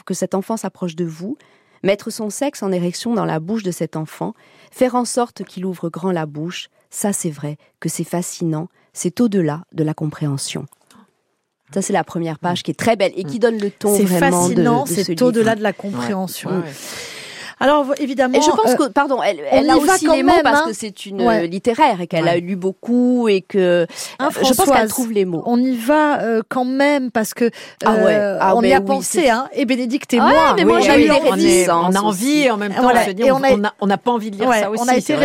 que 0.05 0.15
cet 0.15 0.35
enfant 0.35 0.57
s'approche 0.57 0.97
de 0.97 1.05
vous, 1.05 1.37
mettre 1.83 2.11
son 2.11 2.31
sexe 2.31 2.63
en 2.63 2.73
érection 2.73 3.15
dans 3.15 3.25
la 3.25 3.41
bouche 3.41 3.63
de 3.63 3.71
cet 3.71 3.97
enfant, 3.97 4.35
faire 4.71 4.95
en 4.95 5.05
sorte 5.05 5.45
qu'il 5.45 5.65
ouvre 5.65 5.91
grand 5.91 6.13
la 6.13 6.27
bouche, 6.27 6.69
ça 6.91 7.13
c'est 7.13 7.31
vrai 7.31 7.57
que 7.81 7.89
c'est 7.89 8.05
fascinant, 8.05 8.69
c'est 8.99 9.21
au-delà 9.21 9.63
de 9.73 9.85
la 9.85 9.95
compréhension. 9.95 10.67
Ça 11.73 11.83
c'est 11.83 11.93
la 11.93 12.03
première 12.03 12.39
page 12.39 12.63
qui 12.65 12.71
est 12.73 12.75
très 12.79 12.97
belle 12.97 13.13
et 13.15 13.25
qui 13.25 13.39
donne 13.39 13.59
le 13.59 13.71
ton 13.71 13.95
C'est 13.97 14.05
vraiment 14.05 14.49
de- 14.49 14.55
fascinant, 14.55 14.85
de, 14.85 14.89
ce 14.89 15.03
c'est 15.05 15.23
au-delà 15.23 15.55
de 15.55 15.63
la 15.63 15.73
compréhension. 15.73 16.51
Ouais, 16.51 16.57
ouais. 16.57 16.73
Alors, 17.61 17.87
évidemment. 17.99 18.39
Et 18.39 18.41
je 18.43 18.51
pense 18.51 18.71
euh, 18.73 18.77
que, 18.77 18.89
pardon, 18.93 19.23
elle, 19.23 19.39
on 19.53 19.57
elle 19.57 19.67
y 19.67 19.71
a 19.71 19.77
va 19.77 19.95
aussi 19.95 20.07
les 20.07 20.23
mots 20.23 20.33
même, 20.33 20.43
parce 20.43 20.61
hein. 20.61 20.65
que 20.69 20.73
c'est 20.73 21.07
une 21.07 21.23
Ouais. 21.23 21.45
euh, 21.45 21.47
littéraire 21.47 22.01
et 22.01 22.07
qu'elle 22.07 22.29
a 22.29 22.33
Ouais. 22.35 22.41
lu 22.41 22.57
beaucoup 22.57 23.29
et 23.29 23.41
que 23.41 23.87
hein, 24.19 24.29
je 24.37 24.55
pense 24.55 24.71
qu'elle 24.71 24.89
trouve 24.89 25.13
les 25.13 25.25
mots. 25.25 25.43
On 25.47 25.59
y 25.61 25.77
va 25.77 26.21
euh, 26.23 26.43
quand 26.49 26.65
même 26.65 27.11
parce 27.11 27.35
que 27.35 27.51
Ah 27.85 27.95
ouais. 27.95 28.15
euh, 28.15 28.39
Ah 28.41 28.55
on 28.57 28.63
y 28.63 28.69
ben 28.71 28.77
a 28.77 28.81
oui, 28.81 28.87
pensé, 28.87 29.29
hein, 29.29 29.49
et 29.53 29.65
Bénédicte 29.65 30.13
et 30.15 30.21
Ouais, 30.21 30.27
moi. 30.27 30.55
mais 30.57 30.65
moi, 30.65 30.79
envie. 30.79 30.89
on, 31.31 31.37
est- 31.37 31.71
on 31.71 31.95
a 31.95 32.01
envie 32.01 32.51
en 32.51 32.57
même 32.57 32.73
temps. 32.75 32.83
Voilà. 32.83 33.01
on 33.03 33.07
se 33.07 33.11
dit, 33.11 33.23
Et 33.23 33.33
on 33.33 33.37
on 33.37 33.65
a- 33.65 33.73
on 33.81 33.87
n'a 33.87 33.99
pas 33.99 34.11
envie 34.13 34.31
de 34.31 34.37
lire 34.39 34.49
Ouais, 34.49 34.61
ça 34.61 34.71
aussi. 34.71 34.83
on 34.85 34.89
a 34.89 34.97
été 34.97 35.15
que- 35.15 35.19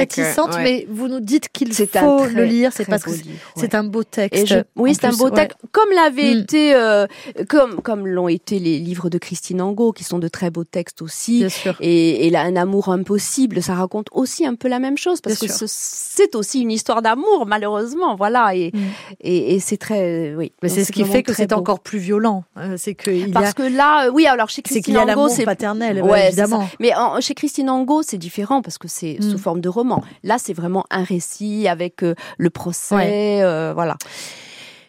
ouais. 0.56 0.64
mais 0.64 0.88
vous 0.90 1.08
nous 1.08 1.20
dites 1.20 1.50
qu'il 1.50 1.74
faut 1.74 1.86
très, 2.26 2.30
le 2.34 2.44
lire. 2.46 2.72
C'est 2.74 2.86
parce 2.88 3.04
que 3.04 3.12
c'est- 3.12 3.24
ouais. 3.26 3.76
un 3.76 3.84
beau 3.84 4.04
texte. 4.04 4.56
Oui, 4.76 4.96
c'est 4.96 5.06
un 5.06 5.12
beau 5.14 5.26
ouais. 5.26 5.32
texte, 5.32 5.58
comme 5.72 5.90
l'avait 5.96 6.34
Mm. 6.36 6.40
été, 6.40 6.74
euh, 6.76 7.06
comme 7.50 7.82
comme 7.82 8.08
l'ont 8.08 8.28
été 8.28 8.60
les 8.60 8.80
livres 8.80 9.10
de 9.10 9.18
Christine 9.18 9.62
Angot, 9.62 9.92
qui 9.92 10.04
sont 10.04 10.20
de 10.20 10.28
très 10.28 10.50
beaux 10.50 10.64
textes 10.64 11.02
aussi. 11.02 11.40
Bien 11.40 11.50
sûr. 11.50 11.76
Et, 11.80 12.23
et 12.26 12.30
là, 12.30 12.42
un 12.42 12.56
amour 12.56 12.90
impossible, 12.90 13.62
ça 13.62 13.74
raconte 13.76 14.08
aussi 14.12 14.46
un 14.46 14.56
peu 14.56 14.68
la 14.68 14.80
même 14.80 14.98
chose 14.98 15.20
parce 15.22 15.40
Bien 15.40 15.48
que 15.50 15.54
ce- 15.54 15.66
c'est 15.68 16.36
aussi 16.36 16.62
une 16.62 16.72
histoire 16.72 17.02
d'amour, 17.02 17.46
malheureusement, 17.46 18.16
voilà. 18.16 18.56
Et 18.56 18.72
Mm. 18.74 18.80
et, 19.22 19.56
et 19.56 19.60
c'est 19.60 19.78
très, 19.78 20.34
oui. 20.36 20.52
Mais 20.62 20.70
c'est 20.70 20.84
ce 20.86 20.92
qui 20.92 21.04
fait 21.06 21.24
que 21.24 21.34
c'est 21.34 21.54
encore 21.54 21.80
plus 21.82 22.00
violent. 22.00 22.44
Euh, 22.58 22.76
C'est 22.78 22.96
que 22.96 23.12
il 23.12 23.32
Parce 23.32 23.50
a, 23.50 23.54
que 23.54 23.64
là, 23.64 24.06
euh, 24.08 24.12
oui, 24.12 24.26
alors 24.28 24.50
chez 24.50 24.62
Christine 24.62 24.98
Angot, 24.98 25.30
c'est 25.30 25.46
paternel, 25.46 26.02
Ouais, 26.02 26.28
évidemment. 26.28 26.68
Mais 26.80 26.96
en- 26.96 27.20
chez 27.22 27.34
Christine 27.34 27.70
Angot, 27.70 28.04
c'est 28.04 28.18
différent 28.18 28.62
parce 28.62 28.78
que 28.78 28.88
c'est 28.88 29.18
Mm. 29.20 29.32
sous 29.32 29.38
forme 29.38 29.62
de 29.62 29.70
roman. 29.70 30.04
Là, 30.24 30.38
c'est 30.40 30.54
vraiment 30.54 30.86
un 30.92 31.04
récit 31.04 31.68
avec 31.68 32.04
euh, 32.04 32.16
le 32.38 32.50
procès, 32.50 32.96
Ouais. 32.96 33.40
euh, 33.44 33.72
voilà. 33.74 33.98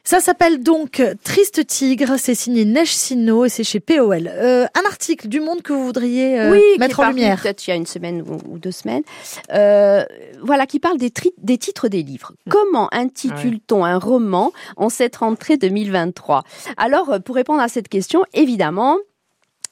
Ça 0.06 0.20
s'appelle 0.20 0.62
donc 0.62 1.02
Triste 1.24 1.66
Tigre, 1.66 2.16
c'est 2.18 2.34
signé 2.34 2.66
Neige 2.66 2.94
Sino 2.94 3.46
et 3.46 3.48
c'est 3.48 3.64
chez 3.64 3.80
POL. 3.80 4.28
Euh, 4.28 4.66
un 4.66 4.86
article 4.86 5.28
du 5.28 5.40
Monde 5.40 5.62
que 5.62 5.72
vous 5.72 5.82
voudriez 5.86 6.38
euh, 6.38 6.50
oui, 6.52 6.60
mettre 6.78 7.00
en 7.00 7.08
lumière. 7.08 7.40
Peut-être 7.40 7.66
il 7.66 7.70
y 7.70 7.72
a 7.72 7.76
une 7.76 7.86
semaine 7.86 8.22
ou, 8.22 8.58
deux 8.58 8.70
semaines. 8.70 9.02
Euh, 9.54 10.04
voilà, 10.42 10.66
qui 10.66 10.78
parle 10.78 10.98
des, 10.98 11.10
tri- 11.10 11.32
des 11.38 11.56
titres 11.56 11.88
des 11.88 12.02
livres. 12.02 12.32
Mm. 12.46 12.50
Comment 12.50 12.88
intitule-t-on 12.92 13.82
un 13.82 13.98
roman 13.98 14.52
en 14.76 14.90
cette 14.90 15.16
rentrée 15.16 15.56
2023 15.56 16.44
Alors, 16.76 17.08
euh, 17.10 17.18
pour 17.18 17.34
répondre 17.36 17.62
à 17.62 17.68
cette 17.68 17.88
question, 17.88 18.24
évidemment. 18.34 18.98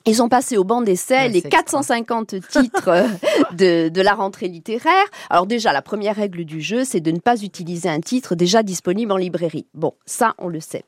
Ils 0.06 0.22
ont 0.22 0.28
passé 0.28 0.56
au 0.56 0.64
banc 0.64 0.82
d'essai 0.82 1.14
Ouais, 1.14 1.28
les 1.28 1.40
c'est 1.40 1.48
450 1.48 2.34
titres 2.48 2.88
euh, 2.88 3.06
de, 3.52 3.88
de 3.88 4.00
la 4.00 4.14
rentrée 4.14 4.48
littéraire. 4.48 5.04
Alors 5.30 5.46
déjà, 5.46 5.72
la 5.72 5.82
première 5.82 6.16
règle 6.16 6.44
du 6.44 6.60
jeu, 6.60 6.84
c'est 6.84 7.00
de 7.00 7.10
ne 7.10 7.18
pas 7.18 7.42
utiliser 7.42 7.88
un 7.88 8.00
titre 8.00 8.34
déjà 8.34 8.62
disponible 8.62 9.12
en 9.12 9.16
librairie. 9.16 9.66
Bon, 9.74 9.94
ça, 10.06 10.34
on 10.38 10.48
le 10.48 10.60
sait. 10.60 10.84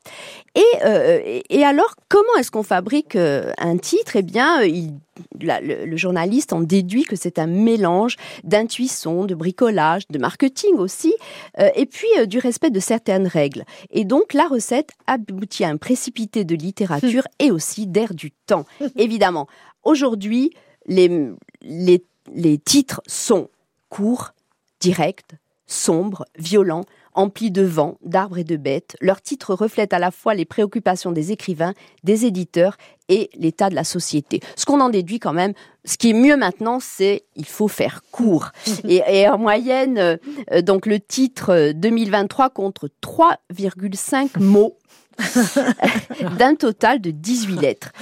Et, 0.55 0.62
euh, 0.85 1.21
et, 1.25 1.43
et 1.51 1.65
alors, 1.65 1.95
comment 2.09 2.35
est-ce 2.39 2.51
qu'on 2.51 2.62
fabrique 2.62 3.17
euh, 3.17 3.53
un 3.59 3.77
titre? 3.77 4.17
Eh 4.17 4.23
bien, 4.23 4.61
euh, 4.62 4.67
il, 4.67 4.95
la- 5.41 5.61
le, 5.61 5.85
le 5.87 5.97
journaliste 5.97 6.53
en 6.53 6.61
déduit 6.61 7.05
que 7.05 7.17
c'est 7.17 7.39
un 7.39 7.47
mélange 7.47 8.17
d'intuition, 8.45 9.25
de 9.25 9.35
bricolage, 9.35 10.03
de 10.09 10.19
marketing 10.19 10.75
aussi, 10.77 11.15
euh, 11.59 11.69
et 11.75 11.87
puis 11.87 12.09
euh, 12.19 12.27
du 12.27 12.39
respect 12.39 12.71
de 12.71 12.81
certaines 12.81 13.27
règles. 13.27 13.65
Et 13.91 14.05
donc, 14.05 14.33
la 14.33 14.47
recette 14.47 14.91
aboutit 15.07 15.65
à 15.65 15.69
un 15.69 15.77
précipité 15.77 16.45
de 16.45 16.55
littérature 16.55 17.27
et 17.39 17.51
aussi 17.51 17.87
d'air 17.87 18.15
du 18.15 18.31
temps. 18.31 18.65
Évidemment, 18.97 19.47
aujourd'hui, 19.83 20.51
les, 20.87 21.31
les, 21.62 22.05
les 22.35 22.59
titres 22.59 23.01
sont 23.07 23.49
courts, 23.89 24.33
directs, 24.81 25.23
sombres, 25.67 26.25
violents, 26.39 26.85
emplis 27.15 27.51
de 27.51 27.62
vent, 27.62 27.99
d'arbres 28.05 28.39
et 28.39 28.45
de 28.45 28.57
bêtes. 28.57 28.97
Leurs 29.01 29.23
titres 29.23 29.55
reflètent 29.55 29.93
à 29.93 29.99
la 29.99 30.11
fois 30.11 30.35
les 30.35 30.45
préoccupations 30.45 31.12
des 31.12 31.33
écrivains, 31.33 31.75
des 32.03 32.27
éditeurs 32.27 32.77
et 33.09 33.31
l'état 33.35 33.71
de 33.71 33.75
la 33.75 33.85
société. 33.85 34.41
Ce 34.57 34.65
qu'on 34.65 34.81
en 34.81 34.89
déduit 34.89 35.19
quand 35.19 35.33
même, 35.33 35.53
ce 35.85 35.97
qui 35.97 36.11
est 36.11 36.15
mieux 36.15 36.37
maintenant, 36.37 36.79
c'est 36.81 37.25
il 37.37 37.47
faut 37.47 37.69
faire 37.69 38.03
court. 38.11 38.51
et, 38.89 39.03
et 39.09 39.29
en 39.29 39.39
moyenne, 39.39 39.99
euh, 39.99 40.17
euh, 40.53 40.62
donc 40.62 40.87
le 40.87 41.01
titre 41.01 41.51
euh, 41.51 41.73
2023 41.73 42.51
contre 42.51 42.89
3,5 43.03 44.39
mots 44.41 44.77
d'un 46.39 46.55
total 46.55 47.01
de 47.01 47.11
18 47.11 47.61
lettres. 47.61 47.93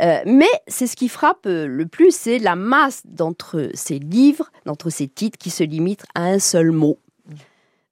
Euh, 0.00 0.20
mais 0.26 0.48
c'est 0.66 0.86
ce 0.86 0.96
qui 0.96 1.08
frappe 1.08 1.46
euh, 1.46 1.66
le 1.66 1.86
plus, 1.86 2.14
c'est 2.14 2.38
la 2.38 2.56
masse 2.56 3.02
d'entre 3.04 3.70
ces 3.74 3.98
livres, 3.98 4.50
d'entre 4.66 4.90
ces 4.90 5.08
titres 5.08 5.38
qui 5.38 5.50
se 5.50 5.64
limitent 5.64 6.04
à 6.14 6.24
un 6.24 6.38
seul 6.38 6.70
mot. 6.70 6.98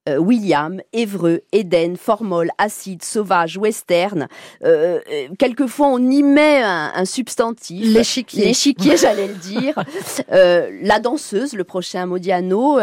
Euh, 0.09 0.19
William, 0.19 0.81
Évreux, 0.93 1.43
Éden, 1.53 1.97
Formol, 1.97 2.51
Acide, 2.59 3.03
Sauvage, 3.03 3.59
Western. 3.59 4.29
Euh, 4.65 5.01
euh, 5.11 5.29
quelquefois, 5.39 5.89
on 5.89 6.11
y 6.11 6.23
met 6.23 6.63
un, 6.63 6.93
un 6.95 7.05
substantif. 7.05 7.85
L'échiquier. 7.85 8.47
L'échiquier, 8.47 8.97
j'allais 9.01 9.29
le 9.29 9.35
dire. 9.35 9.75
La 10.29 11.01
danseuse, 11.01 11.55
le 11.55 11.65
prochain 11.65 12.07
Modiano. 12.07 12.79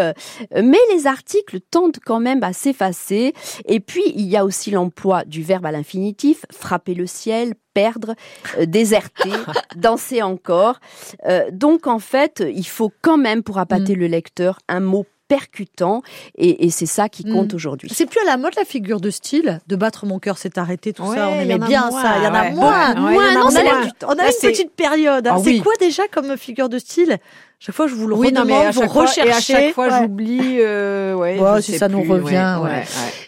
mais 0.55 0.77
les 0.93 1.07
articles 1.07 1.59
tendent 1.71 1.97
quand 2.05 2.19
même 2.19 2.43
à 2.43 2.53
s'effacer. 2.53 3.33
Et 3.65 3.79
puis, 3.79 4.03
il 4.15 4.25
y 4.25 4.37
a 4.37 4.45
aussi 4.45 4.71
l'emploi 4.71 5.23
du 5.25 5.41
verbe 5.41 5.65
à 5.65 5.71
l'infinitif, 5.71 6.45
frapper 6.51 6.93
le 6.93 7.07
ciel, 7.07 7.55
perdre, 7.75 8.15
euh, 8.57 8.65
déserter, 8.65 9.29
danser 9.75 10.23
encore. 10.23 10.79
Euh, 11.27 11.51
donc, 11.51 11.85
en 11.85 11.99
fait, 11.99 12.43
il 12.47 12.65
faut 12.65 12.91
quand 13.03 13.17
même, 13.17 13.43
pour 13.43 13.59
appâter 13.59 13.93
le 13.93 14.07
lecteur, 14.07 14.57
un 14.67 14.79
mot 14.79 15.05
percutant. 15.27 16.01
Et, 16.37 16.65
et 16.65 16.69
c'est 16.69 16.85
ça 16.85 17.09
qui 17.09 17.23
compte 17.23 17.53
Mm. 17.53 17.55
aujourd'hui. 17.55 17.89
C'est 17.93 18.05
plus 18.05 18.19
à 18.21 18.25
la 18.25 18.37
mode 18.37 18.53
la 18.57 18.65
figure 18.65 18.99
de 18.99 19.09
style, 19.09 19.59
de 19.67 19.75
battre 19.75 20.05
mon 20.05 20.19
cœur 20.19 20.37
s'est 20.37 20.57
arrêté, 20.59 20.93
tout 20.93 21.03
Ouais, 21.03 21.15
ça. 21.15 21.29
On 21.29 21.39
aimait 21.39 21.57
bien 21.57 21.89
moins, 21.89 22.01
ça. 22.01 22.13
Il 22.17 22.23
y 22.23 22.27
en 22.27 22.33
a 22.33 22.41
ouais. 22.43 22.51
moins. 22.51 22.95
Moins, 22.95 23.35
a. 23.35 23.43
On 23.43 24.11
a 24.11 24.15
Là, 24.15 24.27
une 24.29 24.49
petite 24.49 24.71
période. 24.71 25.27
Ah 25.27 25.37
c'est 25.43 25.49
oui. 25.51 25.61
quoi 25.61 25.73
déjà 25.79 26.07
comme 26.07 26.37
figure 26.37 26.69
de 26.69 26.77
style? 26.79 27.17
Chaque 27.59 27.73
fois, 27.73 27.87
je 27.87 27.95
vous 27.95 28.07
le 28.07 28.15
Oui, 28.15 28.31
non, 28.33 28.43
mais 28.45 28.53
à 28.53 28.71
vous 28.71 28.81
chaque 28.81 28.91
fois, 28.91 29.03
et 29.05 29.05
à 29.05 29.23
recherchez. 29.23 29.53
chaque 29.53 29.73
fois, 29.73 29.87
Ouais. 29.87 29.99
j'oublie. 30.01 30.57
euh, 30.59 31.15
ouais, 31.15 31.39
Ouais, 31.39 31.55
je 31.57 31.61
si 31.61 31.77
ça 31.77 31.87
nous 31.87 32.03
revient, 32.03 32.59
ouais. 32.61 32.83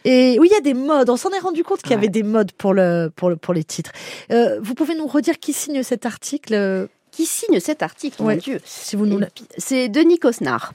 Et 0.06 0.38
oui, 0.40 0.50
il 0.52 0.54
y 0.54 0.58
a 0.58 0.62
des 0.62 0.74
modes. 0.74 1.10
On 1.10 1.18
s'en 1.18 1.30
est 1.32 1.40
rendu 1.40 1.64
compte 1.64 1.82
qu'il 1.82 1.92
y 1.92 1.96
Ouais. 1.96 2.00
avait 2.00 2.10
des 2.10 2.24
modes 2.24 2.52
pour 2.52 2.74
le 2.74 3.10
pour 3.16 3.30
le 3.30 3.38
pour 3.38 3.54
les 3.54 3.64
titres. 3.64 3.92
Euh, 4.32 4.60
vous 4.62 4.74
pouvez 4.76 4.96
nous 4.96 5.08
redire 5.08 5.40
qui 5.40 5.54
signe 5.54 5.82
cet 5.82 6.06
article, 6.06 6.88
Qui 7.12 7.26
signe 7.26 7.60
cet 7.60 7.82
article, 7.82 8.22
Ouais. 8.22 8.36
mon 8.36 8.40
Dieu? 8.42 8.60
Si 8.66 8.96
vous 8.96 9.06
nous. 9.08 9.20
Puis, 9.34 9.46
C'est 9.58 9.88
Denis 9.90 10.20
Cosnard. 10.20 10.74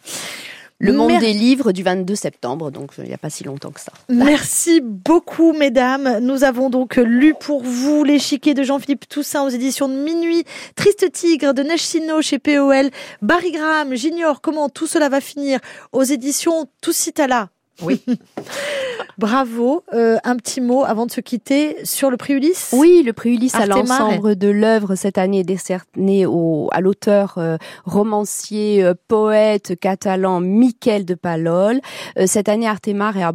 Le 0.85 0.93
monde 0.93 1.13
Mer- 1.13 1.21
des 1.21 1.33
livres 1.33 1.71
du 1.73 1.83
22 1.83 2.15
septembre, 2.17 2.71
donc 2.73 2.91
euh, 2.99 3.03
il 3.05 3.09
n'y 3.09 3.15
a 3.15 3.19
pas 3.19 3.31
si 3.31 3.45
longtemps 3.45 3.71
que 3.71 3.81
ça. 3.81 3.93
Merci 4.09 4.81
beaucoup, 4.83 5.53
mesdames. 5.53 6.19
Nous 6.21 6.43
avons 6.43 6.71
donc 6.71 6.97
lu 6.97 7.35
pour 7.39 7.63
vous 7.63 8.03
l'échiquier 8.03 8.53
de 8.55 8.65
Jean-Philippe 8.65 9.09
Toussaint 9.09 9.45
aux 9.45 9.49
éditions 9.49 9.89
de 9.89 9.95
Minuit, 9.95 10.45
Triste 10.75 11.13
Tigre 11.13 11.55
de 11.55 11.63
Neige 11.63 11.83
Sino 11.83 12.21
chez 12.21 12.41
POL, 12.41 12.91
Barry 13.23 13.53
Graham, 13.53 13.95
J'ignore 13.95 14.41
comment 14.41 14.69
tout 14.69 14.89
cela 14.89 15.09
va 15.09 15.21
finir 15.21 15.61
aux 15.93 16.03
éditions 16.03 16.67
Toussitala. 16.81 17.49
Oui. 17.83 18.03
Bravo. 19.19 19.85
Euh, 19.93 20.17
un 20.25 20.37
petit 20.37 20.61
mot 20.61 20.85
avant 20.85 21.07
de 21.07 21.11
se 21.11 21.21
quitter 21.21 21.77
sur 21.85 22.11
le 22.11 22.17
prix 22.17 22.35
Ulysse? 22.35 22.71
Oui, 22.73 23.03
le 23.05 23.13
prix 23.13 23.35
Ulysse 23.35 23.55
à 23.55 23.67
l'ensemble 23.67 24.37
de 24.37 24.49
l'œuvre 24.49 24.95
cette 24.95 25.19
année 25.19 25.41
est 25.41 25.45
décerné 25.45 26.27
au, 26.27 26.69
à 26.73 26.81
l'auteur 26.81 27.35
euh, 27.37 27.57
romancier, 27.85 28.83
euh, 28.83 28.95
poète 29.09 29.79
catalan 29.79 30.41
Miquel 30.41 31.05
de 31.05 31.15
Palol. 31.15 31.81
Euh, 32.19 32.27
cette 32.27 32.49
année, 32.49 32.67
Artemar 32.67 33.17
a 33.19 33.33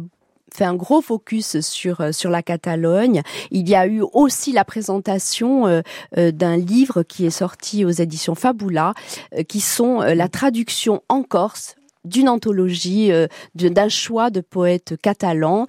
fait 0.54 0.64
un 0.64 0.74
gros 0.74 1.00
focus 1.00 1.60
sur 1.60 2.00
euh, 2.00 2.12
sur 2.12 2.30
la 2.30 2.42
Catalogne. 2.42 3.22
Il 3.50 3.68
y 3.68 3.74
a 3.74 3.86
eu 3.86 4.02
aussi 4.12 4.52
la 4.52 4.64
présentation 4.64 5.66
euh, 5.66 5.80
euh, 6.16 6.32
d'un 6.32 6.56
livre 6.56 7.02
qui 7.02 7.26
est 7.26 7.30
sorti 7.30 7.84
aux 7.84 7.90
éditions 7.90 8.34
Fabula, 8.34 8.94
euh, 9.34 9.42
qui 9.42 9.60
sont 9.60 10.02
euh, 10.02 10.14
la 10.14 10.28
traduction 10.28 11.02
en 11.08 11.22
Corse 11.22 11.76
d'une 12.08 12.28
anthologie, 12.28 13.12
euh, 13.12 13.26
d'un 13.54 13.88
choix 13.88 14.30
de 14.30 14.40
poètes 14.40 14.94
catalans. 15.02 15.66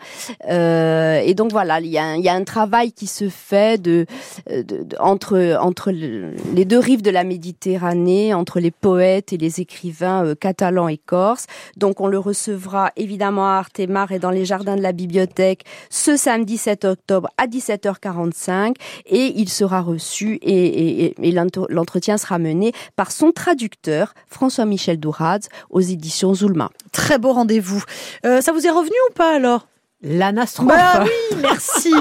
Euh, 0.50 1.20
et 1.24 1.34
donc 1.34 1.52
voilà, 1.52 1.80
il 1.80 1.88
y, 1.88 1.98
a 1.98 2.06
un, 2.34 2.44
travail 2.44 2.92
qui 2.92 3.06
se 3.08 3.30
fait 3.30 3.82
de, 3.82 4.06
de- 4.50 4.86
entre, 5.00 5.58
entre 5.62 5.92
le- 5.92 6.34
les 6.56 6.66
deux 6.66 6.80
rives 6.80 7.02
de 7.02 7.12
la 7.12 7.24
Méditerranée, 7.24 8.34
entre 8.34 8.60
les 8.60 8.72
poètes 8.72 9.34
et 9.34 9.38
les 9.38 9.60
écrivains 9.62 10.26
euh, 10.26 10.36
catalans 10.36 10.88
et 10.88 10.98
corses. 10.98 11.46
Donc 11.78 12.00
on 12.02 12.08
le 12.08 12.18
recevra 12.20 12.92
évidemment 12.96 13.48
à 13.48 13.54
Artemar 13.60 14.12
et 14.12 14.20
dans 14.20 14.32
les 14.32 14.46
jardins 14.46 14.76
de 14.78 14.82
la 14.82 14.92
bibliothèque 14.94 15.64
ce 15.90 16.16
samedi 16.18 16.58
7 16.58 16.86
octobre 16.86 17.30
à 17.38 17.48
17h45 17.48 18.76
et 19.06 19.34
il 19.36 19.50
sera 19.50 19.82
reçu 19.82 20.36
et, 20.42 20.66
et- 20.66 21.06
et- 21.06 21.16
et 21.22 21.32
l'entre- 21.32 21.68
l'entretien 21.70 22.18
sera 22.18 22.40
mené 22.40 22.72
par 22.96 23.12
son 23.12 23.32
traducteur 23.32 24.14
François-Michel 24.28 25.00
Douradz 25.00 25.48
aux 25.70 25.82
éditions 25.82 26.29
Zulma. 26.34 26.70
Très 26.92 27.18
beau 27.18 27.34
rendez-vous. 27.34 27.84
Euh, 28.26 28.42
ça 28.42 28.52
vous 28.52 28.66
est 28.66 28.70
revenu 28.72 28.96
ou 29.10 29.14
pas 29.14 29.36
alors? 29.36 29.68
L'anastrophe. 30.02 30.68
Bah 30.70 31.04
oui, 31.04 31.38
merci. 31.42 31.92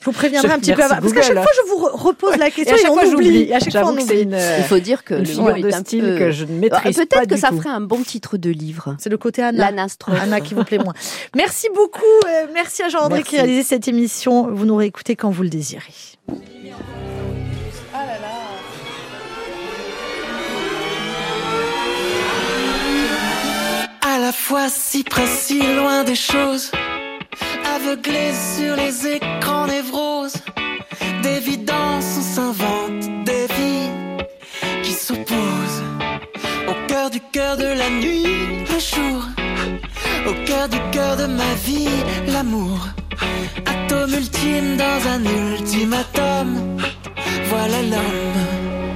Je 0.00 0.04
vous 0.06 0.12
préviendrai 0.12 0.48
Je- 0.48 0.54
un 0.54 0.58
petit 0.58 0.72
peu 0.72 0.82
avant. 0.82 0.96
Parce 1.02 1.12
qu'à 1.12 1.20
chaque 1.20 1.34
fois, 1.34 1.52
je 1.54 1.68
vous 1.70 1.84
re- 1.84 1.90
repose 1.94 2.36
la 2.38 2.48
Et 2.48 2.50
question 2.50 2.74
à 2.74 2.78
et, 2.78 2.80
chaque 2.80 2.90
on 2.92 2.94
fois, 2.94 3.08
oublie. 3.08 3.52
À 3.52 3.58
chaque 3.58 3.72
fois, 3.72 3.80
J'avoue 3.82 3.90
on 3.92 3.94
que 3.96 4.00
c'est 4.00 4.22
oublie. 4.22 4.22
une, 4.22 4.38
Il 4.58 4.64
faut 4.64 4.78
dire 4.78 5.04
que 5.04 5.12
le 5.14 5.20
de 5.20 5.68
est 5.68 5.74
un 5.74 5.80
style 5.80 6.02
peu- 6.04 6.18
que 6.18 6.30
je 6.30 6.44
ne 6.46 6.58
maîtrise 6.58 6.96
pas 6.96 7.04
Peut-être 7.04 7.28
que 7.28 7.34
du 7.34 7.40
ça 7.42 7.48
tout. 7.50 7.58
ferait 7.58 7.68
un 7.68 7.82
bon 7.82 8.00
titre 8.02 8.38
de 8.38 8.48
livre. 8.48 8.96
C'est 8.98 9.10
le 9.10 9.18
côté 9.18 9.42
Anna. 9.42 9.66
L'anastrophe. 9.70 10.18
Anna 10.18 10.40
qui 10.40 10.54
vous 10.54 10.64
plaît 10.64 10.78
moins. 10.78 10.94
Merci 11.36 11.68
beaucoup. 11.74 12.00
euh, 12.26 12.46
merci 12.54 12.82
à 12.84 12.88
Jean-André 12.88 13.22
qui 13.22 13.36
a 13.36 13.42
réalisé 13.42 13.64
cette 13.64 13.86
émission. 13.86 14.48
Vous 14.50 14.64
nous 14.64 14.76
réécoutez 14.76 15.14
quand 15.14 15.28
vous 15.28 15.42
le 15.42 15.50
désirez. 15.50 15.92
La 24.26 24.32
fois 24.32 24.68
si 24.68 25.04
près, 25.04 25.28
si 25.28 25.60
loin 25.76 26.02
des 26.02 26.16
choses, 26.16 26.72
aveuglé 27.76 28.26
sur 28.54 28.74
les 28.74 28.94
écrans 29.16 29.68
névroses, 29.68 30.38
d'évidence 31.22 32.08
on 32.20 32.26
s'invente 32.34 33.04
des 33.24 33.46
vies 33.56 33.90
qui 34.82 34.92
s'opposent. 35.04 35.82
Au 36.70 36.74
cœur 36.88 37.08
du 37.10 37.20
cœur 37.36 37.56
de 37.56 37.70
la 37.82 37.88
nuit, 38.02 38.26
le 38.72 38.80
jour, 38.92 39.20
au 40.30 40.34
cœur 40.48 40.68
du 40.74 40.80
cœur 40.90 41.16
de 41.22 41.26
ma 41.26 41.52
vie, 41.66 41.98
l'amour. 42.26 42.80
Atome 43.72 44.14
ultime 44.22 44.76
dans 44.76 45.00
un 45.14 45.22
ultimatum, 45.24 46.48
voilà 47.50 47.80
l'homme. 47.90 48.95